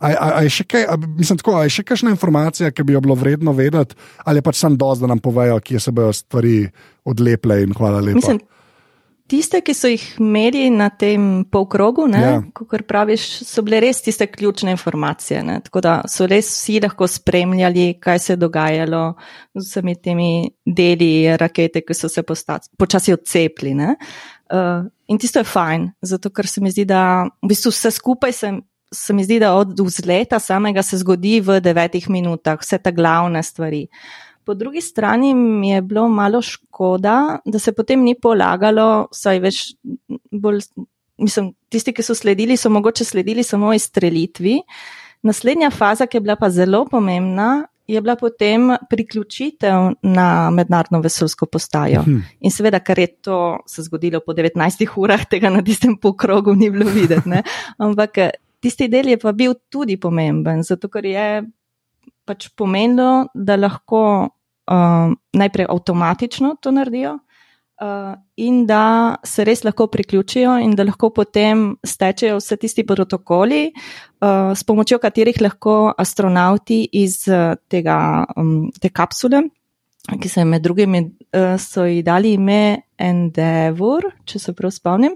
A, 0.00 0.06
a, 0.06 0.30
a 0.38 0.42
je 0.42 0.50
še 0.50 0.64
kaj, 0.64 0.84
a, 0.86 0.96
mislim, 1.18 1.38
tako, 1.38 1.56
a 1.58 1.64
je 1.66 1.70
še 1.70 1.82
kakšna 1.82 2.10
informacija, 2.14 2.70
ki 2.70 2.82
bi 2.86 2.94
jo 2.94 3.00
bilo 3.00 3.14
vredno 3.18 3.52
vedeti, 3.52 3.98
ali 4.24 4.42
pač 4.42 4.60
sem 4.62 4.76
dosti, 4.78 5.02
da 5.02 5.10
nam 5.10 5.18
povejo, 5.18 5.58
kje 5.60 5.80
se 5.80 5.90
bodo 5.90 6.12
stvari 6.14 6.68
odlepile 7.04 7.62
in 7.62 7.74
hvala 7.74 8.00
lepa. 8.00 8.22
Mislim, 8.22 8.38
Tiste, 9.28 9.60
ki 9.60 9.74
so 9.76 9.90
jih 9.90 10.04
imeli 10.22 10.70
na 10.72 10.86
tem 10.88 11.44
polkrogu, 11.52 12.06
ja. 12.16 12.38
kot 12.56 12.86
praviš, 12.88 13.26
so 13.44 13.60
bile 13.66 13.82
res 13.84 14.00
tiste 14.00 14.24
ključne 14.32 14.72
informacije. 14.72 15.42
Ne? 15.44 15.58
Tako 15.66 15.82
da 15.84 15.96
so 16.08 16.24
res 16.28 16.48
vsi 16.48 16.78
lahko 16.80 17.04
spremljali, 17.12 17.90
kaj 18.00 18.22
se 18.24 18.32
je 18.32 18.40
dogajalo 18.40 19.02
z 19.52 19.66
vsemi 19.66 19.94
temi 20.00 20.30
deli 20.64 21.10
rakete, 21.36 21.82
ki 21.84 21.96
so 21.96 22.08
se 22.08 22.24
počasi 22.24 23.12
odcepili. 23.12 23.74
Uh, 23.76 24.88
in 25.12 25.20
tisto 25.20 25.42
je 25.44 25.50
fajn, 25.50 25.90
zato 26.00 26.32
ker 26.32 26.48
se 26.48 26.64
mi 26.64 26.72
zdi, 26.72 26.86
da 26.88 27.02
v 27.28 27.52
bistvu 27.52 27.74
vse 27.74 27.92
skupaj 27.98 28.32
se, 28.32 28.54
se 28.94 29.12
mi 29.12 29.28
zdi, 29.28 29.42
da 29.44 29.52
od 29.60 29.76
vzleta 29.76 30.40
samega 30.40 30.82
se 30.82 31.02
zgodi 31.04 31.42
v 31.44 31.60
devetih 31.60 32.08
minutah, 32.08 32.56
vse 32.64 32.80
te 32.80 32.96
glavne 32.96 33.44
stvari. 33.44 33.84
Uh, 33.84 34.27
Po 34.48 34.54
drugi 34.54 34.80
strani 34.80 35.34
mi 35.34 35.70
je 35.70 35.82
bilo 35.82 36.06
malo 36.08 36.42
škoda, 36.42 37.38
da 37.44 37.58
se 37.58 37.72
potem 37.76 38.00
ni 38.00 38.14
polagalo, 38.16 39.08
saj 39.12 39.40
več 39.44 39.56
bolj, 40.32 40.62
mislim, 41.20 41.50
tisti, 41.68 41.92
ki 41.92 42.00
so 42.06 42.14
sledili, 42.16 42.56
so 42.56 42.70
mogoče 42.72 43.04
sledili 43.04 43.44
samo 43.44 43.74
izstrelitvi. 43.76 44.54
Naslednja 45.28 45.68
faza, 45.68 46.06
ki 46.08 46.16
je 46.16 46.24
bila 46.24 46.36
pa 46.40 46.48
zelo 46.48 46.86
pomembna, 46.88 47.66
je 47.92 48.00
bila 48.00 48.14
potem 48.16 48.70
priključitev 48.88 49.90
na 50.16 50.28
mednarodno 50.56 51.02
vesoljsko 51.04 51.50
postajo. 51.52 52.06
Hmm. 52.06 52.24
In 52.40 52.56
seveda, 52.56 52.80
kar 52.80 53.04
je 53.04 53.10
to 53.28 53.42
se 53.68 53.84
zgodilo 53.84 54.22
po 54.24 54.32
19 54.32 54.96
urah, 54.96 55.28
tega 55.28 55.52
na 55.52 55.60
tistem 55.60 55.98
pokrogu 56.00 56.56
ni 56.56 56.70
bilo 56.72 56.88
videti. 56.88 57.28
Ne? 57.28 57.42
Ampak 57.84 58.16
tisti 58.64 58.88
del 58.88 59.12
je 59.12 59.20
pa 59.20 59.36
bil 59.36 59.58
tudi 59.68 60.00
pomemben, 60.00 60.64
zato 60.64 60.88
ker 60.88 61.04
je 61.04 61.28
pač 62.24 62.48
pomenilo, 62.56 63.28
da 63.34 63.60
lahko 63.60 64.00
uh, 64.68 65.14
najprej 65.32 65.66
avtomatično 65.68 66.56
to 66.60 66.70
naredijo, 66.70 67.18
uh, 67.80 68.14
in 68.36 68.64
da 68.66 69.16
se 69.24 69.44
res 69.44 69.64
lahko 69.64 69.86
priključijo, 69.86 70.58
in 70.62 70.74
da 70.76 70.86
lahko 70.86 71.10
potem 71.14 71.76
stečejo 71.84 72.38
vse 72.38 72.56
tisti 72.56 72.86
protokoli, 72.86 73.68
uh, 74.20 74.52
s 74.54 74.64
pomočjo 74.64 74.98
katerih 74.98 75.40
lahko 75.40 75.94
astronauti 75.98 76.84
iz 76.92 77.24
tega, 77.68 78.26
um, 78.36 78.70
te 78.80 78.90
kapsule, 78.90 79.42
ki 80.08 80.28
se 80.28 80.44
med 80.44 80.62
drugim 80.64 80.94
uh, 80.96 81.56
so 81.60 81.84
ji 81.84 82.02
dali 82.02 82.34
ime 82.38 82.82
Endeavour, 82.98 84.10
če 84.26 84.40
se 84.42 84.52
prav 84.56 84.72
spomnim, 84.74 85.14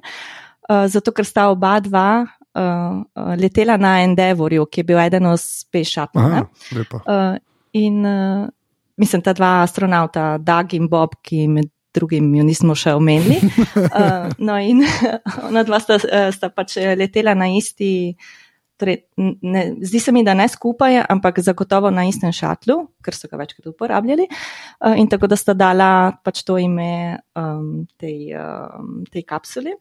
uh, 0.68 0.86
zato 0.88 1.12
ker 1.12 1.28
sta 1.28 1.50
oba 1.50 1.78
dva. 1.80 2.24
Uh, 2.52 2.98
letela 3.40 3.78
na 3.80 4.02
Endeavorju, 4.04 4.66
ki 4.68 4.82
je 4.82 4.84
bil 4.84 4.98
eden 5.00 5.24
od 5.30 5.40
spešatov. 5.40 6.20
Uh, 7.08 7.38
in 7.72 8.04
uh, 8.04 8.50
mislim, 8.96 9.22
ta 9.22 9.32
dva 9.36 9.62
astronauta, 9.62 10.36
Doug 10.38 10.74
in 10.74 10.88
Bob, 10.88 11.16
ki 11.22 11.46
med 11.48 11.70
drugim 11.92 12.30
jo 12.34 12.44
nismo 12.46 12.76
še 12.78 12.94
omenili. 12.96 13.38
Uh, 13.76 14.30
no, 14.46 14.56
in 14.56 14.84
ona 15.48 15.64
dva 15.68 15.80
sta, 15.82 15.98
eh, 16.08 16.30
sta 16.34 16.50
pač 16.52 16.78
letela 16.98 17.36
na 17.38 17.50
isti. 17.52 18.14
Torej, 18.82 18.96
ne, 19.46 19.62
zdi 19.86 20.00
se 20.02 20.10
mi, 20.10 20.24
da 20.26 20.32
ne 20.34 20.48
skupaj, 20.50 21.04
ampak 21.12 21.36
zagotovo 21.44 21.92
na 21.94 22.02
istem 22.08 22.32
šatlu, 22.34 22.80
ker 23.04 23.14
so 23.14 23.28
ga 23.30 23.38
večkrat 23.38 23.68
uporabljali. 23.70 24.26
Uh, 24.80 24.96
in 24.98 25.10
tako 25.12 25.28
da 25.30 25.38
sta 25.38 25.54
dala 25.54 25.90
pač 26.24 26.42
to 26.48 26.56
ime 26.58 27.20
um, 27.38 27.84
tej, 28.00 28.32
um, 28.40 29.04
tej 29.12 29.28
kapsuli. 29.28 29.76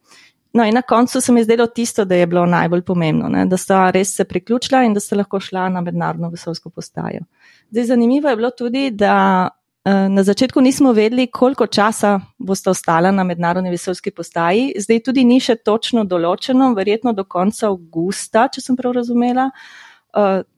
No, 0.53 0.65
in 0.67 0.75
na 0.75 0.81
koncu 0.81 1.21
se 1.21 1.31
mi 1.31 1.39
je 1.39 1.43
zdelo 1.43 1.67
tisto, 1.67 2.05
da 2.05 2.15
je 2.15 2.27
bilo 2.27 2.45
najbolj 2.45 2.81
pomembno, 2.81 3.29
ne? 3.29 3.45
da 3.45 3.57
sta 3.57 3.89
res 3.91 4.15
se 4.15 4.23
priključila 4.23 4.83
in 4.83 4.93
da 4.93 4.99
sta 4.99 5.15
lahko 5.15 5.39
šla 5.39 5.69
na 5.69 5.81
mednarodno 5.81 6.29
vesoljsko 6.29 6.69
postajo. 6.69 7.23
Zdaj, 7.69 7.83
zanimivo 7.83 8.29
je 8.29 8.35
bilo 8.35 8.49
tudi, 8.51 8.89
da 8.91 9.49
uh, 9.85 9.93
na 10.11 10.23
začetku 10.23 10.61
nismo 10.61 10.91
vedeli, 10.91 11.27
koliko 11.31 11.67
časa 11.67 12.19
boste 12.37 12.69
ostala 12.69 13.11
na 13.11 13.23
mednarodni 13.23 13.69
vesoljski 13.69 14.11
postaji. 14.11 14.73
Zdaj 14.79 14.99
tudi 14.99 15.23
ni 15.23 15.39
še 15.39 15.55
točno 15.55 16.03
določeno, 16.03 16.73
verjetno 16.75 17.13
do 17.13 17.23
konca 17.23 17.69
avgusta, 17.69 18.49
če 18.51 18.61
sem 18.61 18.75
prav 18.75 18.99
razumela. 18.99 19.49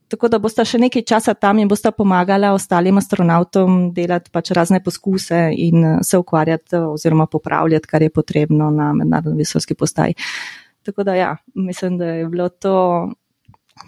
Uh, 0.04 0.14
tako 0.14 0.30
da 0.30 0.40
bosta 0.42 0.66
še 0.68 0.80
nekaj 0.82 1.06
časa 1.10 1.34
tam 1.34 1.60
in 1.62 1.70
bosta 1.72 1.92
pomagala 1.96 2.54
ostalim 2.56 3.00
astronautom 3.02 3.88
delati 3.96 4.32
pač 4.34 4.52
razne 4.56 4.82
poskuse 4.84 5.48
in 5.58 5.84
eh, 5.84 5.98
se 6.06 6.20
ukvarjati 6.20 6.84
oziroma 6.94 7.28
popravljati, 7.32 7.90
kar 7.90 8.06
je 8.06 8.14
potrebno 8.14 8.70
na 8.74 8.92
mednarodni 8.94 9.44
vesoljski 9.44 9.78
postaji. 9.80 10.18
Tako 10.84 11.06
da 11.08 11.16
ja, 11.16 11.36
mislim, 11.56 11.98
da 11.98 12.12
je 12.20 12.28
bilo 12.30 12.50
to 12.50 12.76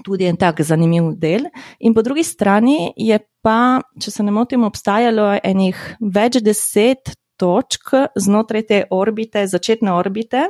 tudi 0.06 0.26
en 0.26 0.38
tak 0.40 0.62
zanimiv 0.66 1.12
del. 1.20 1.50
In 1.80 1.94
po 1.94 2.02
drugi 2.02 2.24
strani 2.24 2.94
je 2.98 3.20
pa, 3.46 3.82
če 4.02 4.12
se 4.12 4.24
ne 4.26 4.34
motim, 4.34 4.64
obstajalo 4.66 5.36
enih 5.44 5.82
več 6.00 6.40
deset 6.42 7.14
točk 7.38 7.92
znotraj 8.16 8.64
te 8.66 8.80
orbite, 8.96 9.44
začetne 9.52 9.92
orbite, 9.94 10.48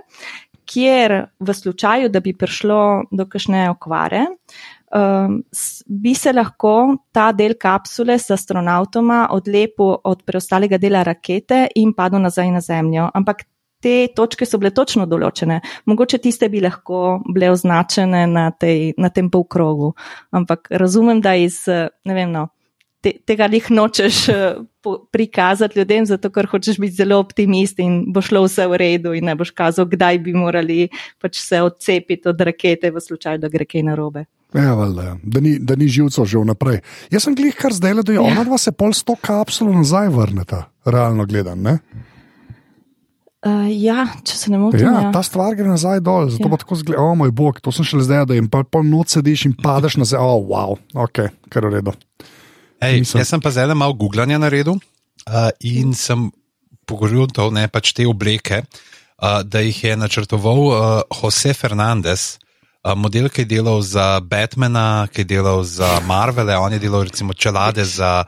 kjer 0.69 1.17
v 1.39 1.53
slučaju, 1.53 2.09
da 2.09 2.21
bi 2.21 2.33
prišlo 2.37 2.79
do 3.11 3.25
kakšne 3.29 3.67
okvare, 3.73 4.25
um, 4.95 5.41
bi 5.85 6.13
se 6.15 6.33
lahko 6.33 6.75
ta 7.11 7.31
del 7.31 7.57
kapsule 7.59 8.17
s 8.19 8.31
astronautoma 8.31 9.27
odlepil 9.35 9.97
od 10.03 10.23
preostalega 10.23 10.79
dela 10.81 11.03
rakete 11.03 11.67
in 11.75 11.93
padel 11.93 12.23
nazaj 12.23 12.51
na 12.51 12.61
Zemljo. 12.61 13.09
Ampak 13.13 13.45
te 13.83 14.07
točke 14.15 14.47
so 14.49 14.57
bile 14.57 14.71
točno 14.73 15.05
določene. 15.05 15.59
Mogoče 15.85 16.17
tiste 16.23 16.49
bi 16.49 16.63
lahko 16.63 17.19
bile 17.27 17.51
označene 17.53 18.25
na, 18.31 18.49
tej, 18.51 18.93
na 18.97 19.11
tem 19.13 19.29
polkrogu. 19.29 19.93
Ampak 20.33 20.71
razumem, 20.71 21.21
da 21.21 21.35
iz, 21.37 21.59
vem, 21.67 22.31
no, 22.31 22.47
te, 23.05 23.13
tega 23.29 23.49
jih 23.53 23.67
nočeš 23.77 24.21
eh, 24.33 24.45
prikazati 25.13 25.79
ljudem, 25.79 26.07
zato 26.09 26.31
ker 26.33 26.49
hočeš 26.49 26.79
biti 26.81 26.97
zelo 26.97 27.19
optimist 27.21 27.79
in 27.83 27.99
bo 28.13 28.23
šlo 28.25 28.45
vse 28.47 28.65
v 28.71 28.79
redu 28.81 29.13
in 29.17 29.29
ne 29.29 29.35
boš 29.37 29.53
kazal, 29.57 29.89
kdaj 29.91 30.21
bi 30.25 30.33
morali 30.33 30.87
pač 31.21 31.41
se 31.41 31.61
odcepiti 31.61 32.29
od 32.31 32.41
rakete 32.41 32.91
v 32.91 33.01
slučaju, 33.01 33.41
da 33.43 33.51
gre 33.53 33.69
kaj 33.69 33.85
narobe. 33.91 34.25
Ja, 34.55 34.73
valjda, 34.73 35.03
ja. 35.03 35.15
da, 35.23 35.39
ni, 35.43 35.57
da 35.59 35.75
ni 35.75 35.87
živcev 35.91 36.25
že 36.31 36.39
vnaprej. 36.39 36.79
Jaz 37.11 37.27
sem 37.27 37.35
glih 37.35 37.55
kar 37.59 37.73
zdaj, 37.75 37.97
da 37.99 38.13
je 38.13 38.21
ja. 38.21 38.23
ona 38.23 38.45
dva 38.47 38.57
se 38.61 38.71
pol 38.71 38.93
sto 38.95 39.17
kapsul 39.19 39.73
nazaj 39.75 40.07
vrneta, 40.15 40.65
realno 40.87 41.25
gledano. 41.27 41.77
Uh, 43.45 43.67
ja, 43.69 44.07
če 44.25 44.37
se 44.39 44.49
ne 44.49 44.57
motim. 44.57 44.87
Ja, 44.87 45.03
ja. 45.03 45.09
Ta 45.13 45.21
stvar 45.21 45.53
gre 45.53 45.67
nazaj 45.69 45.99
dol, 46.01 46.31
zato 46.33 46.47
ja. 46.47 46.49
bo 46.49 46.57
tako 46.57 46.79
zgledal, 46.79 47.11
oh, 47.11 47.17
moj 47.19 47.33
bog, 47.35 47.59
to 47.61 47.69
sem 47.75 47.85
šele 47.85 48.05
zdaj, 48.07 48.23
da 48.31 48.37
jim 48.39 48.47
pa 48.49 48.63
pol 48.65 48.87
noč 48.87 49.13
sediš 49.13 49.43
in 49.51 49.53
padeš 49.59 49.99
nazaj. 50.01 50.23
Oh, 50.23 50.39
wow, 50.49 50.79
ok, 51.03 51.27
kar 51.53 51.67
je 51.67 51.73
redo. 51.75 51.93
Ej, 52.81 53.03
jaz 53.05 53.29
sem 53.29 53.43
pa 53.43 53.51
zdaj 53.53 53.75
malo 53.77 53.93
googlanja 53.99 54.39
naredil 54.41 54.79
uh, 54.79 55.51
in 55.61 55.93
sem 55.93 56.31
pogoril 56.89 57.27
to, 57.33 57.51
ne 57.53 57.67
pač 57.69 57.93
te 57.93 58.07
obleke, 58.09 58.63
uh, 58.63 59.43
da 59.45 59.61
jih 59.61 59.83
je 59.83 59.99
načrtoval 59.99 60.63
uh, 60.65 60.79
Jose 61.21 61.53
Fernandez. 61.53 62.39
Model, 62.93 63.29
ki 63.33 63.41
je 63.41 63.45
delal 63.45 63.81
za 63.81 64.19
Batmana, 64.21 65.07
ki 65.09 65.23
je 65.23 65.25
delal 65.25 65.63
za 65.63 65.99
Marvele, 66.05 66.57
on 66.57 66.73
je 66.73 66.79
delal 66.79 67.07
recimo 67.09 67.33
čelade 67.33 67.85
za 67.85 68.23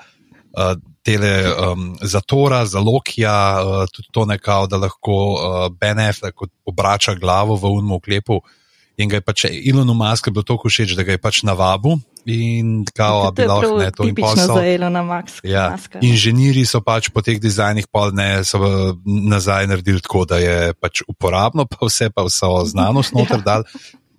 uh, 0.57 0.73
tele, 1.05 1.45
um, 1.53 1.97
za 2.01 2.21
Tora, 2.21 2.65
za 2.65 2.79
Lokija, 2.79 3.61
uh, 3.61 3.85
tudi 3.93 4.07
to 4.11 4.25
nekako, 4.25 4.67
da 4.67 4.77
lahko 4.77 5.13
uh, 5.13 5.67
BNF 5.69 6.25
obrača 6.65 7.13
glavo 7.13 7.55
v 7.55 7.69
unmu 7.77 7.95
oklepu. 7.95 8.41
In 8.97 9.09
ga 9.09 9.19
je 9.19 9.21
pač 9.21 9.45
Ilonu 9.45 9.93
Masku 9.93 10.31
bilo 10.33 10.41
tako 10.43 10.71
všeč, 10.73 10.95
da 10.97 11.05
ga 11.05 11.13
je 11.13 11.21
pač 11.21 11.43
navabil. 11.45 11.99
In 12.25 12.81
kao, 12.97 13.29
bi 13.31 13.45
lahko 13.45 13.77
ne 13.77 13.91
to 13.93 14.07
in 14.09 14.15
posel. 14.17 14.57
Ja, 15.45 15.77
inženirji 16.01 16.65
so 16.65 16.81
pač 16.81 17.11
po 17.13 17.21
teh 17.21 17.37
dizajnih 17.39 17.85
pol 17.93 18.09
ne 18.17 18.41
so 18.41 18.57
nazaj 19.05 19.69
naredili 19.69 20.01
tako, 20.01 20.25
da 20.25 20.41
je 20.41 20.73
pač 20.81 21.05
uporabno, 21.05 21.69
pa 21.69 21.77
vse 21.85 22.09
pa 22.09 22.25
vso 22.25 22.65
znanost 22.65 23.13
noter 23.17 23.37
ja. 23.37 23.45
dal. 23.45 23.69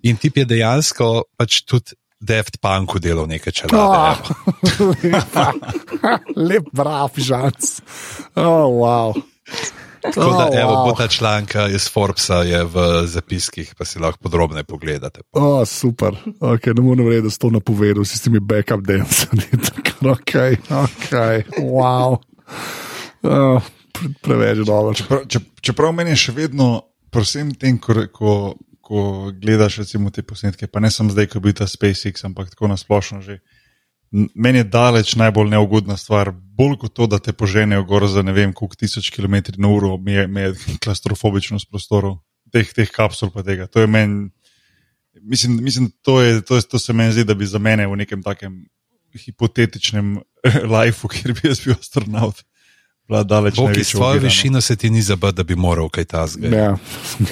In 0.07 0.17
tip 0.17 0.37
je 0.37 0.45
dejansko 0.47 1.09
pač 1.37 1.63
tudi 1.67 1.97
Deft 2.19 2.59
Punku 2.59 2.99
delal 2.99 3.29
nekaj 3.31 3.53
čelade. 3.55 3.79
Oh, 3.79 4.93
lep, 6.49 6.67
brav, 6.75 7.15
žanc. 7.15 7.79
Oh, 8.35 8.67
wow. 8.83 9.15
Tako 10.03 10.31
da, 10.35 10.47
oh, 10.47 10.59
evo, 10.59 10.71
wow. 10.71 10.97
ta 10.97 11.07
članka 11.07 11.67
iz 11.67 11.87
Forbesa 11.91 12.43
je 12.43 12.63
v 12.63 13.07
zapiskih, 13.07 13.71
pa 13.77 13.85
si 13.85 13.99
lahko 13.99 14.19
podrobneje 14.23 14.63
pogledate. 14.63 15.23
Oh, 15.31 15.63
super, 15.67 16.15
okay, 16.39 16.75
ne 16.75 16.83
morem 16.83 17.07
reči, 17.07 17.23
da 17.23 17.31
si 17.31 17.39
to 17.39 17.51
napovedal, 17.55 18.05
si 18.05 18.19
ti 18.23 18.29
mi 18.29 18.39
backup 18.39 18.83
dance. 18.83 19.27
ok, 20.15 20.35
ok, 20.69 21.11
wow. 21.63 22.19
Oh, 23.23 23.63
preveč 24.21 24.63
dobro. 24.67 24.93
Čeprav, 24.93 25.27
čeprav 25.61 25.95
meni 25.95 26.15
je 26.15 26.23
še 26.27 26.35
vedno, 26.35 26.71
prosim, 27.11 27.55
tem, 27.55 27.79
ko, 27.79 28.07
ko 28.11 28.55
ko 28.89 29.31
gledaš 29.37 29.83
recimo, 29.83 30.09
te 30.09 30.23
posnetke, 30.25 30.67
pa 30.67 30.81
ne 30.81 30.89
samo 30.89 31.13
zdaj, 31.13 31.27
ko 31.29 31.37
je 31.37 31.45
bil 31.45 31.53
ta 31.53 31.67
SpaceX, 31.69 32.25
ampak 32.25 32.49
tako 32.55 32.71
nasplošno 32.73 33.21
že. 33.21 33.39
Meni 34.09 34.63
je 34.63 34.65
daleč 34.65 35.11
najbolj 35.21 35.51
neugodna 35.51 35.93
stvar, 35.93 36.31
bolj 36.33 36.79
kot 36.81 36.95
to, 36.97 37.05
da 37.05 37.19
te 37.21 37.29
poženejo 37.29 37.83
gor 37.85 38.07
za 38.09 38.23
ne 38.25 38.33
vem, 38.33 38.55
koliko 38.57 38.79
tisoč 38.81 39.11
km 39.13 39.35
na 39.61 39.69
uro, 39.69 39.91
mi 40.01 40.15
je, 40.17 40.23
mi 40.27 40.41
je 40.41 40.55
klastrofobičnost 40.83 41.69
prostorov, 41.69 42.17
teh, 42.49 42.65
teh 42.73 42.89
kapsul 42.89 43.29
pa 43.29 43.45
tega. 43.45 43.69
To 43.69 43.85
je 43.85 43.87
meni, 43.87 44.31
mislim, 45.21 45.59
mislim 45.61 45.91
to, 46.01 46.17
je, 46.25 46.41
to, 46.41 46.57
je, 46.57 46.65
to 46.65 46.81
se 46.81 46.93
meni 46.93 47.13
zdi, 47.13 47.27
da 47.29 47.37
bi 47.37 47.45
za 47.45 47.61
mene 47.61 47.85
v 47.85 48.01
nekem 48.01 48.25
takem 48.25 48.63
hipotetičnem 49.13 50.17
lifeu, 50.73 51.13
kjer 51.13 51.37
bi 51.37 51.51
jaz 51.51 51.61
bil 51.61 51.77
astronaut 51.77 52.41
bila 53.09 53.23
daleč 53.23 53.59
od 53.59 53.73
tega. 53.73 53.83
Svojo 53.83 54.19
višino 54.19 54.61
se 54.61 54.75
ti 54.75 54.89
ni 54.89 55.01
zabavati, 55.01 55.37
da 55.37 55.43
bi 55.43 55.55
moral 55.55 55.89
kaj 55.89 56.05
ta 56.05 56.27
zgolj. 56.27 56.55
Ja. 56.55 56.77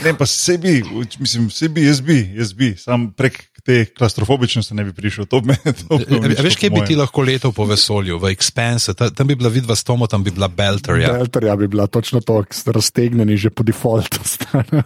Ne, 0.03 0.17
pa 0.17 0.25
se 0.25 0.57
bi, 0.57 0.83
mislim, 1.19 1.49
se 1.49 1.69
bi, 1.69 1.85
jaz 1.85 2.01
bi, 2.01 2.17
jaz 2.35 2.53
bi, 2.53 2.73
sam 2.77 3.11
prek 3.13 3.43
te 3.67 3.85
klastrofobičnosti 3.85 4.75
ne 4.75 4.83
bi 4.87 4.93
prišel. 4.93 5.25
To 5.25 5.41
me, 5.43 5.57
to 5.87 5.99
me 6.21 6.35
veš, 6.39 6.55
kje 6.55 6.69
bi 6.71 6.85
ti 6.87 6.95
lahko 6.95 7.21
letel 7.27 7.51
po 7.51 7.65
vesolju, 7.67 8.15
v 8.23 8.31
Expense, 8.31 8.95
ta, 8.95 9.09
tam 9.11 9.27
bi 9.27 9.35
bila 9.35 9.51
vidva 9.51 9.75
s 9.75 9.83
Tomo, 9.83 10.07
tam 10.07 10.23
bi 10.23 10.31
bila 10.31 10.47
Belter. 10.47 10.95
Ja. 11.01 11.11
Belter 11.19 11.49
ja, 11.49 11.55
bi 11.55 11.67
bila 11.67 11.87
točno 11.87 12.21
to, 12.23 12.39
raztegnjeni 12.65 13.37
že 13.37 13.51
po 13.51 13.67
defaultu, 13.67 14.23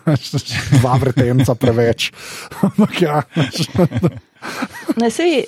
dva 0.81 0.97
vretenca 0.97 1.55
preveč. 1.55 2.09
ja. 3.05 3.21
Ne, 4.97 5.11
sej, 5.13 5.45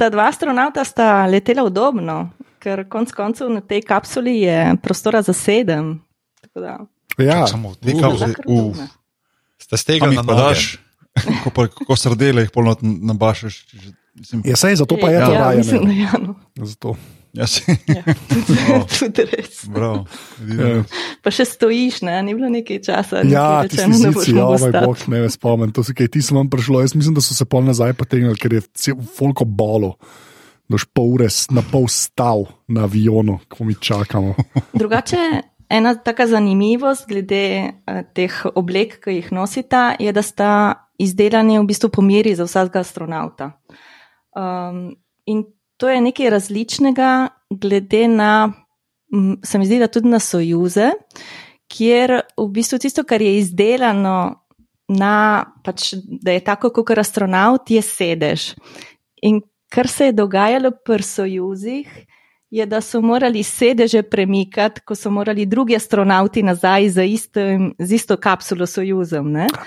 ta 0.00 0.08
dva 0.08 0.30
astronauta 0.32 0.84
sta 0.88 1.26
letela 1.28 1.68
udobno, 1.68 2.30
ker 2.62 2.84
konec 2.90 3.10
koncev 3.16 3.50
na 3.50 3.60
tej 3.60 3.82
kapsuli 3.82 4.38
je 4.46 4.76
prostora 4.82 5.22
za 5.26 5.34
sedem. 5.34 5.98
Ja, 7.18 7.46
samo 7.50 7.74
nekaj 7.82 8.38
uf. 8.46 8.78
Ste 9.58 9.78
z 9.78 9.84
tega 9.88 10.10
na 10.10 10.22
daš, 10.26 10.78
ko, 11.42 11.50
pa, 11.54 11.66
ko 11.70 11.96
srdele 11.98 12.46
jih 12.46 12.54
polno 12.54 12.76
nabašaš. 12.82 13.66
Ja, 14.44 14.56
sej, 14.60 14.76
zato 14.78 14.98
pa 15.00 15.10
je 15.10 15.18
ja, 15.18 15.26
to 15.26 15.32
ja, 15.32 15.40
rajeno. 15.40 15.92
Ja, 15.96 16.12
no. 16.20 16.36
Zato. 16.60 16.94
Ja. 17.32 17.46
Ja, 17.88 18.02
tudi 18.92 19.24
res. 19.24 19.62
Bravo. 19.64 20.04
Ja. 20.52 20.82
Pa 21.24 21.32
še 21.32 21.46
stojiš, 21.48 22.02
ne? 22.04 22.18
ni 22.26 22.34
bilo 22.36 22.50
nekaj 22.52 22.82
časa. 22.84 23.22
Ja, 23.24 23.64
nekaj 23.64 23.70
ti 23.72 23.78
rečeno, 23.80 23.96
si 23.96 24.04
da 24.04 24.24
si, 24.26 24.34
ja, 24.36 24.48
moj 24.52 24.74
bog, 24.76 25.06
ne 25.08 25.22
spomnim. 25.32 25.72
To 25.72 25.84
se 25.86 25.96
kaj 25.96 26.10
ti 26.12 26.20
sem 26.20 26.36
vam 26.36 26.50
prišlo. 26.52 26.82
Jaz 26.84 26.92
mislim, 26.92 27.16
da 27.16 27.24
so 27.24 27.32
se 27.32 27.46
pol 27.48 27.64
nazaj 27.64 27.96
potegnili, 27.96 28.36
ker 28.36 28.58
je 28.58 28.62
folko 29.16 29.48
bolo. 29.48 29.94
Doš 30.68 30.86
pol 30.94 31.14
ure 31.16 31.28
na 31.50 31.62
pol 31.72 31.88
stav 31.90 32.44
na 32.68 32.84
avionu, 32.86 33.38
ko 33.48 33.64
mi 33.64 33.74
čakamo. 33.74 34.34
Drugače, 34.80 35.42
ena 35.68 35.94
taka 35.94 36.26
zanimivost 36.26 37.08
glede 37.08 37.44
eh, 37.86 38.02
teh 38.14 38.42
oblek, 38.54 39.00
ki 39.04 39.18
jih 39.18 39.32
nosita, 39.32 39.92
je, 40.00 40.12
da 40.12 40.22
sta 40.22 40.50
izdelani 41.02 41.58
v 41.58 41.66
bistvu 41.66 41.90
po 41.90 42.04
meri 42.04 42.34
za 42.38 42.46
vsakega 42.46 42.84
astronauta. 42.84 43.52
Um, 44.32 44.94
in 45.26 45.44
to 45.76 45.90
je 45.90 46.00
nekaj 46.00 46.30
različnega, 46.30 47.28
glede 47.50 48.08
na, 48.08 48.52
se 49.44 49.58
mi 49.58 49.66
zdi, 49.66 49.80
da 49.82 49.90
tudi 49.90 50.08
na 50.08 50.20
Sojuze, 50.22 50.92
kjer 51.72 52.20
v 52.38 52.46
bistvu 52.54 52.78
tisto, 52.78 53.04
kar 53.04 53.22
je 53.22 53.38
izdelano, 53.40 54.16
na, 54.92 55.44
pač, 55.64 55.92
da 55.96 56.34
je 56.36 56.44
tako 56.44 56.70
kot 56.76 56.98
astronaut, 57.00 57.70
je 57.70 57.82
sedež. 57.82 58.52
In 59.22 59.40
kar 59.72 59.88
se 59.88 60.04
je 60.04 60.12
dogajalo 60.12 60.70
pri 60.84 61.02
Sojuzih, 61.02 61.88
je, 62.52 62.66
da 62.66 62.80
so 62.80 63.00
morali 63.00 63.40
sedeže 63.42 64.02
premikati, 64.02 64.80
ko 64.84 64.92
so 64.94 65.08
morali 65.10 65.46
drugi 65.46 65.72
astronauti 65.72 66.42
nazaj 66.42 66.88
za 66.88 67.02
istim, 67.02 67.70
z 67.78 67.92
isto 67.92 68.16
kapsulo. 68.16 68.66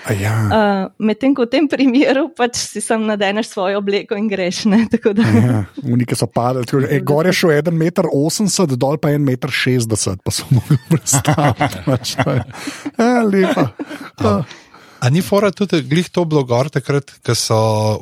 A 0.06 0.12
Ja. 0.14 0.34
Uh, 0.46 0.92
Medtem 0.98 1.34
ko 1.34 1.42
v 1.42 1.50
tem 1.50 1.66
primeru 1.66 2.28
pač 2.30 2.54
si 2.56 2.78
sam 2.80 3.02
nadeneš 3.02 3.48
svojo 3.48 3.78
obleko 3.78 4.14
in 4.14 4.28
greš. 4.28 4.64
Ne? 4.64 4.86
Da, 5.16 5.22
Ja, 5.22 5.64
Unike 5.82 6.14
so 6.14 6.26
padali. 6.26 6.66
tako, 6.66 6.86
E, 6.86 7.00
gor 7.00 7.26
je 7.26 7.32
šel 7.32 7.50
1,80 7.50 8.70
m, 8.70 8.78
dol 8.78 8.98
pa 8.98 9.08
1,60 9.10 10.10
m, 10.12 10.18
pa 10.22 10.30
so 10.30 10.46
mogli 10.50 10.78
predstaviti. 10.90 11.82
pač. 11.86 12.14
Ja, 12.98 13.22
lepa. 13.22 13.66
Ja. 14.22 14.44
A 15.06 15.10
ni 15.10 15.22
fora 15.22 15.52
tudi 15.54 15.84
glih 15.86 16.08
to 16.10 16.24
bilo 16.26 16.42
gor, 16.42 16.66
takrat, 16.72 17.12
ko 17.22 17.34
so 17.38 17.56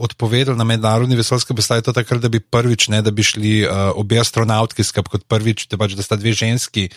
odpovedali 0.07 0.57
na 0.57 0.65
mednarodni 0.65 1.19
vesoljski 1.19 1.53
postaji, 1.57 1.85
to 1.85 1.93
takrat, 1.93 2.23
da 2.23 2.31
bi 2.33 2.41
prvič, 2.41 2.89
ne, 2.89 3.03
da 3.05 3.13
bi 3.13 3.27
šli 3.27 3.59
uh, 3.67 3.91
obe 4.01 4.17
astronautki 4.23 4.87
skupaj 4.87 5.19
kot 5.19 5.27
prvič, 5.29 5.67
da, 5.69 5.77
pač, 5.81 5.99
da 5.99 6.07
sta 6.07 6.17
dve 6.17 6.33
ženski. 6.33 6.89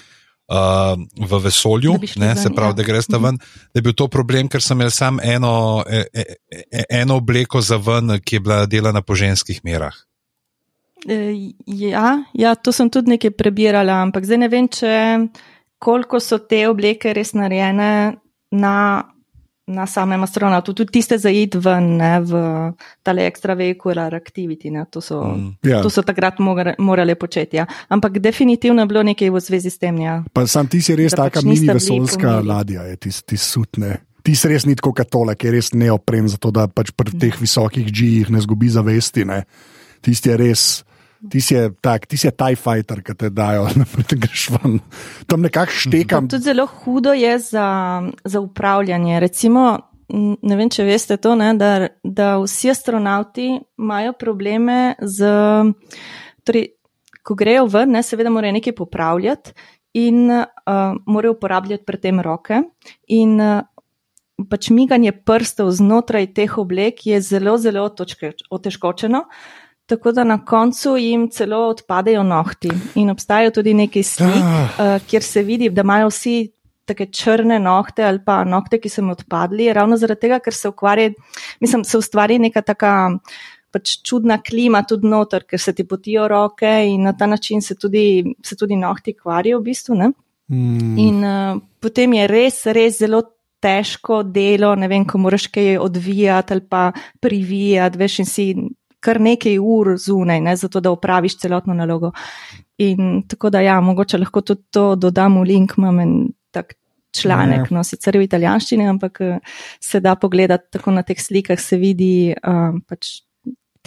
Uh, 0.47 0.95
v 1.28 1.38
vesolju, 1.43 1.97
ne, 2.16 2.30
ven, 2.30 2.38
se 2.39 2.47
pravi, 2.55 2.72
ja. 2.72 2.76
da 2.78 2.84
greš 2.88 3.10
ta 3.12 3.20
ven, 3.20 3.36
da 3.36 3.82
je 3.82 3.84
bil 3.84 3.91
to 3.99 4.05
problem, 4.08 4.47
ker 4.47 4.64
sem 4.64 4.80
imel 4.80 4.93
sam 4.95 5.18
eno, 5.20 5.82
e, 5.84 6.05
e, 6.08 6.24
e, 6.72 6.86
eno 7.01 7.18
obleko 7.20 7.60
za 7.60 7.76
ven, 7.76 8.14
ki 8.24 8.38
je 8.38 8.43
bila 8.45 8.62
delana 8.64 9.01
po 9.03 9.18
ženskih 9.20 9.60
merah. 9.68 9.91
Eh, 11.03 11.51
Ja, 11.68 12.24
ja, 12.32 12.55
to 12.55 12.72
sem 12.72 12.88
tudi 12.88 13.12
nekaj 13.18 13.36
prebirala, 13.36 13.99
ampak 14.08 14.24
zdaj 14.24 14.39
ne 14.39 14.47
vem, 14.47 14.72
če 14.72 14.93
koliko 15.84 16.24
so 16.24 16.39
te 16.39 16.64
obleke 16.72 17.12
res 17.12 17.36
narejene 17.36 17.91
na, 18.55 18.74
na 19.68 19.86
samem 19.86 20.24
astronautu. 20.24 20.74
Tudi 20.74 20.91
tiste 20.91 21.18
za 21.18 21.30
id 21.30 21.55
ven, 21.59 21.97
ne, 21.97 22.11
v 22.24 22.34
tale 23.03 23.28
extravehicular 23.28 24.15
activity. 24.15 24.72
Ne, 24.72 24.86
to, 24.91 25.01
so, 25.01 25.24
Mm. 25.36 25.55
Ja. 25.63 25.82
to 25.84 25.89
so 25.89 26.01
takrat 26.01 26.39
morali 26.80 27.15
početi. 27.15 27.57
Ja. 27.57 27.65
Ampak 27.89 28.20
definitivno 28.20 28.82
je 28.82 28.88
bilo 28.88 29.03
nekaj 29.03 29.30
v 29.30 29.39
zvezi 29.39 29.70
s 29.70 29.78
tem. 29.78 29.99
Ja. 29.99 30.24
Pa 30.34 30.47
sam 30.47 30.68
ti 30.68 30.82
si 30.82 30.95
res 30.95 31.11
Da 31.11 31.28
taka 31.28 31.41
pač 31.41 31.45
mini 31.45 31.68
vesoljska 31.68 32.39
ladja, 32.39 32.84
je 32.84 32.95
ti, 32.95 33.09
ti 33.26 33.38
sutne. 33.38 33.97
Ti 34.24 34.36
si 34.36 34.47
res 34.47 34.65
ni 34.65 34.76
tako 34.76 34.93
katolek, 34.93 35.43
je 35.43 35.51
res 35.51 35.74
neopren, 35.74 36.28
zato 36.28 36.51
da 36.51 36.68
pač 36.68 36.91
pri 36.91 37.11
teh 37.20 37.36
visokih 37.39 37.86
G-jih 37.91 38.30
ne 38.30 38.39
zgubi 38.39 38.70
zavesti. 38.70 39.26
Ne. 39.26 39.43
Tisti 40.01 40.30
je 40.30 40.38
res. 40.38 40.84
Ti 41.18 41.41
si 41.41 41.55
je 41.55 41.72
tak, 41.82 42.05
ti 42.05 42.18
si 42.18 42.28
je 42.28 42.34
TIE 42.36 42.55
fighter, 42.55 43.01
ki 43.01 43.15
te 43.18 43.30
dajo, 43.34 43.68
da 44.09 44.18
greš 44.22 44.49
ven. 44.55 44.80
Tam 45.28 45.41
nekako 45.41 45.74
štekam. 45.74 46.30
Tudi 46.30 46.49
zelo 46.49 46.68
hudo 46.70 47.13
je 47.18 47.34
za, 47.39 47.68
za 48.26 48.39
upravljanje. 48.39 49.20
Recimo, 49.20 49.65
ne 50.41 50.59
vem, 50.59 50.70
če 50.70 50.86
veste 50.88 51.18
to, 51.22 51.36
ne, 51.39 51.53
da, 51.57 51.89
da 52.03 52.36
vsi 52.43 52.72
astronauti 52.72 53.49
imajo 53.57 54.13
probleme 54.20 54.95
z. 55.01 55.32
Torej, 56.47 56.70
ko 57.28 57.36
grejo 57.36 57.65
ven, 57.68 57.91
ne, 57.91 58.03
seveda 58.05 58.32
morajo 58.32 58.55
nekaj 58.55 58.76
popravljati 58.78 59.51
in 59.99 60.30
uh, 60.32 60.45
morajo 61.05 61.34
uporabljati 61.36 61.84
pri 61.84 61.99
tem 61.99 62.22
roke. 62.24 62.61
In 63.11 63.36
uh, 63.41 63.65
pač 64.49 64.70
miganje 64.72 65.11
prstov 65.26 65.74
znotraj 65.76 66.30
teh 66.38 66.57
oblek 66.61 67.05
je 67.09 67.20
zelo, 67.22 67.57
zelo 67.57 67.88
otežkočeno. 67.89 69.24
Tako 69.88 70.11
da 70.11 70.23
na 70.27 70.38
koncu 70.45 70.97
jim 70.99 71.29
celo 71.31 71.61
odpadejo 71.69 72.23
nohti. 72.23 72.69
In 72.99 73.09
obstajajo 73.09 73.51
tudi 73.55 73.73
neki 73.73 74.03
slik, 74.03 74.43
Ah. 74.43 74.69
uh, 74.79 75.07
kjer 75.07 75.23
se 75.23 75.43
vidi, 75.43 75.69
da 75.69 75.81
imajo 75.81 76.09
vsi 76.11 76.51
take 76.85 77.05
črne 77.11 77.59
nohte 77.59 78.03
ali 78.03 78.19
pa 78.25 78.43
nohte, 78.43 78.79
ki 78.79 78.89
so 78.89 79.01
jim 79.01 79.09
odpadli, 79.11 79.73
ravno 79.73 79.97
zaradi 79.97 80.21
tega, 80.21 80.39
ker 80.39 80.53
se 80.53 80.69
ukvarja, 80.69 81.11
mislim, 81.59 81.83
se 81.83 81.97
ustvari 81.97 82.39
neka 82.39 82.61
taka 82.61 82.91
pač 83.71 83.97
čudna 84.03 84.38
klima 84.43 84.83
tudi 84.88 85.07
noter, 85.07 85.43
ker 85.43 85.59
se 85.59 85.73
ti 85.75 85.83
potijo 85.88 86.27
roke 86.27 86.69
in 86.88 87.03
na 87.03 87.13
ta 87.13 87.27
način 87.27 87.61
se 87.61 87.75
tudi, 87.75 88.23
se 88.43 88.55
tudi 88.55 88.75
nohti 88.75 89.13
kvarijo 89.13 89.59
v 89.59 89.63
bistvu. 89.63 89.95
Ne? 89.95 90.11
Mm, 90.51 90.97
In 90.97 91.23
uh, 91.23 91.59
potem 91.79 92.13
je 92.13 92.27
res, 92.27 92.65
res 92.65 92.99
zelo 92.99 93.21
težko 93.59 94.23
delo, 94.23 94.75
ne 94.75 94.88
vem, 94.88 95.05
ko 95.05 95.17
moraš 95.17 95.47
kaj 95.51 95.77
odvijati 95.77 96.53
ali 96.53 96.61
pa 96.69 96.91
privijati, 97.19 97.97
veš, 97.97 98.19
in 98.19 98.25
si 98.25 98.45
kar 99.00 99.20
nekaj 99.22 99.60
ur 99.60 99.95
zunaj, 100.02 100.41
ne, 100.41 100.56
zato 100.56 100.82
da 100.84 100.91
opraviš 100.91 101.38
celotno 101.43 101.74
nalogo. 101.78 102.12
In 102.78 103.24
tako 103.30 103.50
da, 103.50 103.62
ja, 103.62 103.80
mogoče 103.82 104.18
lahko 104.22 104.41
tudi 104.41 104.64
to 104.72 104.95
dodam 104.95 105.39
v 105.41 105.48
link, 105.52 105.78
imam 105.78 106.00
en 106.00 106.18
tak 106.52 106.76
članek, 107.18 107.72
no, 107.72 107.84
sicer 107.84 108.18
v 108.18 108.28
italijanščini, 108.28 108.88
ampak 108.89 109.22
eh, 109.26 109.39
se 109.82 110.02
da 110.04 110.16
pogledati 110.16 110.78
tako 110.78 110.93
na 110.98 111.04
teh 111.08 111.20
slikah, 111.22 111.60
se 111.60 111.80
vidi 111.82 112.36
um, 112.41 112.82
pač. 112.88 113.22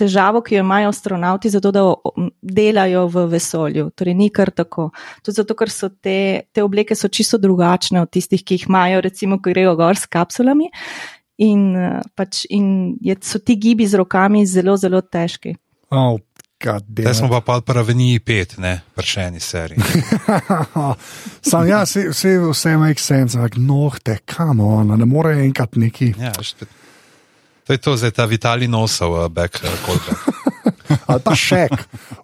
Težavo, 0.00 0.40
ki 0.40 0.54
jo 0.54 0.60
imajo 0.62 0.88
astronauti, 0.88 1.50
zato 1.52 1.68
da 1.76 1.82
delajo 2.40 3.02
v 3.12 3.24
vesolju. 3.34 3.90
Torej, 3.92 4.14
ni 4.16 4.30
kar 4.32 4.48
tako. 4.48 4.86
Tudi 5.20 5.36
zato, 5.36 5.52
ker 5.58 5.68
so 5.68 5.90
te, 5.92 6.14
te 6.56 6.64
obleke 6.64 6.96
so 6.96 7.10
čisto 7.12 7.36
drugačne 7.36 8.00
od 8.00 8.08
tistih, 8.08 8.40
ki 8.40 8.56
jih 8.56 8.64
imajo, 8.70 9.02
recimo, 9.04 9.36
ko 9.36 9.52
grejo 9.52 9.74
gor 9.76 10.00
s 10.00 10.08
kapsulami. 10.08 10.70
In, 11.40 11.72
eh, 11.72 12.00
pač, 12.12 12.44
in 12.48 12.66
je, 13.00 13.16
so 13.22 13.38
ti 13.38 13.56
gibi 13.56 13.86
z 13.86 13.96
rokami 13.96 14.44
zelo, 14.44 14.76
zelo 14.76 15.00
težki. 15.00 15.56
oh, 15.90 16.18
Zdaj 16.60 16.84
it. 17.02 17.16
smo 17.16 17.28
pa 17.30 17.40
pa 17.40 17.60
pri 17.62 17.80
Aveniji 17.80 18.20
5, 18.20 18.58
ne, 18.58 18.82
pri 18.92 19.06
še 19.06 19.20
eni 19.22 19.40
seriji. 19.40 19.80
Sam, 21.42 21.64
ja, 21.64 21.82
vse, 21.82 22.10
vse, 22.10 22.34
vse 22.42 22.76
makes 22.76 23.00
sense, 23.02 23.32
ampak 23.32 23.56
nohte, 23.56 24.18
kam 24.26 24.60
on, 24.60 24.92
ne 24.92 25.06
more 25.06 25.32
enkrat 25.38 25.72
neki. 25.74 26.12
Ja, 26.18 26.32
veš, 26.32 26.52
to- 26.54 26.68
to 27.64 27.72
je 27.72 27.78
to, 27.78 27.96
zdaj 27.96 28.10
ta 28.12 28.24
Vitali 28.24 28.66
nosov, 28.66 29.14
uh, 29.14 29.28
back 29.28 29.56
uh, 29.56 29.70
callback. 29.80 30.20
Ali 31.08 31.22
pa 31.22 31.32
šek. 31.32 31.72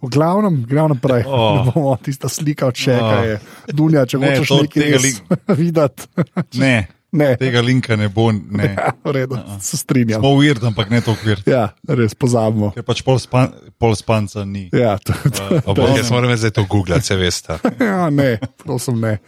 V 0.03 0.09
glavnem, 0.11 0.65
gremo 0.65 0.89
naprej. 0.91 1.23
Oh. 1.25 1.65
Bomo, 1.67 1.97
tista 1.97 2.29
slika 2.29 2.67
od 2.67 2.75
šeka 2.77 3.15
Oh. 3.15 3.25
je. 3.25 3.35
Dunja, 3.69 4.05
če 4.05 4.19
Ne, 4.19 4.27
hočeš 4.33 4.49
to- 4.49 4.59
nekaj 4.63 4.91
res 4.93 5.23
videti. 5.61 6.03
Ne, 6.59 6.89
Ne, 7.17 7.31
tega 7.41 7.63
linka 7.65 7.97
ne 7.97 8.09
bo. 8.13 8.29
Ne. 8.33 8.75
v 9.07 9.15
redu, 9.17 9.39
se 9.61 9.77
strinjam. 9.81 10.21
Smo 10.21 10.35
uvird, 10.37 10.65
ampak 10.65 10.91
ne 10.93 11.01
toliko 11.01 11.25
uvird. 11.25 11.49
Ja, 11.49 11.71
res 11.89 12.15
pozabimo. 12.19 12.71
Ker 12.77 12.85
pač 12.87 13.03
pol, 13.07 13.19
span, 13.23 13.55
pol 13.81 13.97
spanca 13.99 14.45
ni. 14.45 14.67
Ja, 14.77 14.97
to, 15.01 15.17
to, 15.27 15.63
Obo, 15.73 15.89
jaz 15.97 16.11
moram 16.13 16.35
zdaj 16.37 16.55
to 16.59 16.67
googlati, 16.69 17.09
se 17.09 17.19
veste. 17.21 17.59
ja, 17.91 18.11
ne, 18.13 18.37
prosim, 18.63 19.01
ne. 19.03 19.19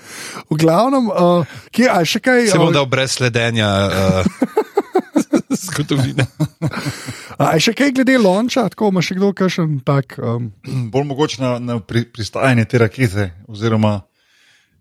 V 0.51 0.61
glavnem, 0.61 1.11
uh, 1.12 1.59
kje, 1.72 1.89
a 1.93 2.03
še 2.05 2.22
kaj? 2.24 2.51
Se 2.53 2.61
bom 2.61 2.72
uh, 2.72 2.76
dal 2.76 2.89
brez 2.91 3.16
sledenja 3.16 3.70
uh, 3.89 4.66
zgodovine. 5.64 6.28
A 7.39 7.55
je 7.57 7.68
še 7.68 7.76
kaj 7.78 7.95
glede 7.97 8.18
lonča, 8.20 8.66
tako 8.72 8.91
ima 8.93 9.03
še 9.05 9.16
kdo 9.18 9.32
kakšen 9.36 9.80
tak. 9.86 10.18
Um, 10.18 10.51
Bolj 10.93 11.07
mogoče 11.09 11.43
na, 11.43 11.57
na 11.62 11.78
pri, 11.80 12.05
pristajanje 12.12 12.66
te 12.68 12.82
rakete, 12.82 13.30
oziroma 13.49 14.01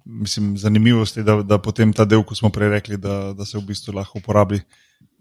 mislim, 0.07 0.57
zanimivosti, 0.57 1.23
da, 1.23 1.41
da 1.43 1.57
potem 1.57 1.93
ta 1.93 2.05
del, 2.05 2.23
ko 2.23 2.35
smo 2.35 2.49
prej 2.49 2.69
rekli, 2.69 2.97
da, 2.97 3.33
da 3.33 3.45
se 3.45 3.57
v 3.57 3.65
bistvu 3.67 3.93
lahko 3.95 4.19
uporabi, 4.19 4.61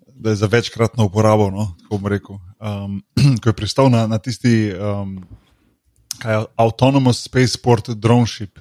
da 0.06 0.30
je 0.30 0.36
za 0.36 0.46
večkratno 0.46 1.04
uporabo. 1.04 1.50
No, 1.50 1.74
tako 1.82 1.98
bom 1.98 2.12
rekel. 2.12 2.38
Um, 2.60 3.02
ko 3.42 3.48
je 3.48 3.56
pristal 3.56 3.90
na, 3.90 4.06
na 4.06 4.18
tisti 4.18 4.72
um, 4.72 5.18
kaj, 6.22 6.44
Autonomous 6.56 7.24
Spaceport 7.24 7.90
Drone 7.90 8.26
Ship. 8.26 8.58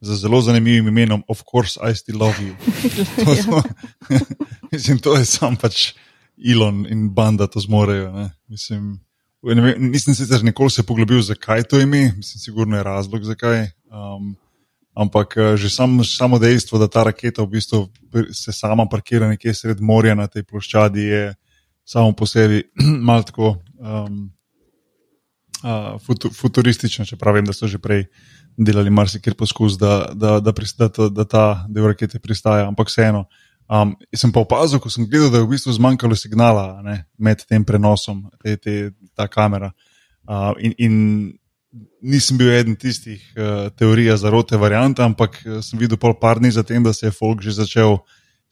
Z 0.00 0.20
zelo 0.20 0.40
zanimivim 0.40 0.88
imenom, 0.88 1.22
Of 1.28 1.42
course, 1.50 1.80
I 1.90 1.94
still 1.94 2.18
love 2.18 2.36
you. 2.40 2.54
To, 3.24 3.36
so, 3.36 3.62
mislim, 4.72 4.98
to 4.98 5.16
je 5.16 5.24
sam 5.24 5.56
pač 5.56 5.94
Elon 6.36 6.86
in 6.90 7.08
banda 7.14 7.46
to 7.46 7.60
zmorejo. 7.60 8.12
Ne. 8.12 8.30
Mislim, 8.48 9.00
ne 9.42 9.62
vem, 9.62 9.90
nisem 9.90 10.14
sicer 10.14 10.44
nikoli 10.44 10.70
se 10.70 10.82
poglobil, 10.82 11.22
zakaj 11.22 11.62
to 11.62 11.80
ime, 11.80 12.12
mislim, 12.16 12.40
sigurno 12.40 12.76
je 12.76 12.82
razlog, 12.82 13.24
zakaj. 13.24 13.70
Um, 13.90 14.36
ampak 14.96 15.36
eh, 15.36 15.56
že 15.60 15.68
sam, 15.70 16.00
samo 16.04 16.40
dejstvo, 16.40 16.80
da 16.80 16.88
ta 16.88 17.04
raketa 17.04 17.44
v 17.44 17.60
bistvu 17.60 17.88
se 18.32 18.52
sama 18.52 18.88
parkira 18.88 19.28
nekje 19.28 19.54
sred 19.54 19.80
morja 19.80 20.16
na 20.16 20.26
tej 20.26 20.42
ploščadi, 20.48 21.02
je 21.04 21.24
samo 21.84 22.16
po 22.16 22.26
sebi 22.26 22.64
malo 23.08 23.22
tako 23.22 23.56
um, 23.76 24.32
uh, 25.62 26.00
futu, 26.00 26.32
futuristično, 26.32 27.04
čeprav 27.04 27.36
vem, 27.36 27.44
da 27.44 27.52
so 27.52 27.68
že 27.68 27.78
prej 27.78 28.06
delali 28.56 28.90
marsikaj 28.90 29.36
poskus, 29.36 29.76
da, 29.78 30.08
da, 30.14 30.40
da, 30.40 30.52
da, 30.52 30.88
ta- 30.88 31.08
da 31.12 31.24
ta 31.24 31.44
del 31.68 31.92
rakete 31.92 32.18
pristaja, 32.18 32.66
ampak 32.68 32.88
vseeno. 32.88 33.26
Um, 33.66 33.96
sem 34.14 34.30
pa 34.32 34.40
opazil, 34.40 34.78
ko 34.78 34.88
sem 34.88 35.08
gledal, 35.10 35.28
da 35.30 35.42
je 35.42 35.44
v 35.44 35.52
bistvu 35.52 35.74
zmanjkalo 35.74 36.16
signala 36.16 36.80
ne, 36.86 37.00
med 37.18 37.42
tem 37.44 37.64
prenosom, 37.66 38.30
te, 38.40 38.56
te, 38.56 38.76
ta 39.12 39.26
kamera. 39.28 39.72
Uh, 40.26 40.54
in, 40.62 40.72
in 40.78 40.94
nisem 42.00 42.38
bil 42.38 42.50
eden 42.54 42.76
tistih 42.76 43.22
uh, 43.36 43.68
teorij 43.76 44.16
zarote 44.16 44.56
variant, 44.56 44.98
ampak 45.00 45.40
eh, 45.44 45.58
sem 45.62 45.78
videl 45.78 45.98
pol 45.98 46.14
par 46.20 46.40
dni 46.40 46.50
zatem, 46.54 46.84
da 46.84 46.92
se 46.92 47.06
je 47.06 47.12
folk 47.12 47.42
že 47.42 47.56
začel 47.56 47.98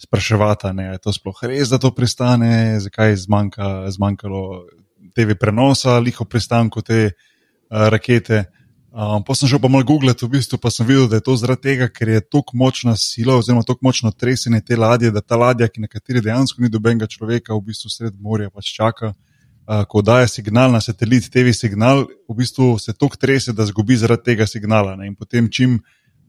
spraševati, 0.01 0.67
ali 0.67 0.83
je 0.83 0.99
to 0.99 1.13
sploh 1.13 1.45
res, 1.47 1.71
da 1.71 1.79
to 1.79 1.91
pristane, 1.95 2.81
zakaj 2.81 3.15
je 3.15 3.23
zmanjka, 3.25 3.91
zmanjkalo 3.95 4.43
TV 5.15 5.37
prenosa, 5.39 5.99
liho 6.03 6.25
pristanku 6.25 6.83
te 6.83 7.13
uh, 7.13 7.89
rakete. 7.95 8.45
Um, 8.95 9.23
pa 9.27 9.35
sem 9.35 9.51
šel 9.51 9.59
pa 9.59 9.69
malo 9.71 9.87
googlati, 9.87 10.23
v 10.27 10.37
bistvu 10.37 10.59
pa 10.63 10.71
sem 10.71 10.87
videl, 10.87 11.09
da 11.11 11.19
je 11.19 11.27
to 11.27 11.35
zaradi 11.39 11.71
tega, 11.71 11.89
ker 11.91 12.11
je 12.11 12.21
tako 12.27 12.59
močna 12.59 12.95
sila, 12.99 13.39
oziroma 13.39 13.67
tako 13.67 13.87
močno 13.87 14.13
tresenje 14.15 14.61
te 14.63 14.79
ladje, 14.79 15.11
da 15.11 15.23
ta 15.23 15.39
ladja, 15.39 15.67
ki 15.71 15.83
na 15.83 15.91
kateri 15.91 16.23
dejansko 16.23 16.63
ni 16.63 16.71
dobenega 16.71 17.11
človeka, 17.11 17.55
v 17.55 17.71
bistvu 17.71 17.91
sred 17.91 18.19
morja 18.19 18.51
pač 18.55 18.71
čaka. 18.75 19.15
Uh, 19.15 19.34
ko 19.89 20.03
daje 20.03 20.29
signal 20.29 20.73
na 20.73 20.81
satelit, 20.81 21.31
TV 21.33 21.53
signal, 21.57 22.05
v 22.29 22.37
bistvu 22.37 22.79
se 22.79 22.93
tako 22.93 23.17
trese, 23.17 23.53
da 23.53 23.65
zgubi 23.67 23.97
zaradi 23.97 24.33
tega 24.33 24.47
signala. 24.47 24.97
Ne? 24.97 25.09
In 25.09 25.15
potem, 25.17 25.49
čim 25.49 25.79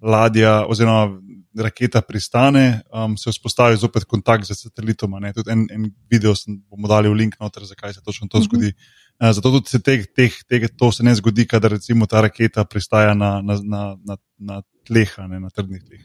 ladja 0.01 0.65
oziroma 0.69 1.19
raketa 1.55 2.01
pristane, 2.01 2.81
um, 2.93 3.17
se 3.17 3.29
vzpostavi 3.29 3.77
zopet 3.77 4.03
kontakt 4.03 4.45
z 4.45 4.55
satelitom. 4.55 5.15
Tudi 5.35 5.51
en, 5.51 5.65
en 5.71 5.89
video 6.11 6.35
sem, 6.35 6.57
bomo 6.69 6.87
dali 6.87 7.09
v 7.09 7.15
link 7.15 7.39
noter, 7.39 7.63
zakaj 7.63 7.93
se 7.93 8.03
točno 8.03 8.27
to 8.31 8.41
zgodi. 8.43 8.73
Uh, 9.19 9.31
zato 9.31 9.51
tudi 9.51 9.71
se 9.71 9.79
teh, 9.79 10.05
teh, 10.15 10.35
teh, 10.47 10.67
to 10.77 10.91
se 10.91 11.03
ne 11.03 11.15
zgodi, 11.15 11.47
kadar 11.47 11.71
recimo 11.71 12.07
ta 12.07 12.21
raketa 12.21 12.65
pristaja 12.65 13.13
na, 13.15 13.41
na, 13.41 13.59
na, 13.63 13.83
na, 14.03 14.17
na 14.39 14.61
tleh, 14.87 15.11
ne 15.29 15.39
na 15.39 15.49
trdnih 15.49 15.83
tleh. 15.83 16.03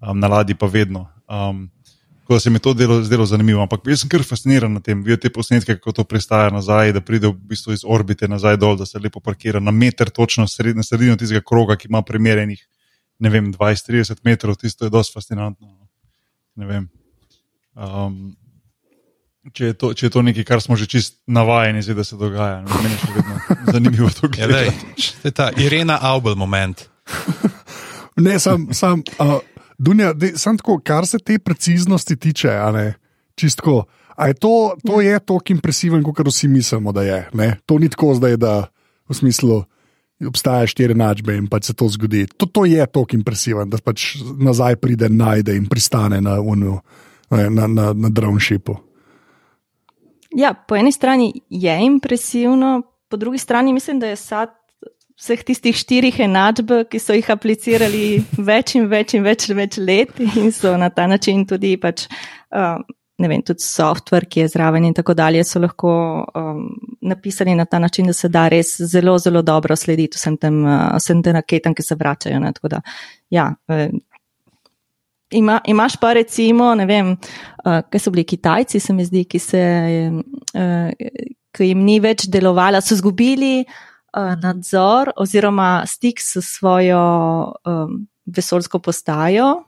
Um, 0.00 0.18
na 0.20 0.28
ladji 0.28 0.56
pa 0.56 0.66
vedno. 0.66 1.08
Um, 1.28 1.68
Tako 2.28 2.36
da 2.36 2.40
se 2.40 2.50
mi 2.50 2.58
to 2.58 2.74
delo, 2.74 3.02
zdelo 3.02 3.26
zanimivo. 3.26 3.62
Ampak 3.62 3.80
jaz 3.88 4.02
sem 4.02 4.08
kar 4.12 4.20
fasciniran 4.20 4.72
na 4.76 4.82
tem. 4.84 5.00
Vidite 5.00 5.28
te 5.28 5.32
posnetke, 5.32 5.78
kako 5.78 5.92
to 5.96 6.04
pristaja 6.04 6.50
nazaj, 6.52 6.92
da 6.92 7.00
pride 7.00 7.30
v 7.30 7.32
bistvu 7.32 7.72
iz 7.72 7.86
orbite 7.88 8.28
nazaj 8.28 8.58
dol, 8.60 8.76
da 8.76 8.84
se 8.86 9.00
lepo 9.00 9.22
parkira 9.24 9.62
na 9.64 9.72
meter, 9.72 10.10
točno 10.12 10.44
sred, 10.44 10.76
na 10.76 10.84
sredino 10.84 11.16
tistega 11.16 11.40
kroga, 11.40 11.78
ki 11.80 11.88
ima 11.88 12.02
primerjenih, 12.04 12.66
ne 13.24 13.32
vem, 13.32 13.48
20-30 13.54 14.20
metrov. 14.28 14.60
Tisto 14.60 14.84
je 14.84 14.92
dosti 14.92 15.16
fascinantno. 15.16 15.72
Ne 16.60 16.68
vem. 16.68 16.90
Um, 17.72 18.36
če, 19.48 19.72
je 19.72 19.80
to, 19.80 19.94
če 19.96 20.06
je 20.06 20.14
to 20.20 20.22
nekaj, 20.28 20.44
kar 20.44 20.60
smo 20.60 20.76
že 20.76 20.84
čist 20.84 21.22
navajeni, 21.24 21.80
zdaj, 21.80 21.96
da 21.96 22.04
se 22.04 22.20
dogaja. 22.20 22.60
No, 22.60 22.82
meni 22.84 22.92
je 22.92 23.06
še 23.06 23.14
vedno 23.16 23.40
zanimivo 23.78 24.12
to 24.12 24.28
Ja, 24.36 24.52
dej, 24.52 24.68
gledati. 24.68 25.12
to 25.22 25.32
je 25.32 25.32
ta 25.32 25.48
Irena 25.56 25.96
Aubel 26.12 26.36
moment. 26.36 26.84
Ne, 28.18 28.34
sam, 28.42 28.64
sam, 28.74 29.04
uh, 29.22 29.38
Dunja, 29.78 30.12
dej, 30.12 30.34
sam 30.36 30.58
tako, 30.58 30.80
kar 30.84 31.06
se 31.06 31.18
te 31.18 31.38
preciznosti 31.38 32.16
tiče, 32.16 32.50
ne, 32.74 32.94
čistko. 33.34 33.84
A 34.16 34.26
je 34.26 34.34
to, 34.34 34.74
to 34.86 35.00
je 35.00 35.18
tako 35.18 35.54
impresiven, 35.54 36.02
kot 36.02 36.26
vsi 36.26 36.48
mislimo, 36.48 36.92
da 36.92 37.02
je. 37.02 37.18
Ne? 37.32 37.56
To 37.66 37.78
ni 37.78 37.88
tako 37.88 38.14
zdaj, 38.18 38.36
da 38.36 38.66
v 39.08 39.14
smislu 39.14 39.62
obstaja 40.26 40.66
štiri 40.66 40.94
načbe 40.98 41.36
in 41.38 41.46
pač 41.46 41.70
se 41.70 41.74
to 41.78 41.86
zgodi. 41.88 42.26
To, 42.36 42.46
to 42.46 42.64
je 42.66 42.82
tako 42.86 43.14
impresiven, 43.14 43.70
da 43.70 43.78
pač 43.78 44.16
nazaj 44.42 44.80
pride, 44.82 45.08
najde 45.08 45.54
in 45.54 45.68
pristane 45.70 46.18
na, 46.20 46.40
unu, 46.40 46.80
ne, 47.30 47.46
na, 47.50 47.70
na, 47.70 47.92
na 47.94 48.10
dronšipu. 48.10 48.74
Ja, 50.36 50.52
po 50.52 50.76
eni 50.76 50.92
strani 50.92 51.30
je 51.48 51.78
impresivno, 51.86 52.82
po 53.08 53.16
drugi 53.16 53.38
strani 53.38 53.72
mislim, 53.72 54.00
da 54.02 54.10
je 54.10 54.16
sad 54.16 54.57
vseh 55.18 55.42
tistih 55.42 55.76
štirih 55.76 56.20
enačb, 56.28 56.70
ki 56.90 57.00
so 57.02 57.16
jih 57.16 57.26
aplicirali 57.34 58.20
več 58.50 58.76
in 58.78 58.86
več 58.90 59.16
in 59.18 59.26
več, 59.26 59.48
več 59.50 59.80
let 59.82 60.14
in 60.28 60.52
so 60.54 60.76
na 60.78 60.92
ta 60.94 61.08
način 61.10 61.46
tudi 61.48 61.76
pač. 61.80 62.06
Uh, 62.54 62.78
Ne 63.18 63.26
vem, 63.26 63.40
tudi 63.42 63.64
softver, 63.66 64.28
ki 64.30 64.44
je 64.44 64.50
zraven, 64.52 64.84
in 64.86 64.92
tako 64.94 65.10
dalje, 65.18 65.40
so 65.42 65.58
lahko 65.58 65.92
um, 66.38 66.60
napisani 67.02 67.56
na 67.58 67.64
ta 67.66 67.80
način, 67.82 68.06
da 68.06 68.12
se 68.14 68.28
da 68.30 68.44
res 68.46 68.76
zelo, 68.92 69.16
zelo 69.18 69.42
dobro 69.42 69.74
slediti 69.74 70.14
vsem 70.14 70.36
tem, 70.38 70.60
uh, 70.62 70.92
vsem 71.00 71.24
tem 71.26 71.34
raketam, 71.34 71.74
ki 71.74 71.82
se 71.82 71.96
vračajo. 71.98 72.38
Ne, 72.44 72.52
da, 72.70 72.78
ja, 73.34 73.48
eh, 73.74 73.90
ima, 75.34 75.58
imaš 75.66 75.98
pa 75.98 76.12
recimo, 76.14 76.70
ne 76.78 76.86
vem, 76.86 77.10
uh, 77.64 77.80
kaj 77.90 78.04
so 78.04 78.14
bili 78.14 78.22
Kitajci, 78.22 78.78
se 78.86 78.94
mi 78.94 79.08
zdi, 79.10 79.24
ki, 79.26 79.42
se, 79.42 79.64
uh, 80.54 81.18
ki 81.58 81.70
jim 81.72 81.82
ni 81.90 81.98
več 81.98 82.28
delovala, 82.30 82.78
so 82.78 82.94
izgubili 82.94 83.56
uh, 83.66 83.82
nadzor 84.42 85.12
oziroma 85.16 85.82
stik 85.86 86.20
s 86.20 86.42
svojo 86.42 87.00
um, 87.66 88.06
vesoljsko 88.26 88.78
postajo. 88.78 89.64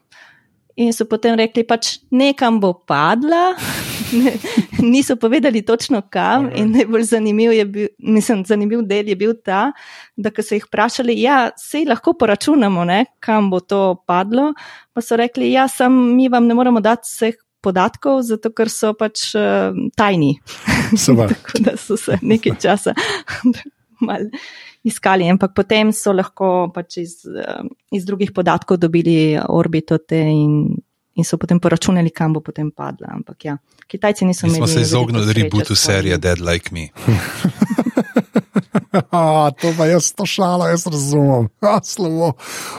In 0.80 0.94
so 0.96 1.04
potem 1.04 1.34
rekli, 1.36 1.64
pač 1.66 1.98
nekam 2.14 2.60
bo 2.62 2.70
padla, 2.88 3.52
niso 4.94 5.16
povedali 5.20 5.60
točno 5.66 6.00
kam. 6.08 6.48
In 6.56 6.70
najbolj 6.72 7.04
zanimiv, 7.10 7.52
bil, 7.68 7.90
mislim, 7.98 8.44
zanimiv 8.48 8.86
del 8.88 9.10
je 9.10 9.16
bil 9.18 9.34
ta, 9.44 9.72
da 10.16 10.32
so 10.38 10.56
jih 10.56 10.64
vprašali, 10.64 11.18
ja, 11.20 11.50
sej 11.58 11.84
lahko 11.90 12.14
poračunamo, 12.16 12.86
ne, 12.88 13.04
kam 13.20 13.50
bo 13.50 13.60
to 13.60 13.98
padlo. 14.06 14.52
Pa 14.94 15.04
so 15.04 15.18
rekli, 15.20 15.50
ja, 15.52 15.66
sam 15.68 15.98
mi 16.16 16.30
vam 16.32 16.46
ne 16.48 16.56
moremo 16.56 16.80
dati 16.80 17.10
vseh 17.10 17.36
podatkov, 17.60 18.22
zato 18.24 18.54
ker 18.56 18.70
so 18.72 18.94
pač 18.96 19.34
uh, 19.36 19.76
tajni. 20.00 20.38
Tako 21.34 21.60
da 21.66 21.76
so 21.76 21.98
se 22.00 22.16
nekaj 22.22 22.56
časa 22.62 22.96
mal 24.06 24.28
iskali, 24.86 25.28
ampak 25.30 25.54
potem 25.56 25.92
so 25.92 26.14
lahko 26.16 26.70
pač 26.74 27.00
iz, 27.02 27.18
iz 27.92 28.06
drugih 28.08 28.32
podatkov 28.36 28.80
dobili 28.80 29.36
orbito 29.36 29.98
te 29.98 30.20
in, 30.20 30.62
in 31.14 31.26
so 31.26 31.38
potem 31.40 31.60
poračunali, 31.60 32.10
kam 32.10 32.36
bo 32.36 32.44
potem 32.44 32.72
padla. 32.72 33.12
Ampak 33.18 33.44
ja, 33.44 33.58
Kitajci 33.90 34.24
niso 34.24 34.46
imeli. 34.46 34.60
Mi 34.60 34.66
smo 34.66 34.74
se 34.74 34.80
izognili 34.80 35.32
rebootu 35.32 35.74
serije 35.74 36.18
Dead 36.18 36.40
Like 36.40 36.70
Me. 36.72 36.88
A, 39.10 39.50
to 39.60 39.72
pa 39.78 39.86
jaz 39.86 40.12
to 40.12 40.26
šalo, 40.26 40.66
jaz 40.66 40.86
razumem. 40.86 41.48
A, 41.60 41.80
slovo, 41.84 42.32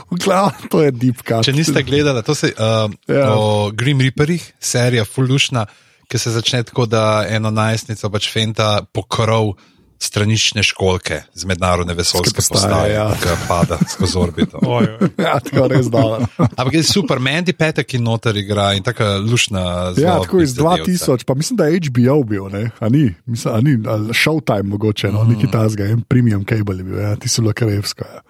Glav, 0.09 0.51
to 0.69 0.83
je 0.83 0.91
dipka. 0.91 1.39
Če 1.43 1.53
niste 1.55 1.83
gledali, 1.83 2.23
to 2.23 2.35
se 2.35 2.51
uh, 2.51 2.91
ja. 3.07 3.31
o 3.35 3.71
Grim 3.71 4.01
Reaperjih, 4.01 4.43
serija 4.59 5.05
Fullušna, 5.05 5.65
ki 6.11 6.19
se 6.19 6.33
začne 6.35 6.63
tako, 6.67 6.85
da 6.85 7.23
eno 7.29 7.51
najstnico 7.51 8.11
pač 8.11 8.27
fenta 8.31 8.81
pokrov 8.93 9.53
stranične 10.01 10.63
školke 10.65 11.21
z 11.33 11.45
mednarodne 11.45 11.93
vesoljske 11.93 12.41
postaje, 12.49 12.93
ja. 12.93 13.05
ki 13.21 13.35
pada 13.47 13.77
skozi 13.89 14.17
orbito. 14.17 14.59
ja, 15.27 15.35
tako 15.39 15.67
res 15.69 15.91
dobro. 15.93 16.25
Ampak 16.37 16.73
je 16.73 16.83
super, 16.83 17.21
Mandy 17.21 17.53
Petek 17.53 17.93
in 17.93 18.03
noter 18.09 18.37
igra 18.37 18.71
in 18.73 18.83
tako 18.83 19.05
lušna. 19.21 19.93
Ja, 19.97 20.17
tako 20.23 20.41
iz 20.41 20.55
2000, 20.57 21.25
pa 21.25 21.35
mislim, 21.37 21.57
da 21.57 21.69
je 21.69 21.83
HBO 21.91 22.23
bil, 22.23 22.49
ne? 22.49 22.71
a 22.79 22.89
ni, 22.89 23.13
mislim, 23.25 23.55
a 23.55 23.61
ni, 23.61 23.77
a 23.85 23.99
Showtime 24.09 24.73
mogoče, 24.73 25.11
no, 25.11 25.23
mm. 25.23 25.35
neki 25.35 25.51
tasga, 25.51 25.85
en 25.85 26.01
premium 26.01 26.45
cable 26.49 26.77
je 26.77 26.83
bil, 26.83 26.99
ja, 26.99 27.15
ti 27.15 27.29
so 27.29 27.45
lokarevsko. 27.45 28.05
Ja. 28.09 28.25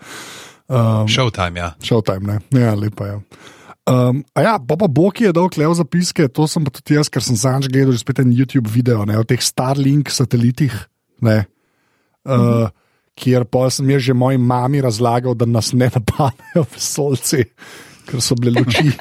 Um, 0.68 1.08
Showtime, 1.08 1.60
ja. 1.60 1.74
Showtime, 1.84 2.40
ne, 2.52 2.62
ja, 2.62 2.76
lepa 2.76 3.08
je. 3.08 3.16
Ja. 3.16 3.22
Um, 3.90 4.22
a 4.36 4.44
ja, 4.44 4.60
pa, 4.60 4.76
pa 4.78 4.88
Boki 4.88 5.26
je 5.26 5.34
dal 5.34 5.50
klev 5.50 5.74
zapiske, 5.80 6.28
to 6.30 6.46
sem 6.52 6.68
pa 6.68 6.74
tudi 6.76 7.00
jaz, 7.00 7.10
ker 7.10 7.24
sem 7.26 7.40
zanj 7.40 7.72
gledal 7.72 7.96
že 7.96 8.04
spet 8.04 8.22
en 8.22 8.30
YouTube 8.36 8.70
video 8.70 9.08
ne, 9.10 9.18
o 9.18 9.26
teh 9.26 9.42
Starlink 9.42 10.12
satelitih. 10.14 10.76
Ne, 11.26 11.46
Uh, 12.22 12.70
kjer 13.18 13.46
pa 13.50 13.68
sem 13.74 13.90
jaz 13.90 14.04
že 14.06 14.14
moji 14.14 14.38
mami 14.38 14.82
razlagal, 14.82 15.36
da 15.38 15.46
nas 15.46 15.72
ne 15.74 15.90
napadajo 15.90 16.66
vesolci, 16.74 17.46
ker 18.10 18.22
so 18.22 18.38
bile 18.40 18.62
luči. 18.62 18.94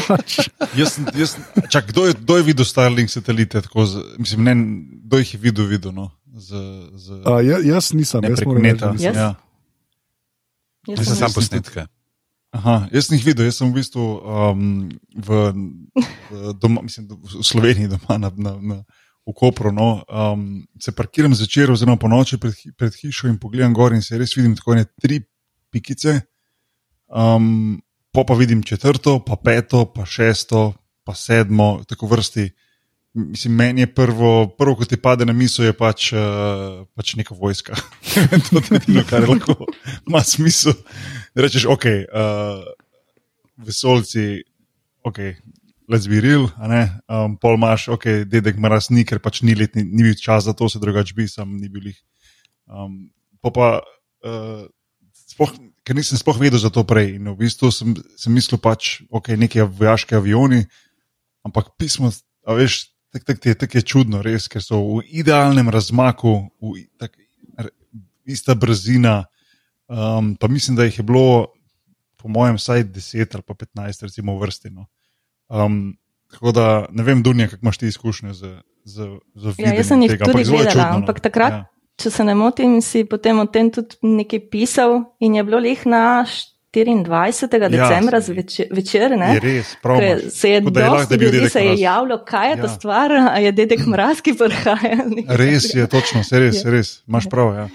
jaz, 0.80 0.98
jaz, 1.14 1.36
čak, 1.70 1.90
kdo, 1.92 2.06
je, 2.10 2.18
kdo 2.18 2.38
je 2.38 2.46
videl 2.50 2.66
Starlink 2.68 3.10
satelite? 3.10 3.62
Z, 3.62 4.18
mislim, 4.18 4.44
ne, 4.44 4.54
kdo 5.06 5.22
jih 5.22 5.34
je 5.34 5.40
videl? 5.40 5.66
videl 5.66 5.92
no? 5.92 6.10
z, 6.38 6.50
z, 6.94 7.06
uh, 7.26 7.40
jaz, 7.42 7.64
jaz 7.66 7.92
nisem, 7.92 8.22
ne, 8.22 8.32
jaz 8.34 8.42
preko 8.42 8.58
neta. 8.62 8.94
Jaz? 8.98 9.16
Ja. 9.16 9.30
Jaz 10.88 10.98
Jaz 10.98 11.06
sem 11.06 11.16
sem 11.16 11.22
sam 11.26 11.34
posnetke. 11.34 11.86
Aha, 12.56 12.76
jaz 12.94 13.08
sem 13.08 13.18
jih 13.18 13.26
videl, 13.26 13.48
jaz 13.48 13.58
sem 13.60 13.68
v 13.68 13.76
bistvu 13.76 14.04
um, 14.22 14.62
v, 15.12 15.40
v, 15.98 16.54
doma, 16.56 16.84
mislim, 16.86 17.10
v 17.10 17.44
Sloveniji 17.44 17.90
doma 17.92 18.16
na. 18.16 18.32
na, 18.36 18.54
na 18.56 18.78
v 19.28 19.34
Kopru. 19.36 19.72
No, 19.72 20.04
um, 20.08 20.66
se 20.80 20.92
parkiram 20.92 21.34
zvečer, 21.34 21.70
oziroma 21.70 21.98
po 22.00 22.08
noči 22.08 22.38
pred, 22.40 22.56
pred 22.76 22.94
hišo 22.96 23.28
in 23.28 23.36
pogledam 23.38 23.74
gor 23.76 23.92
in 23.92 24.02
se 24.02 24.18
res 24.18 24.32
vidim 24.36 24.56
tako 24.56 24.78
ne 24.78 24.86
tri 25.00 25.20
pikice. 25.70 26.20
Um, 27.08 27.80
po 28.12 28.24
pa 28.24 28.34
vidim 28.34 28.62
četrto, 28.64 29.18
pa 29.24 29.36
peto, 29.36 29.84
pa 29.92 30.06
šesto, 30.08 30.72
pa 31.04 31.14
sedmo, 31.14 31.84
tako 31.88 32.08
vrsti. 32.14 32.48
Mislim, 33.18 33.54
meni 33.54 33.82
je 33.82 33.88
prvo, 33.94 34.48
prvo, 34.58 34.76
ko 34.76 34.84
ti 34.84 34.96
pade 35.00 35.26
na 35.26 35.32
misel, 35.32 35.68
je 35.68 35.76
pač, 35.76 36.12
uh, 36.12 36.84
pač 36.94 37.14
neka 37.18 37.34
vojska. 37.34 37.76
to 38.48 38.60
je 38.60 38.80
edino, 38.80 39.04
kar 39.08 39.28
lahko 39.28 39.66
ima 40.06 40.22
smisel. 40.24 40.76
Rečeš, 41.34 41.66
ok, 41.72 41.86
uh, 41.88 42.68
vesolci, 43.64 44.42
ok, 45.04 45.18
let's 45.88 46.06
be 46.06 46.20
real, 46.20 46.50
um, 47.08 47.36
pol 47.40 47.56
imaš, 47.56 47.88
ok, 47.88 48.28
dedek 48.28 48.60
mraz 48.60 48.90
ni, 48.92 49.06
ker 49.08 49.20
pač 49.24 49.40
ni 49.42 49.56
letni, 49.56 49.82
ni 49.88 50.04
bil 50.04 50.16
čas 50.20 50.44
za 50.44 50.52
to, 50.52 50.68
se 50.68 50.78
drugače 50.78 51.16
bi 51.16 51.24
sam 51.28 51.56
ni 51.56 51.68
bil 51.72 51.88
jih. 51.88 52.00
Um, 52.68 53.08
pa 53.40 53.50
pa, 53.50 53.68
uh, 54.28 54.66
spoh, 55.32 55.54
ker 55.88 55.96
nisem 55.96 56.20
sploh 56.20 56.36
vedel 56.36 56.60
za 56.60 56.68
to 56.68 56.84
prej 56.84 57.16
in 57.16 57.32
v 57.32 57.38
bistvu 57.40 57.72
sem, 57.72 57.96
sem 58.20 58.34
mislil 58.36 58.60
pač, 58.60 59.00
ok, 59.08 59.32
neki 59.40 59.64
vojaški 59.64 60.18
avioni, 60.18 60.66
ampak 61.48 61.72
pismo, 61.80 62.12
a 62.44 62.58
veš, 62.58 62.92
tako 63.08 63.24
tak, 63.32 63.40
tak, 63.40 63.56
tak 63.64 63.78
je 63.80 63.82
čudno, 63.82 64.20
res, 64.20 64.50
ker 64.52 64.60
so 64.60 65.00
v 65.00 65.08
idealnem 65.08 65.72
razmaku, 65.72 66.52
v 66.60 66.84
tak, 67.00 67.16
ista 68.28 68.52
brzina, 68.52 69.22
um, 69.88 70.36
pa 70.36 70.52
mislim, 70.52 70.76
da 70.76 70.84
jih 70.84 71.00
je 71.00 71.08
bilo, 71.08 71.48
po 72.20 72.28
mojem, 72.28 72.60
vsaj 72.60 72.84
10 72.92 73.40
ali 73.40 73.44
pa 73.46 73.56
15, 73.56 74.04
recimo, 74.04 74.36
vrstino. 74.36 74.84
Um, 75.48 75.96
tako 76.30 76.52
da 76.52 76.66
ne 76.90 77.02
vem, 77.02 77.22
Dunja, 77.22 77.48
kako 77.48 77.60
imaš 77.62 77.78
ti 77.78 77.86
izkušnje 77.86 78.32
z, 78.34 78.50
z, 78.84 79.06
z 79.34 79.54
Ja, 79.58 79.72
jaz 79.72 79.86
sem 79.86 80.02
jih 80.02 80.10
tega, 80.10 80.24
tudi 80.24 80.38
ampak 80.38 80.46
je 80.46 80.52
gledala, 80.52 80.70
čudno, 80.72 80.90
no. 80.90 80.96
ampak 80.96 81.20
takrat, 81.20 81.52
Ja. 81.52 81.64
če 81.96 82.10
se 82.10 82.24
ne 82.24 82.34
motim, 82.34 82.82
si 82.82 83.04
potem 83.04 83.38
o 83.38 83.46
tem 83.46 83.70
tudi 83.70 83.96
nekaj 84.02 84.40
pisal 84.50 85.04
in 85.18 85.34
je 85.34 85.44
bilo 85.44 85.58
lih 85.58 85.86
na 85.86 86.24
24. 86.70 87.68
decembra 87.70 88.20
saj. 88.20 88.28
zvečer, 88.28 88.66
večer, 88.70 89.18
ne? 89.18 89.34
Je 89.34 89.40
res, 89.40 89.70
prav. 89.82 90.00
Se 90.30 90.50
je 90.50 90.60
da 90.60 90.80
lahko, 90.82 90.96
dosti 90.98 91.16
da 91.16 91.24
ljudi 91.24 91.48
se 91.50 91.60
je 91.60 91.74
javljalo, 91.80 92.24
kaj 92.24 92.50
je 92.50 92.56
ta 92.56 92.62
Ja. 92.62 92.68
stvar, 92.68 93.12
a 93.12 93.38
je 93.38 93.52
dedek 93.52 93.86
mraz, 93.86 94.20
ki 94.20 94.34
prihaja. 94.34 94.98
Res 95.40 95.74
je, 95.74 95.86
točno, 95.86 96.24
se 96.24 96.38
res, 96.38 96.64
Ja. 96.64 96.70
res, 96.70 97.02
imaš 97.08 97.26
prav. 97.26 97.54
Ja. 97.54 97.68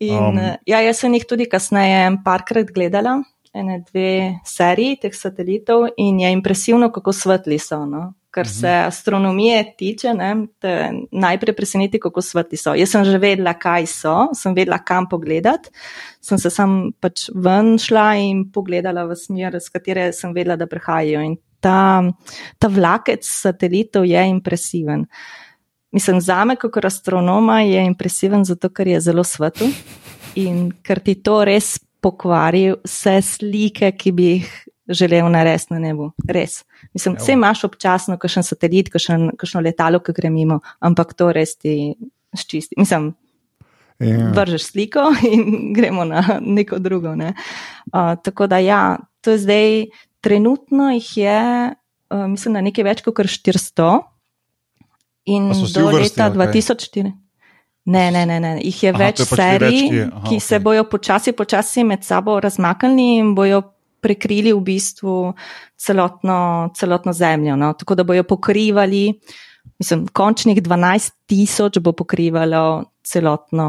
In, 0.00 0.14
Um, 0.14 0.38
um, 0.38 0.56
ja, 0.66 0.80
jaz 0.80 0.98
sem 0.98 1.14
jih 1.14 1.24
tudi 1.26 1.44
kasneje 1.44 2.16
parkrat 2.24 2.70
gledala, 2.70 3.22
ene 3.54 3.84
dve 3.90 4.38
seriji 4.44 4.96
teh 5.02 5.14
satelitov 5.14 5.88
in 5.96 6.20
je 6.20 6.32
impresivno, 6.32 6.92
kako 6.92 7.12
svetli 7.12 7.58
so. 7.58 7.86
No? 7.86 8.14
Kar 8.30 8.44
Mhm. 8.46 8.52
se 8.60 8.68
astronomije 8.68 9.74
tiče, 9.78 10.14
ne, 10.14 10.46
te 10.60 10.90
najprej 11.12 11.56
preseneti, 11.56 12.00
kako 12.00 12.22
svetli 12.22 12.56
so. 12.56 12.74
Jaz 12.74 12.90
sem 12.90 13.04
že 13.04 13.18
vedela, 13.18 13.54
kaj 13.54 13.86
so, 13.86 14.28
sem 14.34 14.54
vedela, 14.54 14.78
kam 14.78 15.08
pogledati, 15.08 15.70
sem 16.20 16.38
se 16.38 16.50
sam 16.50 16.92
pač 17.00 17.30
ven 17.34 17.78
šla 17.78 18.14
in 18.20 18.50
pogledala 18.52 19.04
v 19.04 19.16
smer, 19.16 19.60
z 19.60 19.68
katere 19.68 20.12
sem 20.12 20.32
vedela, 20.34 20.56
da 20.56 20.66
prihajajo. 20.66 21.20
In 21.24 21.36
ta, 21.60 22.02
ta 22.58 22.68
vlakec 22.68 23.24
satelitov 23.24 24.04
je 24.06 24.28
impresiven. 24.28 25.06
Mislim, 25.92 26.20
za 26.20 26.44
me, 26.44 26.56
kot 26.56 26.84
astronoma, 26.84 27.60
je 27.60 27.84
impresiven 27.86 28.44
zato, 28.44 28.68
ker 28.68 28.88
je 28.88 29.00
zelo 29.00 29.24
svetl 29.24 29.64
in 30.34 30.70
ker 30.82 31.00
ti 31.00 31.14
to 31.14 31.44
res 31.44 31.78
pokvari 32.00 32.72
vse 32.84 33.18
slike, 33.24 33.92
ki 33.98 34.12
bi 34.12 34.28
jih 34.32 34.50
želel 34.88 35.28
narediti 35.30 35.74
na 35.74 35.78
nebu. 35.78 36.10
Res. 36.28 36.62
Mislim, 36.94 37.16
vse 37.18 37.34
imaš 37.36 37.64
občasno, 37.68 38.16
kakšen 38.20 38.46
satelit, 38.46 38.90
kakšno 38.92 39.62
letalo, 39.64 40.00
ki 40.00 40.14
gre 40.16 40.30
mimo, 40.32 40.60
ampak 40.80 41.14
to 41.18 41.32
res 41.32 41.56
ti 41.56 41.94
ščisti. 42.36 42.78
Mislim, 42.80 43.12
Ja. 43.98 44.28
vržeš 44.30 44.68
sliko 44.70 45.08
in 45.32 45.72
gremo 45.74 46.04
na 46.06 46.38
neko 46.40 46.78
drugo. 46.78 47.16
Ne? 47.18 47.32
Uh, 47.90 48.14
tako 48.22 48.46
da, 48.46 48.58
ja, 48.62 48.98
to 49.20 49.34
je 49.34 49.38
zdaj, 49.38 49.86
trenutno 50.20 50.90
jih 50.90 51.16
je, 51.16 51.40
uh, 52.10 52.26
mislim, 52.30 52.54
na 52.54 52.62
nekaj 52.62 52.86
več 52.86 53.02
kot 53.02 53.18
400. 53.18 53.88
In 55.34 55.50
do 55.50 55.88
vrsti, 55.90 55.98
leta 55.98 56.28
kaj? 56.30 56.62
2004. 56.62 57.12
Ne, 57.88 58.10
ne, 58.10 58.22
ne, 58.24 58.36
ne. 58.38 58.52
Jih 58.60 58.82
je 58.82 58.90
Aha, 58.90 58.98
več 59.00 59.20
je 59.20 59.26
pač 59.26 59.38
serij, 59.38 59.60
več, 59.62 59.80
ki 59.82 59.96
je- 59.96 60.06
aha, 60.06 60.26
ki 60.26 60.40
se 60.40 60.54
okej. 60.54 60.62
bojo 60.62 60.84
počasi, 60.86 61.32
počasi 61.32 61.84
med 61.84 62.04
sabo 62.04 62.36
razmaknili 62.38 63.16
in 63.16 63.34
bojo 63.34 63.62
prekrili 64.00 64.52
v 64.52 64.60
bistvu 64.62 65.32
celotno, 65.76 66.38
celotno 66.72 67.12
zemljo. 67.12 67.56
No? 67.56 67.72
Tako 67.72 67.94
da 67.94 68.04
bojo 68.04 68.22
pokrivali, 68.24 69.20
mislim, 69.78 70.06
končnih 70.08 70.60
12 70.60 71.12
tisoč 71.26 71.78
bo 71.78 71.92
pokrivalo 71.92 72.62
celotno, 73.02 73.66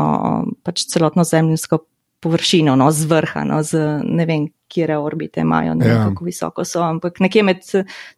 pač 0.63 0.83
celotno 0.85 1.23
zemljsko 1.23 1.79
površino, 2.19 2.75
no, 2.75 2.91
z 2.91 3.05
vrha, 3.05 3.43
no, 3.43 3.63
z 3.63 3.79
ne 4.03 4.25
vem, 4.25 4.47
kje 4.67 4.97
orbite 4.97 5.39
imajo, 5.39 5.73
ne 5.73 5.85
vem, 5.85 5.95
Ja. 5.95 6.03
kako 6.05 6.25
visoko 6.25 6.65
so, 6.65 6.81
ampak 6.81 7.19
nekje, 7.19 7.43
med, 7.43 7.61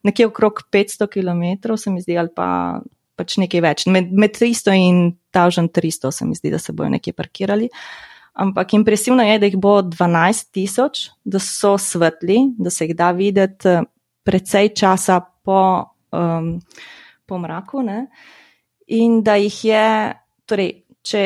nekje 0.03 0.27
okrog 0.27 0.63
500 0.71 1.07
km 1.07 1.43
se 1.77 1.89
mi 1.91 2.01
zdi, 2.01 2.17
ali 2.17 2.29
pa 2.35 2.81
pač 3.21 3.37
nekaj 3.41 3.61
več. 3.63 3.85
Med, 3.93 4.09
med 4.11 4.33
300 4.35 4.77
in 4.81 5.03
1300 5.31 6.11
se 6.11 6.27
mi 6.27 6.37
zdi, 6.37 6.51
da 6.53 6.59
se 6.61 6.73
bojo 6.73 6.89
nekje 6.91 7.13
parkirali. 7.13 7.69
Ampak 8.41 8.73
impresivno 8.73 9.23
je, 9.23 9.39
da 9.39 9.49
jih 9.49 9.57
bo 9.61 9.77
12 9.85 10.51
tisoč, 10.55 11.09
da 11.23 11.39
so 11.39 11.75
svetli, 11.77 12.53
da 12.57 12.71
se 12.73 12.87
jih 12.87 12.95
da 12.97 13.11
videti 13.11 13.67
eh, 13.69 13.83
precej 14.23 14.71
časa 14.77 15.19
po, 15.19 15.61
um, 16.15 16.53
po 17.25 17.39
mraku. 17.41 17.83
Ne? 17.83 18.05
In 18.95 19.19
da 19.25 19.35
jih 19.41 19.57
je, 19.65 19.85
torej, 20.47 20.71
če 21.03 21.25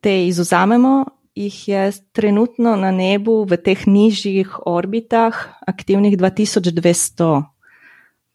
te 0.00 0.14
izuzamemo, 0.28 1.04
jih 1.38 1.58
je 1.68 1.82
trenutno 2.16 2.74
na 2.76 2.90
nebu 2.90 3.42
v 3.46 3.58
teh 3.62 3.84
nižjih 3.86 4.58
orbitah 4.66 5.36
aktivnih 5.66 6.16
2200. 6.18 7.28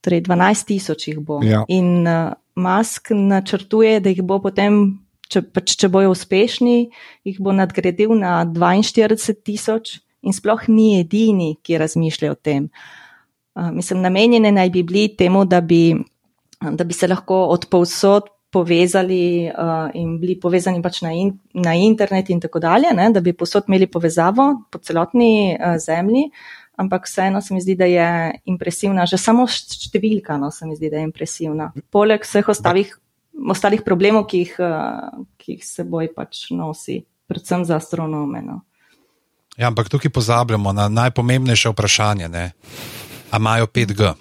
Torej, 0.03 0.21
12 0.21 0.67
tisoč 0.67 1.07
jih 1.07 1.19
bo. 1.19 1.41
Ja. 1.43 1.63
In 1.67 2.07
uh, 2.07 2.35
Musk 2.55 3.11
načrtuje, 3.11 3.99
da 3.99 4.11
jih 4.13 4.21
bo 4.25 4.39
potem, 4.43 4.99
če, 5.31 5.41
pač, 5.53 5.75
če 5.79 5.89
bojo 5.93 6.13
uspešni, 6.13 6.89
jih 7.25 7.39
bo 7.41 7.53
nadgradil 7.55 8.13
na 8.19 8.41
42 8.45 9.39
tisoč 9.41 9.97
in 10.23 10.35
sploh 10.35 10.67
ni 10.71 10.99
edini, 11.01 11.55
ki 11.63 11.79
razmišlja 11.81 12.31
o 12.31 12.37
tem. 12.37 12.69
Uh, 13.53 13.69
mislim, 13.73 14.01
namenjene 14.05 14.53
naj 14.53 14.69
bi 14.73 14.85
bili 14.87 15.07
temu, 15.17 15.43
da 15.45 15.61
bi, 15.61 15.95
da 16.61 16.85
bi 16.85 16.95
se 16.95 17.09
lahko 17.09 17.45
od 17.53 17.67
povsod 17.69 18.29
povezali 18.53 19.49
uh, 19.49 19.89
in 19.97 20.17
bili 20.21 20.35
povezani 20.39 20.81
pač 20.81 21.01
na, 21.01 21.11
in, 21.17 21.31
na 21.57 21.73
internet 21.73 22.29
in 22.29 22.41
tako 22.41 22.61
dalje, 22.61 22.93
ne, 22.93 23.09
da 23.13 23.21
bi 23.21 23.33
posod 23.33 23.65
imeli 23.67 23.89
povezavo 23.89 24.45
po 24.69 24.81
celotni 24.85 25.57
uh, 25.57 25.73
zemlji. 25.81 26.27
Ampak 26.77 27.05
vseeno 27.05 27.41
se 27.41 27.53
mi 27.53 27.61
zdi, 27.61 27.75
da 27.77 27.85
je 27.85 28.39
impresivna, 28.49 29.05
že 29.05 29.17
samo 29.21 29.45
št- 29.45 29.77
številka, 29.87 30.39
no, 30.41 30.49
se 30.51 30.65
mi 30.65 30.75
zdi, 30.75 30.89
da 30.89 30.97
je 30.97 31.09
impresivna. 31.09 31.71
Poleg 31.93 32.25
vseh 32.25 32.47
ostalih, 32.49 32.89
ostalih 33.49 33.83
problemov, 33.85 34.25
ki 34.31 34.41
jih, 34.45 34.55
uh, 34.57 35.25
ki 35.37 35.57
jih 35.57 35.65
seboj 35.67 36.09
pač 36.15 36.47
nosi, 36.49 37.03
predvsem 37.29 37.65
za 37.65 37.77
astronome. 37.77 38.41
No. 38.41 38.61
Ja, 39.57 39.69
ampak 39.69 39.89
tukaj 39.89 40.09
pozabljamo 40.09 40.73
na 40.73 40.89
najpomembnejše 40.89 41.69
vprašanje. 41.69 42.29
Ne? 42.29 42.51
A 43.33 43.41
imajo 43.41 43.65
5G? 43.65 44.13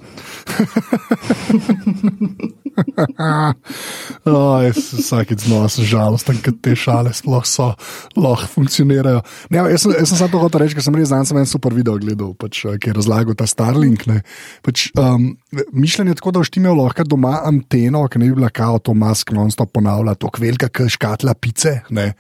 Oh, 4.25 4.63
jaz 4.65 4.79
vsakeč 4.97 5.45
znova 5.45 5.69
sem 5.73 5.85
žalosten, 5.85 6.39
ker 6.41 6.55
te 6.63 6.73
šale 6.79 7.13
sploh 7.13 7.45
so, 7.49 7.73
lahko 8.17 8.49
funkcionirajo. 8.55 9.21
Ne, 9.53 9.65
jaz, 9.75 9.85
sem, 9.85 9.93
jaz 9.99 10.13
sem 10.13 10.21
samo 10.21 10.33
to 10.33 10.41
hotel 10.41 10.63
reči, 10.63 10.77
ker 10.79 10.87
sem 10.87 10.97
res 10.97 11.13
danes 11.13 11.33
en 11.37 11.49
super 11.49 11.75
video 11.77 11.99
gledal, 12.01 12.33
pač, 12.39 12.63
eh, 12.65 12.79
ki 12.81 12.93
je 12.93 12.97
razlagal 12.97 13.37
ta 13.37 13.49
Starlink. 13.51 14.07
ne. 14.09 14.23
Pač, 14.65 14.89
um, 14.97 15.35
mišljenje 15.75 16.15
je 16.15 16.21
tako, 16.23 16.33
da 16.33 16.41
boš 16.41 16.53
ti 16.55 16.63
imel 16.63 16.81
lahko 16.81 17.05
doma 17.05 17.43
anteno, 17.45 18.07
ki 18.09 18.23
ne 18.23 18.31
bi 18.31 18.39
bila 18.41 18.49
kao 18.49 18.79
to 18.79 18.95
mask 18.95 19.35
non-stop 19.37 19.75
ponavlja, 19.75 20.17
to 20.17 20.33
velika 20.39 20.89
škatla 20.89 21.35
pice. 21.35 21.83
Ne. 21.91 22.15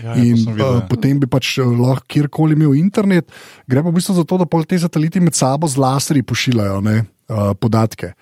Ja, 0.00 0.14
ja, 0.14 0.24
In 0.24 0.38
videl, 0.38 0.78
uh, 0.78 0.84
potem 0.88 1.20
bi 1.20 1.28
pač 1.30 1.56
eh, 1.60 1.66
lahko 1.66 2.06
kjerkoli 2.08 2.56
imel 2.56 2.76
internet, 2.78 3.28
gre 3.68 3.82
pa 3.82 3.90
v 3.90 3.96
bistvu 3.98 4.16
za 4.16 4.24
to, 4.28 4.38
da 4.40 4.48
pol 4.48 4.64
te 4.68 4.78
sateliti 4.80 5.20
med 5.20 5.36
sabo 5.36 5.68
z 5.68 5.80
laserji 5.82 6.24
pošiljajo 6.24 6.80
ne, 6.84 6.96
uh, 7.28 7.52
podatke. 7.58 8.14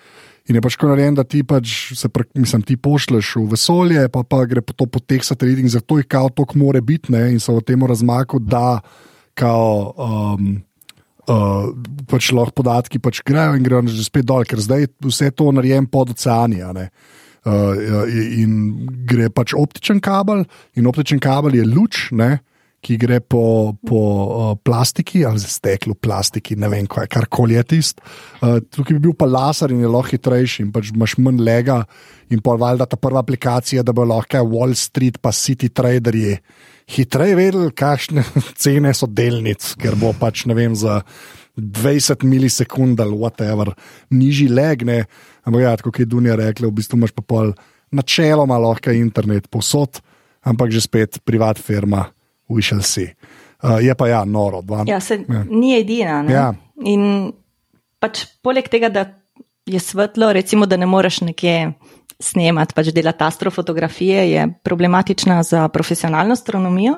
In 0.50 0.58
je 0.58 0.62
pač 0.64 0.74
tako 0.74 0.90
narejen, 0.90 1.14
da 1.14 1.22
ti 1.22 1.44
pač 1.46 1.92
se 1.94 2.08
mislim, 2.34 2.64
ti 2.66 2.74
pošleš 2.74 3.36
v 3.38 3.44
vesolje, 3.52 4.08
pa, 4.10 4.24
pa 4.26 4.42
gre 4.50 4.64
po 4.66 4.74
to 4.74 4.88
po 4.90 4.98
teh 4.98 5.22
satelitih, 5.22 5.68
zato 5.70 6.00
jih 6.00 6.08
kao 6.10 6.32
tok 6.34 6.56
more 6.58 6.80
biti, 6.82 7.12
ne, 7.14 7.28
in 7.36 7.38
so 7.38 7.54
v 7.60 7.62
tem 7.66 7.86
razmaku, 7.86 8.42
da 8.42 8.80
kao. 9.38 9.94
Um, 9.94 10.58
Uh, 11.30 11.76
pač 12.10 12.32
lahko 12.34 12.64
podatki 12.64 12.98
pač 12.98 13.20
grejo 13.22 13.52
in 13.54 13.62
grejo 13.62 13.84
že 13.92 14.02
spet 14.02 14.24
dol, 14.26 14.42
ker 14.48 14.58
zdaj 14.58 14.80
je 14.82 14.88
vse 15.04 15.28
to 15.30 15.52
narejeno 15.52 15.86
pod 15.86 16.10
oceani. 16.10 16.58
ne. 16.74 16.88
Uh, 17.40 18.04
in 18.36 18.86
gre 19.08 19.30
pač 19.32 19.54
optičen 19.56 20.02
kabel, 20.04 20.44
in 20.76 20.88
optičen 20.90 21.22
kabel 21.22 21.56
je 21.56 21.64
luč, 21.64 22.08
ne, 22.12 22.34
ki 22.80 22.96
gre 23.00 23.20
po, 23.20 23.76
po 23.84 24.00
uh, 24.00 24.52
plastiki 24.64 25.22
ali 25.28 25.40
steklu, 25.40 25.94
plastiki, 26.00 26.56
ne 26.56 26.68
vem, 26.72 26.88
kaj, 26.88 27.08
karkoli 27.12 27.58
je 27.58 27.64
tisto. 27.74 28.04
Uh, 28.40 28.58
tukaj 28.60 28.96
bi 28.96 29.04
bil 29.08 29.16
pa 29.16 29.28
laser 29.28 29.72
in 29.72 29.84
je 29.84 29.92
lahko 29.92 30.16
hitrejši, 30.16 30.64
in 30.64 30.72
pač 30.72 30.92
imaš 30.94 31.18
manj 31.20 31.40
lega. 31.44 31.82
In 32.32 32.40
pa 32.44 32.54
valjda 32.60 32.86
ta 32.88 32.96
prva 33.00 33.24
aplikacija, 33.24 33.84
da 33.84 33.92
bo 33.96 34.06
lahko 34.08 34.44
Wall 34.48 34.76
Street 34.78 35.20
pa 35.20 35.32
City 35.36 35.68
Traderji 35.68 36.38
hitreje 36.90 37.36
vedeli, 37.38 37.72
kakšne 37.76 38.24
cene 38.62 38.94
so 38.96 39.08
delnic, 39.08 39.74
ker 39.80 39.96
bo 40.00 40.14
pač 40.16 40.46
ne 40.48 40.56
vem 40.56 40.76
za. 40.76 41.00
20 41.60 42.24
milisekund 42.24 43.00
ali 43.00 43.16
whatever, 43.16 43.72
nižji 44.10 44.48
legne. 44.48 45.04
Ampak, 45.44 45.62
ja, 45.62 45.76
kot 45.76 45.98
je 45.98 46.06
Dunja 46.06 46.36
rekla, 46.36 46.68
v 46.68 46.76
bistvu 46.80 46.98
imaš 46.98 47.12
pa 47.16 47.22
pol 47.22 47.52
načeloma 47.92 48.58
lahko 48.58 48.92
internet 48.94 49.48
posod, 49.50 50.00
ampak 50.46 50.70
že 50.70 50.80
spet 50.80 51.20
privat 51.24 51.58
firma, 51.58 52.06
we 52.48 52.62
shall 52.62 52.82
see. 52.82 53.14
Uh, 53.62 53.76
je 53.82 53.94
pa 53.94 54.08
ja, 54.08 54.24
noro. 54.24 54.62
Dva, 54.62 54.84
Ja, 54.88 55.00
se 55.00 55.20
Ja. 55.28 55.44
ni 55.50 55.74
edina. 55.76 56.22
Ne? 56.22 56.32
Ja. 56.32 56.54
In 56.84 57.32
pač 58.00 58.24
poleg 58.42 58.68
tega, 58.72 58.88
da 58.88 59.04
je 59.66 59.80
svetlo, 59.80 60.32
recimo, 60.32 60.66
da 60.66 60.76
ne 60.76 60.86
moreš 60.86 61.20
nekje 61.20 61.72
snemati, 62.20 62.74
pač 62.74 62.88
delati 62.92 63.24
astrofotografije, 63.24 64.30
je 64.30 64.46
problematična 64.64 65.42
za 65.42 65.68
profesionalno 65.68 66.32
astronomijo. 66.32 66.96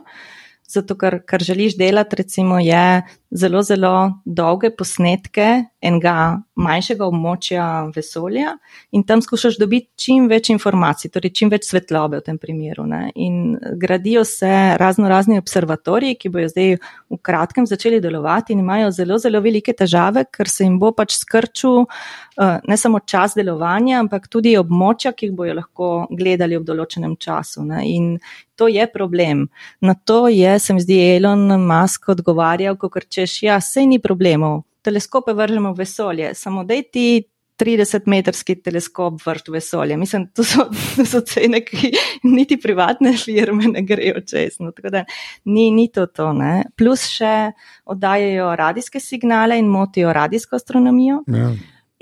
Zato, 0.68 0.96
ker 0.96 1.18
kar 1.26 1.42
želiš 1.44 1.76
delati, 1.76 2.16
recimo, 2.16 2.58
je 2.62 3.02
zelo, 3.30 3.62
zelo 3.62 3.94
dolge 4.24 4.70
posnetke 4.76 5.48
enega 5.82 6.14
manjšega 6.62 7.06
območja 7.08 7.66
vesolja 7.94 8.54
in 8.94 9.04
tam 9.06 9.22
skušaš 9.24 9.58
dobiti 9.60 9.90
čim 9.98 10.28
več 10.30 10.52
informacij, 10.54 11.10
torej 11.12 11.32
čim 11.34 11.50
več 11.52 11.66
svetlobe 11.68 12.20
v 12.20 12.26
tem 12.26 12.38
primeru. 12.38 12.86
Ne? 12.88 13.10
In 13.18 13.56
gradijo 13.80 14.24
se 14.28 14.50
razno 14.80 15.10
razni 15.10 15.40
observatoriji, 15.42 16.18
ki 16.20 16.32
bojo 16.32 16.52
zdaj 16.52 16.76
v 16.78 17.20
kratkem 17.22 17.66
začeli 17.68 18.00
delovati 18.04 18.54
in 18.54 18.62
imajo 18.62 18.92
zelo, 18.94 19.18
zelo 19.22 19.42
velike 19.42 19.74
težave, 19.76 20.24
ker 20.30 20.50
se 20.50 20.64
jim 20.64 20.78
bo 20.82 20.92
pač 20.96 21.16
skrčil 21.18 21.82
uh, 21.82 22.56
ne 22.68 22.78
samo 22.78 23.02
čas 23.06 23.36
delovanja, 23.38 23.98
ampak 24.04 24.30
tudi 24.32 24.54
območja, 24.60 25.14
ki 25.16 25.30
jih 25.30 25.36
bojo 25.36 25.58
lahko 25.58 25.92
gledali 26.10 26.58
ob 26.58 26.66
določenem 26.68 27.18
času. 27.20 27.66
Ne? 27.66 27.84
In 27.90 28.10
to 28.56 28.68
je 28.70 28.86
problem. 28.86 29.48
Na 29.80 29.94
to 29.94 30.28
je, 30.28 30.58
se 30.58 30.74
mi 30.74 30.82
zdi, 30.84 30.98
Elon 31.16 31.48
Musk 31.66 32.12
odgovarjal, 32.14 32.78
kot 32.78 33.08
češ, 33.10 33.42
ja, 33.48 33.58
sej 33.60 33.88
ni 33.90 33.98
problemov. 34.02 34.62
Teleskope 34.82 35.34
vržemo 35.38 35.72
v 35.72 35.84
vesolje, 35.84 36.32
samo 36.34 36.64
dej 36.66 36.82
ti 36.90 37.06
30-metrski 37.62 38.56
teleskop 38.64 39.20
vršt 39.22 39.48
v 39.48 39.56
vesolje. 39.56 39.96
Mislim, 39.96 40.26
to 40.34 40.44
so, 40.44 40.66
to 40.96 41.06
so 41.06 41.20
cene, 41.26 41.62
ki 41.64 41.92
niti 42.24 42.58
privatne 42.60 43.14
firme 43.18 43.70
ne 43.74 43.84
grejo 43.86 44.22
čez. 44.26 44.58
No, 44.60 44.72
tako 44.72 44.90
da 44.94 45.04
ni, 45.44 45.70
ni 45.70 45.88
to 45.92 46.06
to. 46.06 46.32
Ne. 46.36 46.64
Plus 46.78 47.06
še 47.12 47.52
oddajajo 47.84 48.52
radijske 48.58 49.00
signale 49.00 49.58
in 49.60 49.70
motijo 49.70 50.12
radijsko 50.12 50.58
astronomijo. 50.58 51.22
Ja. 51.30 51.52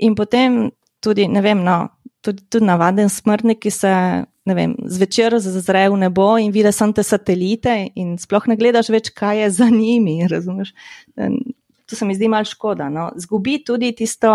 In 0.01 0.17
potem 0.17 0.63
tudi, 1.01 1.27
ne 1.29 1.41
vem, 1.45 1.63
no, 1.65 1.83
tudi, 2.25 2.45
tudi 2.49 2.65
navaden 2.65 3.09
smrtnik, 3.09 3.61
ki 3.61 3.73
se 3.73 3.93
vem, 4.51 4.73
zvečer 4.89 5.37
zazre 5.39 5.85
v 5.89 5.97
nebo 6.01 6.33
in 6.41 6.51
vidi 6.51 6.71
samo 6.73 6.95
te 6.97 7.03
satelite, 7.05 7.75
in 7.95 8.15
sploh 8.21 8.47
ne 8.49 8.57
gledaš 8.57 8.89
več, 8.93 9.11
kaj 9.13 9.43
je 9.43 9.49
za 9.61 9.69
njimi. 9.69 10.21
Razumeš? 10.33 10.73
To 11.91 11.95
se 11.99 12.05
mi 12.07 12.15
zdi 12.15 12.29
malo 12.31 12.47
škoda. 12.47 12.87
No. 12.89 13.09
Zgubi 13.19 13.57
tudi 13.67 13.89
tisto, 13.91 14.31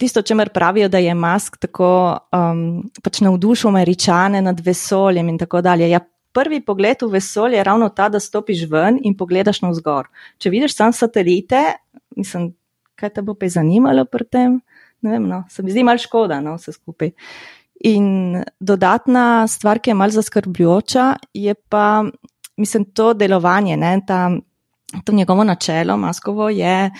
tisto, 0.00 0.22
čemer 0.22 0.48
pravijo, 0.48 0.88
da 0.88 0.98
je 0.98 1.14
Musk 1.14 1.58
tako 1.60 1.90
um, 2.32 2.62
pač 3.04 3.20
navdušil 3.20 3.68
američane 3.68 4.40
nad 4.42 4.60
vesoljem 4.64 5.28
in 5.28 5.36
tako 5.38 5.60
dalje. 5.60 5.90
Ja, 5.90 6.00
prvi 6.32 6.62
pogled 6.64 7.04
v 7.04 7.10
vesolje 7.18 7.60
je 7.60 7.64
ravno 7.68 7.90
ta, 7.92 8.08
da 8.08 8.20
stopiš 8.20 8.64
ven 8.70 8.96
in 9.04 9.16
pogledaš 9.16 9.60
navzgor. 9.60 10.08
Če 10.40 10.52
vidiš 10.56 10.78
sam 10.78 10.96
satelite, 10.96 11.62
mislim, 12.16 12.54
kaj 12.96 13.12
te 13.18 13.24
bo 13.24 13.36
pa 13.36 13.52
zanimalo 13.52 14.08
pri 14.08 14.24
tem. 14.24 14.58
Ne 15.04 15.18
vem, 15.18 15.28
no, 15.28 15.42
se 15.52 15.62
mi 15.62 15.72
zdi 15.72 15.84
malo 15.84 16.00
škoda, 16.00 16.40
no, 16.40 16.56
vse 16.56 16.72
skupaj. 16.72 17.12
In 17.84 18.40
dodatna 18.56 19.44
stvar, 19.52 19.84
ki 19.84 19.92
je 19.92 20.00
malce 20.00 20.22
zaskrbljujoča, 20.22 21.10
je 21.36 21.54
pa, 21.68 22.04
mislim, 22.56 22.88
to 22.96 23.12
delovanje, 23.12 23.76
ne, 23.76 23.98
ta, 24.08 24.30
to 25.04 25.12
njegovo 25.12 25.44
načelo, 25.44 25.96
maskovo, 25.96 26.48
je 26.50 26.90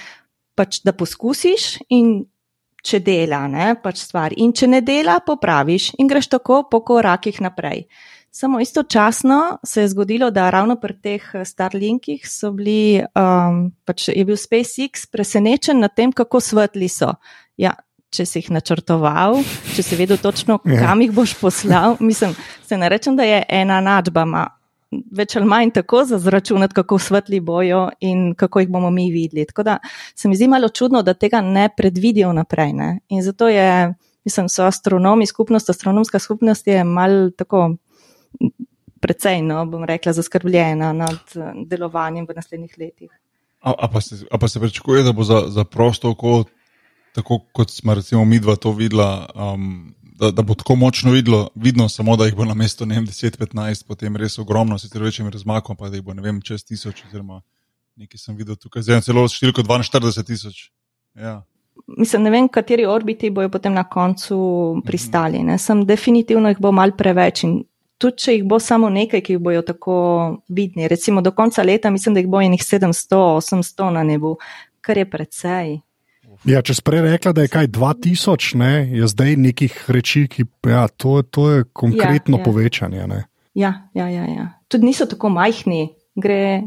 pač, 0.55 0.81
da 0.85 0.93
poskusiš 0.97 1.77
in 1.93 2.25
če 2.87 3.01
dela, 3.03 3.45
ne, 3.51 3.75
pač 3.83 4.05
stvar. 4.07 4.35
In 4.37 4.53
če 4.55 4.69
ne 4.71 4.83
dela, 4.85 5.19
popraviš 5.27 5.93
in 5.99 6.11
greš 6.11 6.31
tako 6.37 6.63
po 6.71 6.83
korakih 6.87 7.41
naprej. 7.43 7.87
Samo 8.37 8.61
istočasno 8.61 9.59
se 9.65 9.81
je 9.81 9.89
zgodilo, 9.89 10.29
da 10.31 10.51
ravno 10.51 10.77
pri 10.77 10.95
teh 11.01 11.25
Starlinkih 11.45 12.27
so 12.29 12.51
bili, 12.53 13.01
um, 13.17 13.71
pač 13.89 14.11
je 14.13 14.25
bil 14.29 14.37
SpaceX 14.37 15.07
presenečen 15.09 15.81
nad 15.81 15.95
tem, 15.97 16.13
kako 16.13 16.43
svetli 16.45 16.89
so. 16.93 17.15
Ja, 17.57 17.73
če 18.13 18.27
si 18.29 18.43
jih 18.43 18.51
načrtoval, 18.53 19.41
če 19.73 19.83
si 19.83 19.97
vedel 19.97 20.21
točno, 20.21 20.59
kam 20.61 21.01
jih 21.01 21.15
boš 21.17 21.33
poslal. 21.41 21.97
Mislim, 22.01 22.37
se 22.69 22.77
ne 22.77 22.91
rečem, 22.93 23.17
da 23.17 23.25
je 23.25 23.41
ena 23.49 23.81
načba, 23.81 24.27
več 25.11 25.37
ali 25.37 25.47
manj 25.47 25.71
tako 25.75 26.05
za 26.05 26.19
zračunati, 26.19 26.75
kako 26.75 26.99
svetli 26.99 27.41
bojo 27.41 27.89
in 28.01 28.35
kako 28.35 28.61
jih 28.61 28.69
bomo 28.69 28.91
mi 28.91 29.11
videli. 29.13 29.47
Tako 29.47 29.63
da 29.63 29.79
se 30.15 30.29
mi 30.29 30.37
zdi 30.37 30.49
malo 30.49 30.69
čudno, 30.69 31.03
da 31.03 31.15
tega 31.15 31.41
ne 31.41 31.69
predvidijo 31.77 32.33
naprej. 32.33 32.73
Ne? 32.73 32.89
In 33.09 33.23
zato 33.23 33.49
je, 33.49 33.95
mislim, 34.25 34.49
so 34.49 34.65
astronomi, 34.65 35.27
skupnost, 35.27 35.71
astronomska 35.71 36.19
skupnost 36.19 36.67
je 36.67 36.85
mal 36.85 37.31
tako. 37.37 37.77
Predvsej, 39.01 39.43
no, 39.45 39.61
bom 39.69 39.85
rekla, 39.85 40.13
zaskrbljena 40.17 40.89
nad 40.97 41.35
delovanjem 41.69 42.25
v 42.27 42.35
naslednjih 42.35 42.79
letih. 42.81 43.11
A, 43.61 43.75
a, 43.79 43.89
pa, 43.93 44.01
se, 44.01 44.25
a 44.31 44.39
pa 44.39 44.49
se 44.49 44.61
pričakuje, 44.61 45.03
da 45.03 45.13
bo 45.13 45.23
za, 45.23 45.43
za 45.53 45.65
prosto 45.65 46.11
oko, 46.11 46.45
tako 47.15 47.39
kot 47.53 47.71
smo 47.71 47.95
recimo 47.95 48.25
mi 48.25 48.41
dva 48.41 48.57
to 48.57 48.73
videla, 48.73 49.29
um, 49.35 49.95
da, 50.19 50.31
da 50.31 50.43
bo 50.43 50.55
tako 50.55 50.77
močno 50.77 51.13
vidlo, 51.13 51.49
vidno, 51.55 51.89
samo 51.89 52.17
da 52.17 52.25
jih 52.25 52.37
bo 52.37 52.45
na 52.45 52.55
mesto 52.55 52.85
10-15, 52.85 53.85
potem 53.87 54.17
res 54.17 54.39
ogromno, 54.39 54.79
sicer 54.79 55.03
večjim 55.03 55.29
razmakom, 55.29 55.77
pa 55.77 55.91
da 55.91 55.97
jih 55.97 56.05
bo 56.05 56.15
ne 56.15 56.25
vem, 56.25 56.41
čez 56.41 56.65
tisoč, 56.65 57.05
oziroma 57.09 57.43
nekaj 57.97 58.19
sem 58.19 58.37
videl 58.37 58.57
tukaj, 58.61 58.85
zdaj 58.85 59.05
celo 59.09 59.27
številko 59.29 59.65
42 59.65 60.25
tisoč. 60.27 60.67
Ja. 61.17 61.41
Mislim, 61.97 62.25
ne 62.25 62.33
vem, 62.33 62.49
kateri 62.53 62.87
orbiti 62.89 63.31
bojo 63.31 63.51
potem 63.53 63.75
na 63.77 63.85
koncu 63.89 64.37
pristali. 64.85 65.43
Ne? 65.45 65.59
Sem 65.61 65.85
definitivno 65.89 66.53
jih 66.53 66.61
bo 66.61 66.73
mal 66.73 66.93
preveč 66.97 67.45
in 67.45 67.59
tudi, 68.01 68.25
če 68.25 68.37
jih 68.39 68.47
bo 68.49 68.61
samo 68.61 68.89
nekaj, 68.93 69.23
ki 69.25 69.37
jih 69.37 69.43
bojo 69.43 69.65
tako 69.65 69.97
vidni, 70.49 70.89
recimo 70.89 71.25
do 71.25 71.33
konca 71.37 71.65
leta, 71.65 71.93
mislim, 71.93 72.17
da 72.17 72.25
jih 72.25 72.31
bo 72.33 72.41
enih 72.45 72.65
700-800 72.65 73.91
na 73.97 74.05
nebu, 74.05 74.37
kar 74.85 75.01
je 75.01 75.09
precej. 75.11 75.77
Ja, 76.45 76.61
če 76.63 76.77
si 76.77 76.85
prej 76.85 77.05
rekla, 77.07 77.33
da 77.33 77.45
je 77.45 77.53
kaj 77.53 77.71
2000, 77.75 78.59
ne, 78.61 78.73
je 78.99 79.09
zdaj 79.11 79.37
nekih 79.41 79.79
reči, 79.93 80.27
ki 80.31 80.47
ja, 80.69 80.87
to, 80.89 81.23
to 81.23 81.49
je 81.51 81.65
konkretno 81.73 82.37
ja, 82.37 82.41
ja. 82.41 82.45
povečanje. 82.45 83.07
Ne. 83.11 83.21
Ja, 83.57 83.73
ja, 83.97 84.09
ja, 84.13 84.27
ja. 84.29 84.49
Tudi 84.69 84.91
niso 84.91 85.07
tako 85.09 85.31
majhni. 85.33 85.89
Gre, 86.17 86.63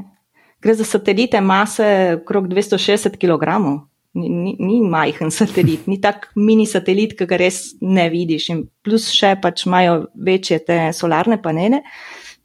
gre 0.61 0.73
za 0.77 0.85
satelite 0.85 1.41
mase 1.41 2.17
okrog 2.21 2.49
260 2.49 3.17
kg. 3.21 3.61
Ni, 4.17 4.29
ni, 4.29 4.55
ni 4.57 4.79
majhen 4.81 5.29
satelit, 5.31 5.85
ni 5.87 5.99
tak 6.01 6.31
mini 6.35 6.65
satelit, 6.65 7.13
ki 7.17 7.27
ga 7.29 7.37
res 7.37 7.75
ne 7.81 8.07
vidiš. 8.09 8.49
In 8.55 8.63
plus 8.81 9.11
še 9.13 9.35
pač 9.41 9.67
imajo 9.67 10.07
večje 10.17 10.57
te 10.65 10.79
solarne 10.97 11.37
panele 11.41 11.83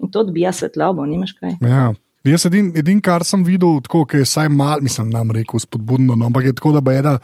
in 0.03 0.11
to 0.13 0.21
odbija 0.27 0.53
svetlobo, 0.53 1.07
nimaš 1.09 1.33
kaj. 1.39 1.57
Ja, 1.65 1.87
Jaz 2.25 2.47
edin, 2.49 2.71
edin, 2.77 3.03
kar 3.05 3.25
sem 3.27 3.43
videl, 3.45 3.83
tako 3.85 4.07
je 4.13 4.25
vsaj 4.25 4.49
malo, 4.49 4.81
mislim, 4.85 5.11
nam 5.13 5.31
rekel 5.35 5.61
spodbudno, 5.61 6.17
no, 6.17 6.27
ampak 6.31 6.47
je 6.49 6.55
tako, 6.57 6.73
da 6.73 6.81
bo 6.81 6.93
ena, 6.95 7.19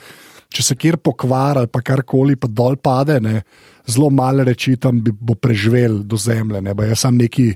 če 0.53 0.65
se 0.67 0.77
kjer 0.77 0.99
pokvari 1.01 1.63
ali 1.63 1.85
karkoli, 1.85 2.37
pa 2.37 2.51
dol 2.51 2.77
pade, 2.77 3.17
ne, 3.25 3.41
zelo 3.89 4.11
malo 4.13 4.45
reči 4.45 4.77
tam 4.77 5.01
bi, 5.01 5.13
bo 5.13 5.39
preživel 5.41 6.03
do 6.05 6.19
zemlje. 6.21 6.61
Ne, 6.67 6.75
jaz 6.91 7.07
sem 7.07 7.17
neki 7.17 7.47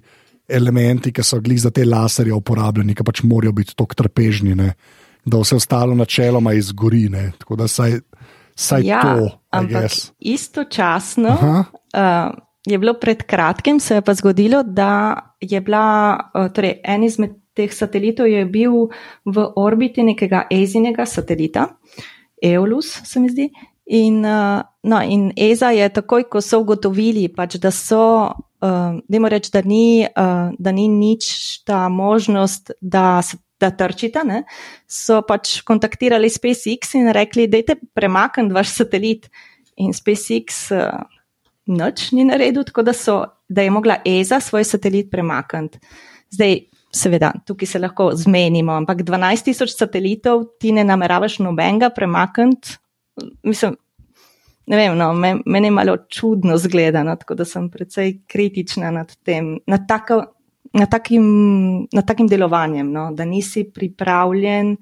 elementi, 0.49 1.13
ki 1.13 1.25
so 1.25 1.41
glih 1.45 1.61
za 1.61 1.73
te 1.75 1.85
laserje 1.85 2.33
uporabljeni, 2.33 2.97
ki 2.97 3.05
pač 3.05 3.23
morajo 3.29 3.53
biti 3.61 3.77
tako 3.77 4.01
trpežni, 4.01 4.57
ne, 4.57 4.73
da 5.25 5.41
vse 5.41 5.61
ostalo 5.61 5.97
načeloma 5.99 6.55
izgori. 6.57 7.11
Ne, 7.13 7.27
tako 7.41 7.61
da 7.61 7.69
saj, 7.69 7.99
saj 8.57 8.89
ja, 8.89 9.03
to, 9.05 9.29
ampak 9.53 10.01
istočasno. 10.21 11.37
Uh, 11.93 12.33
je 12.65 12.79
bilo 12.81 12.95
pred 12.97 13.23
kratkim, 13.29 13.81
se 13.81 14.01
je 14.01 14.03
pa 14.03 14.15
zgodilo, 14.17 14.63
da 14.63 15.34
je 15.51 15.61
bila, 15.61 16.31
eh, 16.35 16.49
torej 16.55 16.81
en 16.85 17.03
izmed 17.03 17.37
teh 17.55 17.73
satelitov 17.73 18.27
je 18.27 18.45
bil 18.45 18.89
v 19.25 19.47
orbiti 19.57 20.03
nekega 20.03 20.47
ezinega 20.51 21.07
satelita, 21.07 21.69
Eolus, 22.43 23.01
se 23.05 23.21
mi 23.21 23.29
zdi. 23.29 23.51
In, 23.87 24.25
eh, 24.25 24.63
no, 24.83 25.03
in 25.03 25.33
EZA 25.37 25.71
je 25.71 25.89
takoj, 25.89 26.29
ko 26.29 26.41
so 26.41 26.61
ugotovili, 26.61 27.29
pač, 27.29 27.57
da 27.57 27.71
so, 27.71 28.33
uh, 28.65 29.29
reč, 29.29 29.51
da, 29.51 29.61
ni, 29.65 30.07
da 30.59 30.73
ni 30.73 30.89
nič 30.89 31.65
ta 31.65 31.89
možnost, 31.89 32.71
da 32.81 33.23
se 33.23 33.37
da 33.61 33.71
trčita, 33.71 34.25
ne, 34.27 34.43
so 34.91 35.21
pač 35.27 35.61
kontaktirali 35.67 36.31
SpaceX 36.31 36.95
in 36.99 37.11
rekli, 37.15 37.47
da 37.49 37.61
je 37.61 37.79
premaknjen 37.95 38.53
vaš 38.55 38.75
satelit. 38.75 39.31
In 39.77 39.95
SpaceX 39.95 40.69
uh, 40.75 41.03
nič 41.67 42.13
ni 42.15 42.27
naredil, 42.29 42.63
tako 42.67 42.85
da, 42.87 42.95
so, 42.95 43.23
da 43.49 43.63
je 43.63 43.71
mogla 43.71 43.97
EZA 44.07 44.41
svoj 44.41 44.65
satelit 44.65 45.11
premakniti. 45.11 45.79
Zdaj, 46.31 46.59
seveda, 46.95 47.33
tukaj 47.47 47.67
se 47.67 47.79
lahko 47.79 48.11
zmenimo, 48.15 48.73
ampak 48.73 49.03
12 49.03 49.45
tisoč 49.45 49.75
satelitov 49.77 50.45
ti 50.61 50.73
ne 50.73 50.85
nameravaš 50.85 51.39
nobenega 51.39 51.91
premakniti. 51.91 52.77
Mislim, 53.43 53.77
ne 54.67 54.77
vem, 54.77 54.99
no, 54.99 55.13
meni 55.47 55.67
je 55.67 55.71
malo 55.71 55.97
čudno 56.09 56.57
zgledano, 56.59 57.17
tako 57.17 57.35
da 57.35 57.45
sem 57.45 57.69
precej 57.71 58.19
kritična 58.27 58.91
nad 58.91 59.17
tem, 59.23 59.59
nad, 59.67 59.89
tako, 59.89 60.23
nad, 60.73 60.91
takim, 60.91 61.25
nad 61.93 62.07
takim 62.07 62.29
delovanjem, 62.29 62.93
no, 62.93 63.11
da 63.13 63.25
nisi 63.25 63.65
pripravljen 63.75 64.77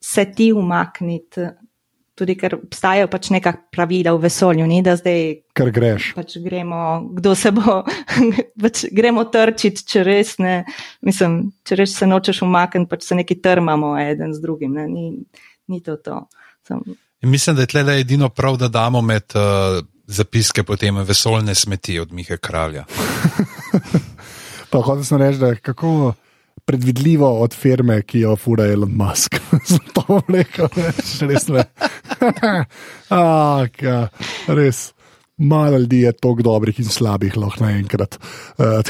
se 0.00 0.24
ti 0.32 0.52
umakniti 0.52 1.48
tudi 2.18 2.34
ker 2.38 2.56
obstajajo 2.58 3.08
pač 3.12 3.30
neka 3.34 3.52
pravila 3.74 4.14
v 4.16 4.24
vesolju, 4.26 4.66
ni 4.66 4.80
da 4.84 4.96
zdaj. 4.98 5.24
Ker 5.56 5.70
greš. 5.74 6.12
Pač 6.18 6.36
gremo, 6.42 6.80
kdo 7.18 7.34
se 7.38 7.52
bo, 7.54 7.80
pač 8.62 8.84
gremo 8.94 9.24
trčiti, 9.32 9.86
če 9.92 10.04
res 10.06 10.36
ne, 10.42 10.60
mislim, 11.06 11.40
če 11.66 11.78
res 11.82 11.94
se 11.98 12.08
nočeš 12.10 12.42
umakniti, 12.46 12.90
pač 12.90 13.06
se 13.08 13.18
neki 13.18 13.38
trmamo 13.44 13.94
eden 14.02 14.34
z 14.34 14.42
drugim, 14.44 14.74
ne, 14.78 14.88
ni, 14.90 15.06
ni 15.70 15.82
to 15.84 15.98
to. 16.02 16.24
Sem... 16.66 16.82
Mislim, 17.26 17.56
da 17.58 17.66
je 17.66 17.72
tle 17.74 18.00
edino 18.00 18.28
prav, 18.30 18.58
da 18.60 18.68
damo 18.70 19.02
med 19.02 19.34
uh, 19.38 19.80
zapiske 20.06 20.62
potem 20.62 21.02
vesoljne 21.06 21.54
smeti 21.54 21.98
od 21.98 22.12
Mihe 22.12 22.38
Kralja. 22.38 22.84
pa 24.70 24.80
hočem 24.82 25.04
sem 25.04 25.22
reči, 25.22 25.38
da 25.42 25.54
kako 25.54 26.14
predvidljivo 26.68 27.40
od 27.40 27.54
firme, 27.54 28.02
ki 28.02 28.20
jo 28.20 28.36
fura 28.36 28.66
Elon 28.66 28.92
Musk. 28.92 29.36
Zato 29.72 30.04
bom 30.06 30.22
rekel, 30.28 30.68
je 30.76 31.28
res 31.28 31.48
ne. 31.48 31.64
ah, 33.10 33.66
ja, 33.82 34.08
res. 34.48 34.92
Malo 35.38 35.78
ljudi 35.78 36.00
je 36.00 36.12
tako 36.12 36.42
dobrih 36.42 36.80
in 36.80 36.84
slabih, 36.84 37.36
lahko 37.36 37.64
naenkrat. 37.64 38.18
Uh, 38.58 38.82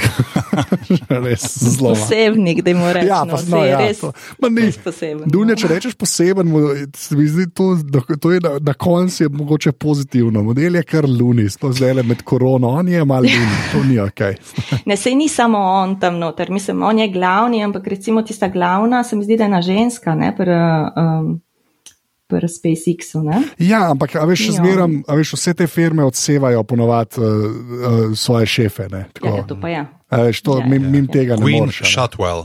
res 1.24 1.42
zelo. 1.60 1.90
Posebnik, 1.92 2.62
da 2.64 2.72
moraš 2.74 2.94
reči. 2.94 3.08
Ja, 3.08 3.18
pa, 3.28 3.40
no, 3.48 3.58
ja, 3.64 3.78
res, 3.78 3.98
to, 4.00 4.12
ni, 4.48 4.62
res 4.64 4.78
poseben. 4.80 5.28
Dunja, 5.28 5.52
no. 5.52 5.58
če 5.60 5.68
rečeš 5.68 5.96
poseben, 6.00 6.54
se 6.96 7.16
mi 7.18 7.26
zdi, 7.28 7.44
to, 7.52 7.66
to 8.16 8.32
je 8.32 8.40
na, 8.40 8.54
na 8.64 8.72
koncu 8.72 9.26
je 9.26 9.28
mogoče 9.28 9.72
pozitivno. 9.76 10.42
Model 10.46 10.78
je 10.80 10.82
kar 10.88 11.04
luni, 11.04 11.44
sploh 11.52 11.74
zdaj 11.76 11.98
le 11.98 12.06
med 12.08 12.22
korono, 12.24 12.70
on 12.80 12.88
je 12.88 13.04
malo 13.04 13.28
luni, 13.28 13.58
to 13.74 13.82
ni 13.84 14.00
ok. 14.00 14.24
ne, 14.88 14.96
sej 14.96 15.18
ni 15.20 15.28
samo 15.28 15.60
on 15.60 15.98
tam 16.00 16.16
noter, 16.22 16.48
mislim, 16.54 16.80
on 16.82 17.04
je 17.04 17.10
glavni, 17.12 17.60
ampak 17.64 17.92
recimo 17.92 18.24
tista 18.24 18.48
glavna, 18.48 19.04
se 19.04 19.20
mi 19.20 19.28
zdi, 19.28 19.36
da 19.36 19.44
je 19.44 19.52
ena 19.52 19.62
ženska, 19.62 20.16
ne, 20.16 20.32
pr, 20.36 20.54
um, 20.96 21.34
pri 22.28 22.48
SpaceX-u. 22.48 23.24
Ja, 23.58 23.88
ampak 23.90 24.14
veš, 24.28 24.50
zmeram, 24.60 25.00
veš, 25.08 25.32
vse 25.38 25.54
te 25.56 25.66
firme 25.66 26.04
odsevajo 26.04 26.62
ponovadi 26.68 27.20
uh, 27.20 27.24
uh, 27.24 28.16
svoje 28.16 28.46
šefe. 28.46 28.88
Ja, 28.92 29.44
to 29.48 29.56
pa 29.60 29.68
je. 29.68 29.74
Ja. 29.74 29.86
Veš, 30.28 30.42
to, 30.44 30.58
ja, 30.60 30.66
mim, 30.66 30.84
ja, 30.84 30.90
mim 30.90 31.06
ja. 31.08 31.12
tega 31.12 31.36
Queen 31.36 31.52
ne 31.52 31.60
moreš. 31.60 31.80
Queen 31.80 31.92
Shotwell. 31.92 32.44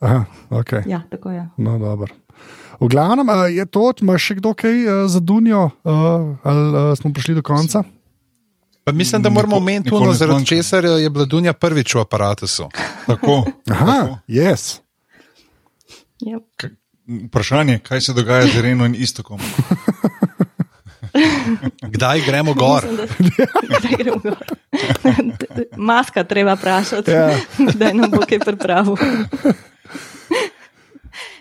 Aha, 0.00 0.24
okay. 0.50 0.82
Ja, 0.88 1.02
tako 1.10 1.30
je. 1.30 1.48
No, 1.56 1.78
dobro. 1.78 2.14
V 2.80 2.88
glavnem, 2.92 3.28
je 3.52 3.64
to, 3.66 3.92
imaš 4.00 4.30
še 4.30 4.34
kdo 4.40 4.52
kaj 4.52 5.08
za 5.08 5.20
Dunijo, 5.20 5.70
ali 6.44 6.96
smo 6.96 7.12
prišli 7.12 7.38
do 7.38 7.42
konca? 7.44 7.84
Pa 8.84 8.92
mislim, 8.92 9.22
da 9.22 9.30
moramo 9.30 9.56
omeniti 9.56 9.90
tudi, 9.90 10.14
zaradi 10.14 10.46
česar 10.46 10.84
je 10.84 11.10
bila 11.10 11.24
Dunja 11.24 11.52
prvič 11.52 11.94
v 11.94 12.00
aparatu. 12.00 12.46
Tako. 13.06 13.44
Aha, 13.70 14.20
yes. 14.28 14.78
Yep. 16.22 16.70
Vprašanje, 17.06 17.78
kaj 17.78 18.00
se 18.00 18.12
dogaja 18.12 18.46
z 18.46 18.60
Reno 18.60 18.84
in 18.84 18.94
Istokom? 18.94 19.40
Kdaj 21.82 22.20
gremo 22.26 22.54
gor? 22.54 22.84
Kdaj 23.78 23.96
gremo 23.98 24.18
gor? 24.22 24.44
Maska 25.88 26.24
treba 26.24 26.54
vprašati, 26.54 27.10
ja. 27.10 27.36
da 27.58 27.86
je 27.86 27.94
nam 27.94 28.10
bo 28.10 28.26
kaj 28.28 28.38
pripravil. 28.38 28.96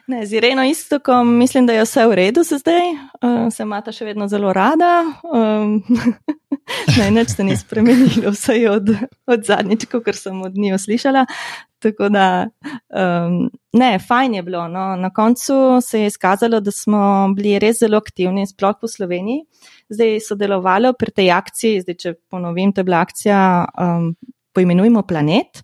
Ne, 0.08 0.26
z 0.26 0.34
Ireno 0.34 0.64
Istokom 0.64 1.38
mislim, 1.38 1.66
da 1.66 1.74
je 1.74 1.84
vse 1.84 2.06
v 2.08 2.14
redu 2.14 2.44
za 2.44 2.58
zdaj. 2.58 2.92
Uh, 3.22 3.54
se 3.54 3.64
imata 3.64 3.92
še 3.92 4.06
vedno 4.06 4.28
zelo 4.30 4.52
rada. 4.54 5.02
Um, 5.26 5.80
ne, 7.00 7.08
nič 7.12 7.34
se 7.34 7.44
ni 7.44 7.58
spremenilo, 7.58 8.30
vse 8.36 8.60
od, 8.70 8.92
od 9.26 9.46
zadnjič, 9.46 9.88
ko 9.90 10.02
sem 10.14 10.44
od 10.46 10.58
nje 10.58 10.78
slišala. 10.78 11.26
Tako 11.82 12.10
da, 12.14 12.48
um, 12.94 13.50
ne, 13.74 13.90
fajn 14.00 14.38
je 14.38 14.44
bilo. 14.46 14.68
No. 14.68 14.86
Na 14.96 15.10
koncu 15.10 15.82
se 15.82 16.02
je 16.02 16.14
izkazalo, 16.14 16.62
da 16.62 16.72
smo 16.72 17.34
bili 17.36 17.58
res 17.60 17.82
zelo 17.82 17.98
aktivni, 17.98 18.46
sploh 18.48 18.78
po 18.82 18.88
Sloveniji. 18.88 19.42
Zdaj 19.90 20.20
sodelovalo 20.22 20.94
pri 20.94 21.18
tej 21.18 21.34
akciji, 21.34 21.82
zdaj 21.82 21.98
če 22.02 22.14
ponovim, 22.30 22.74
to 22.74 22.82
je 22.82 22.90
bila 22.90 23.02
akcija, 23.06 23.42
um, 23.74 24.14
poimenujemo 24.56 25.04
Planet 25.04 25.62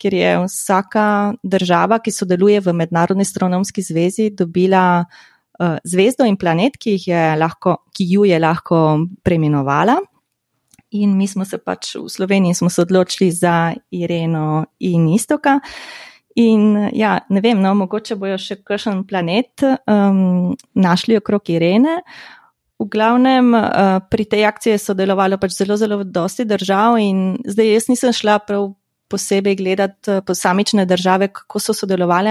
kjer 0.00 0.14
je 0.14 0.30
vsaka 0.44 1.06
država, 1.42 1.98
ki 2.00 2.12
sodeluje 2.12 2.60
v 2.64 2.72
Mednarodni 2.72 3.26
astronomski 3.28 3.82
zvezi, 3.84 4.30
dobila 4.30 5.04
uh, 5.04 5.76
zvezdo 5.84 6.24
in 6.28 6.38
planet, 6.40 6.78
ki, 6.80 6.96
lahko, 7.38 7.76
ki 7.92 8.06
ju 8.14 8.24
je 8.24 8.38
lahko 8.40 8.80
preimenovala. 9.22 9.98
In 10.96 11.14
mi 11.18 11.28
smo 11.28 11.44
se 11.44 11.60
pač 11.62 11.94
v 11.94 12.08
Sloveniji 12.10 12.66
odločili 12.82 13.30
za 13.30 13.74
Ireno 13.90 14.64
in 14.80 15.08
Istoka. 15.14 15.60
In 16.34 16.88
ja, 16.94 17.18
ne 17.28 17.40
vem, 17.40 17.60
no, 17.60 17.74
mogoče 17.74 18.16
bojo 18.16 18.38
še 18.38 18.62
kakšen 18.64 19.04
planet 19.06 19.62
um, 19.62 20.56
našli 20.74 21.18
okrog 21.18 21.50
Irene. 21.50 22.00
V 22.80 22.88
glavnem, 22.88 23.52
uh, 23.52 24.00
pri 24.08 24.24
tej 24.24 24.46
akciji 24.48 24.72
je 24.72 24.80
sodelovalo 24.80 25.36
pač 25.36 25.52
zelo, 25.52 25.76
zelo 25.76 26.00
dosti 26.00 26.46
držav, 26.48 26.96
in 26.96 27.36
zdaj 27.44 27.74
jaz 27.74 27.88
nisem 27.92 28.14
šla 28.16 28.38
prav 28.40 28.70
posebej 29.10 29.56
gledati 29.58 30.10
eh, 30.10 30.20
posamične 30.26 30.86
države, 30.86 31.28
kako 31.28 31.60
so 31.60 31.74
sodelovali, 31.74 32.30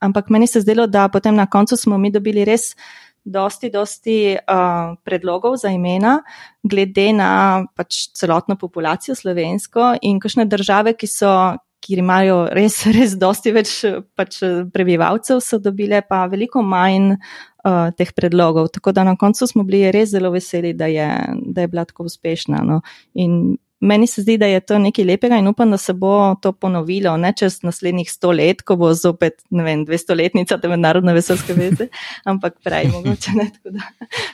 ampak 0.00 0.30
meni 0.30 0.46
se 0.46 0.60
zdelo, 0.60 0.86
da 0.86 1.08
potem 1.08 1.34
na 1.34 1.46
koncu 1.46 1.76
smo 1.76 1.98
mi 1.98 2.10
dobili 2.10 2.44
res 2.44 2.76
dosti, 3.24 3.70
dosti 3.70 4.36
uh, 4.36 4.94
predlogov 5.04 5.56
za 5.56 5.70
imena, 5.70 6.20
glede 6.62 7.12
na 7.12 7.64
pač 7.76 8.08
celotno 8.18 8.56
populacijo 8.58 9.14
slovensko 9.14 9.96
in 10.02 10.20
kakšne 10.20 10.46
države, 10.46 10.96
ki 10.96 11.10
so. 11.10 11.34
Ki 11.82 11.96
imajo 11.98 12.44
res, 12.54 12.76
res 12.94 13.16
dosti 13.18 13.50
več 13.50 13.70
pač, 14.14 14.36
prebivalcev, 14.70 15.40
so 15.42 15.58
dobile 15.58 15.98
pa 16.06 16.20
veliko 16.30 16.62
manj 16.62 17.16
uh, 17.64 17.90
teh 17.96 18.12
predlogov. 18.12 18.68
Tako 18.74 18.92
da 18.92 19.04
na 19.04 19.16
koncu 19.16 19.46
smo 19.46 19.64
bili 19.64 19.90
res 19.92 20.10
zelo 20.10 20.30
veseli, 20.30 20.72
da 20.72 20.86
je, 20.86 21.08
da 21.42 21.66
je 21.66 21.68
bila 21.68 21.84
tako 21.84 22.08
uspešna. 22.10 22.62
No. 22.66 22.80
In 23.14 23.56
Meni 23.82 24.06
se 24.06 24.22
zdi, 24.22 24.36
da 24.38 24.46
je 24.46 24.60
to 24.60 24.76
nekaj 24.78 25.04
lepega 25.04 25.36
in 25.42 25.48
upam, 25.48 25.70
da 25.70 25.76
se 25.76 25.92
bo 25.92 26.34
to 26.42 26.52
ponovilo, 26.52 27.16
ne 27.16 27.32
čez 27.36 27.56
naslednjih 27.66 28.10
sto 28.10 28.30
let, 28.30 28.60
ko 28.62 28.76
bo 28.78 28.92
zopet, 28.94 29.40
ne 29.50 29.64
vem, 29.66 29.82
dvestoletnica 29.84 30.58
te 30.62 30.70
mednarodne 30.70 31.10
vesolske 31.16 31.56
veze, 31.58 31.88
ampak 32.30 32.60
prej 32.62 32.86
mogoče 32.92 33.34
ne. 33.34 33.48
Tako 33.56 33.74
da 33.74 33.88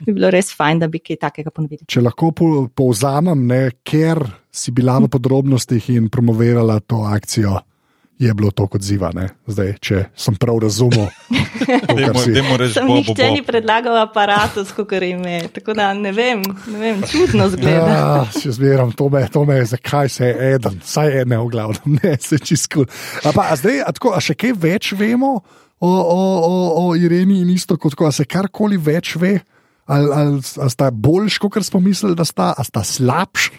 bi 0.05 0.13
bilo 0.13 0.29
res 0.31 0.53
fajn, 0.57 0.83
da 0.85 0.91
bi 0.93 1.01
kaj 1.01 1.17
takega 1.23 1.55
ponovili. 1.55 1.89
Če 1.89 2.05
lahko 2.05 2.29
povzamem, 2.77 3.47
ne, 3.49 3.63
ker 3.81 4.21
si 4.53 4.77
bila 4.77 4.99
v 5.01 5.09
podrobnostih 5.17 5.89
in 5.97 6.13
promovirala 6.13 6.83
to 6.85 7.01
akcijo 7.09 7.57
je 8.19 8.35
bilo 8.35 8.51
to 8.51 8.67
kot 8.67 8.83
ziva. 8.83 9.13
Zdaj, 9.47 9.73
če 9.81 10.05
sem 10.19 10.37
prav 10.37 10.59
razumel, 10.63 11.07
kako 11.87 12.19
se 12.19 12.31
je 12.31 12.43
zgodilo. 12.43 12.87
Nihče 12.87 13.31
ni 13.31 13.43
predlagal 13.47 13.97
aparatu, 14.03 14.65
kot 14.77 14.93
je 14.93 15.11
ime. 15.11 15.41
Tako 15.55 15.75
da 15.79 15.93
ne 15.95 16.13
vem, 16.13 16.43
ne 16.67 16.79
vem 16.79 17.03
čudno 17.07 17.49
zgleda. 17.49 17.95
Ja, 17.95 18.27
se 18.35 18.53
zmeram, 18.53 18.93
to 18.93 19.09
me, 19.09 19.23
to 19.33 19.45
me, 19.45 19.61
zakaj 19.65 20.09
se 20.09 20.27
je 20.27 20.55
eden, 20.55 20.81
saj 20.85 21.21
ene 21.23 21.39
v 21.39 21.49
glavnem, 21.49 21.99
ne 22.03 22.17
se 22.21 22.39
čisto. 22.39 22.85
A, 23.25 23.33
a 23.51 23.57
zdaj, 23.57 23.83
a 23.87 23.95
tako, 23.95 24.13
a 24.17 24.21
še 24.21 24.35
kaj 24.39 24.57
več 24.59 24.93
vemo 24.99 25.39
o, 25.79 25.89
o, 25.89 26.23
o, 26.49 26.57
o 26.83 26.97
Ireni 26.99 27.41
in 27.45 27.55
isto, 27.55 27.79
kot 27.79 27.95
ko 27.95 28.11
se 28.13 28.27
karkoli 28.27 28.77
več 28.77 29.15
ve 29.17 29.39
ali, 29.89 30.09
ali, 30.15 30.41
ali 30.57 30.71
sta 30.71 30.91
boljši, 30.91 31.39
kot 31.39 31.65
smo 31.65 31.81
mislili, 31.81 32.17
da 32.17 32.25
sta, 32.25 32.55
ali 32.57 32.65
sta 32.65 32.85
slabši, 32.85 33.51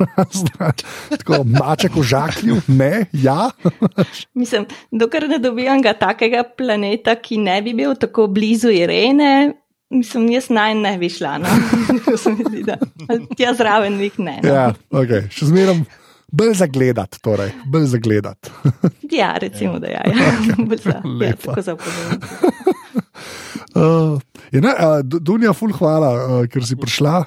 tako 1.17 1.43
maček 1.43 1.95
v 1.95 2.03
žaklju, 2.03 2.61
ne, 2.67 3.05
ja. 3.13 3.49
Mislim, 4.39 4.65
dokler 4.91 5.29
ne 5.29 5.39
dobivam 5.41 5.81
ga 5.81 5.93
takega 5.97 6.43
planeta, 6.57 7.15
ki 7.15 7.37
ne 7.41 7.61
bi 7.61 7.73
bil 7.73 7.95
tako 7.99 8.27
blizu 8.27 8.69
Irene. 8.69 9.53
Mislim, 9.89 10.27
jaz 10.29 10.51
naj 10.53 10.75
ne 10.77 10.97
bi 11.01 11.09
šla, 11.09 11.37
no. 11.41 11.49
zdi, 12.21 12.61
da 12.63 12.77
tja 13.37 13.55
zraven 13.57 13.97
jih 14.01 14.19
ne. 14.21 14.37
No. 14.43 14.53
Ja, 14.53 14.67
okay. 14.93 15.25
Še 15.33 15.49
zmeraj 15.49 15.81
bolj 16.29 16.53
zagledati, 16.61 17.17
torej, 17.25 17.55
bolj 17.65 17.87
zagledati. 17.95 18.53
ja, 19.17 19.33
recimo, 19.41 19.79
da 19.81 19.87
ja, 19.87 20.05
ja. 20.05 20.29
bolj 20.61 20.83
za, 20.85 21.01
ja, 21.25 21.33
tako 21.41 21.79
za 23.79 23.89
upozoriti. 24.13 24.57
Uh, 24.57 24.63
uh, 24.63 25.21
Dunja, 25.21 25.53
ful, 25.53 25.73
hvala, 25.75 26.11
uh, 26.15 26.47
ker 26.51 26.65
si 26.65 26.77
prišla, 26.79 27.23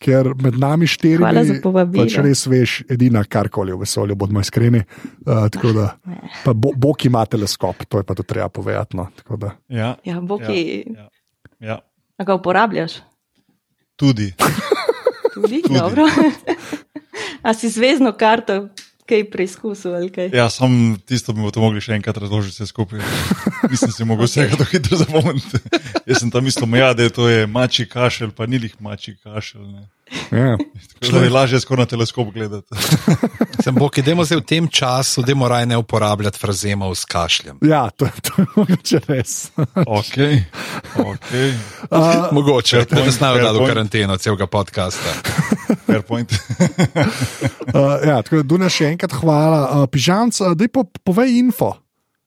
ker 0.00 0.32
med 0.40 0.56
nami 0.60 0.88
štiri 0.88 1.20
ljudi. 1.20 1.58
Pač 1.96 2.16
res 2.24 2.46
veš, 2.48 2.76
edina 2.90 3.22
karkoli 3.24 3.74
v 3.76 3.82
vesolju, 3.84 4.16
bodimo 4.16 4.40
iskreni. 4.40 4.82
Uh, 5.26 5.46
da, 5.76 5.90
pa 6.44 6.54
bo, 6.56 6.72
Bog 6.76 7.04
ima 7.06 7.24
teleskop, 7.26 7.84
to 7.88 8.00
je 8.00 8.08
pa 8.08 8.16
to 8.16 8.26
treba 8.26 8.48
povedati. 8.48 8.96
No, 8.96 9.10
ja, 9.68 9.94
ja, 10.04 10.20
Bog 10.20 10.48
je. 10.48 10.84
Ja, 10.88 11.08
ja. 11.60 11.78
A 12.20 12.24
ga 12.24 12.36
uporabljaš? 12.36 13.00
Tudi. 13.96 14.32
Tudi, 15.34 15.62
Tudi. 15.62 15.78
dobro. 15.78 16.08
A 17.46 17.54
si 17.54 17.68
zvezdno 17.68 18.12
karto 18.12 18.68
kaj 19.10 19.26
preizkusil. 19.30 20.08
Ja, 20.32 20.48
sam 20.50 20.96
tisto 21.06 21.34
bi 21.36 21.50
to 21.54 21.62
mogli 21.62 21.82
še 21.82 21.96
enkrat 21.98 22.18
razložiti 22.22 22.60
vse 22.60 22.70
skupaj. 22.70 23.02
Nisem 23.70 23.94
si 23.94 24.08
mogel 24.08 24.28
vsega 24.30 24.54
okay. 24.54 24.60
tako 24.62 24.70
hitro 24.76 25.00
zapomniti. 25.02 25.62
Jaz 26.06 26.22
sem 26.22 26.30
tam 26.30 26.46
mislil, 26.46 26.76
ja, 26.78 26.92
da 26.94 27.06
je 27.06 27.14
to 27.14 27.28
je 27.28 27.46
mači 27.50 27.88
kašelj, 27.88 28.34
pa 28.36 28.46
ni 28.46 28.62
jih 28.62 28.76
mači 28.80 29.16
kašelj. 29.22 29.66
Ja. 30.30 30.58
Šlo 31.02 31.20
je 31.22 31.30
lažje 31.30 31.60
skoraj 31.60 31.82
na 31.82 31.86
teleskop 31.86 32.32
gledati. 32.34 32.74
Sem 33.64 33.74
bo, 33.74 33.88
ki 33.88 34.02
demo 34.02 34.24
zdaj 34.24 34.40
v 34.40 34.44
tem 34.46 34.68
času, 34.68 35.22
demo 35.22 35.48
raje 35.48 35.66
ne 35.66 35.76
uporabljati 35.76 36.38
frazemov 36.38 36.94
s 36.94 37.04
kašljem. 37.04 37.58
Ja, 37.62 37.90
to 37.90 38.04
je 38.04 38.12
mogoče 38.56 39.00
res. 39.08 39.50
ok, 39.86 40.16
ok. 40.96 41.30
Uh, 41.90 42.32
mogoče, 42.32 42.84
da 42.90 43.04
ne 43.04 43.10
znajo 43.10 43.42
dati 43.42 43.58
v 43.58 43.66
karanteno 43.66 44.16
celega 44.16 44.46
podcasta. 44.46 45.14
Fair 45.86 46.02
point. 46.02 46.32
uh, 46.32 47.98
ja, 48.06 48.22
tako 48.22 48.36
da 48.36 48.42
Duna 48.42 48.68
še 48.68 48.90
enkrat 48.90 48.99
hvala. 49.08 49.60
Uh, 49.64 49.86
Pižanc, 49.88 50.36
uh, 50.40 50.52
daj 50.52 50.68
po, 50.68 50.84
povej 50.84 51.40
info. 51.40 51.78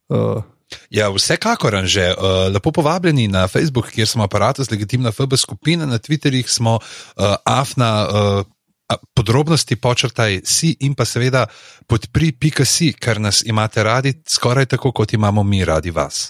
Uh. 0.10 0.42
Ja, 0.90 1.10
vsekakor, 1.14 1.86
že 1.86 2.14
uh, 2.14 2.50
lepo 2.50 2.72
povabljeni 2.74 3.28
na 3.28 3.46
Facebook, 3.48 3.94
kjer 3.94 4.08
smo 4.08 4.26
aparatus, 4.26 4.72
legitimna 4.72 5.12
FB 5.12 5.38
skupina, 5.38 5.86
na 5.86 6.02
Twitterjih 6.02 6.50
smo 6.50 6.80
uh, 6.80 7.36
afna. 7.46 7.92
Uh, 8.10 8.46
Podrobnosti 9.16 9.74
počrtaj 9.80 10.44
si 10.46 10.76
in 10.86 10.94
pa 10.94 11.02
seveda 11.08 11.48
podpri 11.90 12.30
pika 12.36 12.62
si, 12.62 12.92
ker 12.94 13.18
nas 13.18 13.42
imate 13.42 13.82
radi, 13.82 14.12
skoraj 14.22 14.68
tako, 14.76 14.92
kot 14.92 15.14
imamo 15.14 15.42
mi 15.44 15.66
radi 15.66 15.90
vas. 15.90 16.30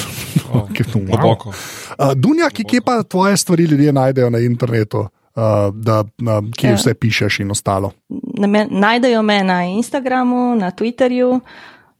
Globoko. 0.94 1.50
Uh, 1.50 2.14
Dunja, 2.16 2.48
kje 2.48 2.80
pa 2.80 3.02
tvoje 3.02 3.36
stvari 3.36 3.64
ljudje 3.64 3.92
najdejo 3.92 4.30
na 4.30 4.38
internetu, 4.38 5.00
uh, 5.00 5.19
da 5.34 6.00
uh, 6.02 6.50
kje 6.56 6.70
ja. 6.70 6.76
vse 6.76 6.94
pišeš 6.94 7.40
in 7.44 7.50
ostalo? 7.50 7.92
Najdejo 8.70 9.22
me 9.22 9.42
na 9.44 9.64
Instagramu, 9.64 10.54
na 10.56 10.70
Twitterju. 10.70 11.40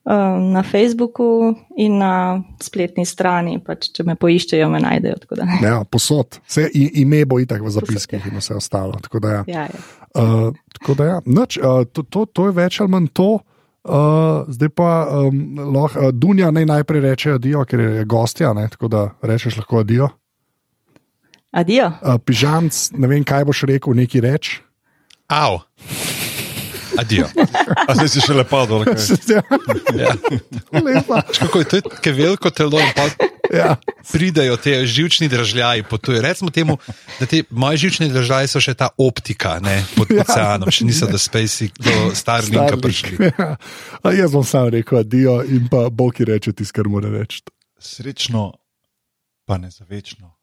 Um, 0.00 0.52
na 0.52 0.62
Facebooku 0.62 1.54
in 1.76 1.98
na 1.98 2.40
spletni 2.56 3.04
strani. 3.04 3.58
Pač, 3.60 3.90
če 3.92 4.06
me 4.08 4.14
poiščejo, 4.16 4.64
me 4.72 4.80
najdejo. 4.80 5.18
Ja, 5.60 5.82
posod, 5.84 6.38
vse 6.48 6.64
ime 6.72 7.20
bo 7.28 7.36
itak 7.38 7.60
v 7.60 7.72
zapiskih 7.74 8.24
ja. 8.24 8.30
in 8.32 8.40
vse 8.40 8.56
ostalo. 8.56 8.96
Tako 9.04 9.20
da, 9.20 9.34
ja. 9.34 9.42
Ja, 9.46 9.66
ja. 9.68 9.82
Uh, 10.16 10.56
tako 10.72 10.96
da 10.96 11.04
ja. 11.04 11.18
Noč, 11.28 11.60
uh, 11.60 11.84
to, 11.92 12.02
to, 12.08 12.24
to 12.32 12.48
je 12.48 12.56
več 12.56 12.80
ali 12.80 12.94
manj 12.96 13.10
to. 13.12 13.28
Uh, 13.84 14.48
zdaj 14.48 14.72
pa 14.76 14.88
um, 15.08 15.60
lahko 15.72 16.08
uh, 16.08 16.12
Dunja 16.12 16.50
naj 16.52 16.66
najprej 16.68 17.00
reče 17.00 17.36
adijo, 17.36 17.62
ker 17.68 17.80
je 17.80 18.04
gostja, 18.04 18.54
ne? 18.56 18.66
tako 18.72 18.90
da 18.92 19.04
rečeš 19.22 19.60
lahko 19.60 19.84
adijo. 19.84 20.08
Adijo. 21.50 21.90
Uh, 21.98 22.18
pižamc, 22.22 22.90
ne 22.94 23.10
vem, 23.10 23.24
kaj 23.26 23.44
boš 23.48 23.64
rekel, 23.66 23.96
neki 23.98 24.22
reč. 24.22 24.60
Av. 25.26 25.62
Adijo. 26.98 27.26
A 27.88 27.94
zdaj 27.94 28.08
si 28.12 28.22
še 28.22 28.34
lepo 28.38 28.62
dol. 28.70 28.86
ja. 28.86 30.14
Kako 31.38 31.62
je 31.62 31.66
to, 31.66 31.80
ki 32.02 32.10
je 32.10 32.14
veliko 32.14 32.50
telo 32.54 32.80
in 32.82 32.90
pa 32.94 33.06
ja. 33.50 33.76
pridajo 34.12 34.56
te 34.62 34.86
živčni 34.86 35.28
državljani. 35.28 35.84
Recimo 36.22 36.50
temu, 36.50 36.78
da 37.18 37.26
ti 37.26 37.42
moji 37.50 37.82
živčni 37.86 38.10
državljani 38.14 38.50
so 38.50 38.62
še 38.62 38.74
ta 38.74 38.90
optika 38.98 39.58
ne, 39.62 39.80
pod 39.96 40.10
ja. 40.14 40.22
oceanom, 40.22 40.70
še 40.70 40.86
niso 40.86 41.10
do 41.10 41.18
Spacey, 41.18 41.70
do 41.78 42.14
Starlinka 42.14 42.78
prišli. 42.78 43.30
Ja. 43.38 43.54
Jaz 44.22 44.34
bom 44.34 44.44
sam 44.46 44.70
rekel 44.70 45.02
adijo 45.02 45.40
in 45.46 45.66
pa 45.70 45.88
Bog 45.90 46.14
ki 46.18 46.30
reče 46.30 46.54
tisto, 46.54 46.78
kar 46.78 46.90
mora 46.90 47.10
reči. 47.10 47.42
Srečno, 47.80 48.52
pa 49.48 49.58
ne 49.58 49.70
za 49.72 49.86
večno. 49.88 50.39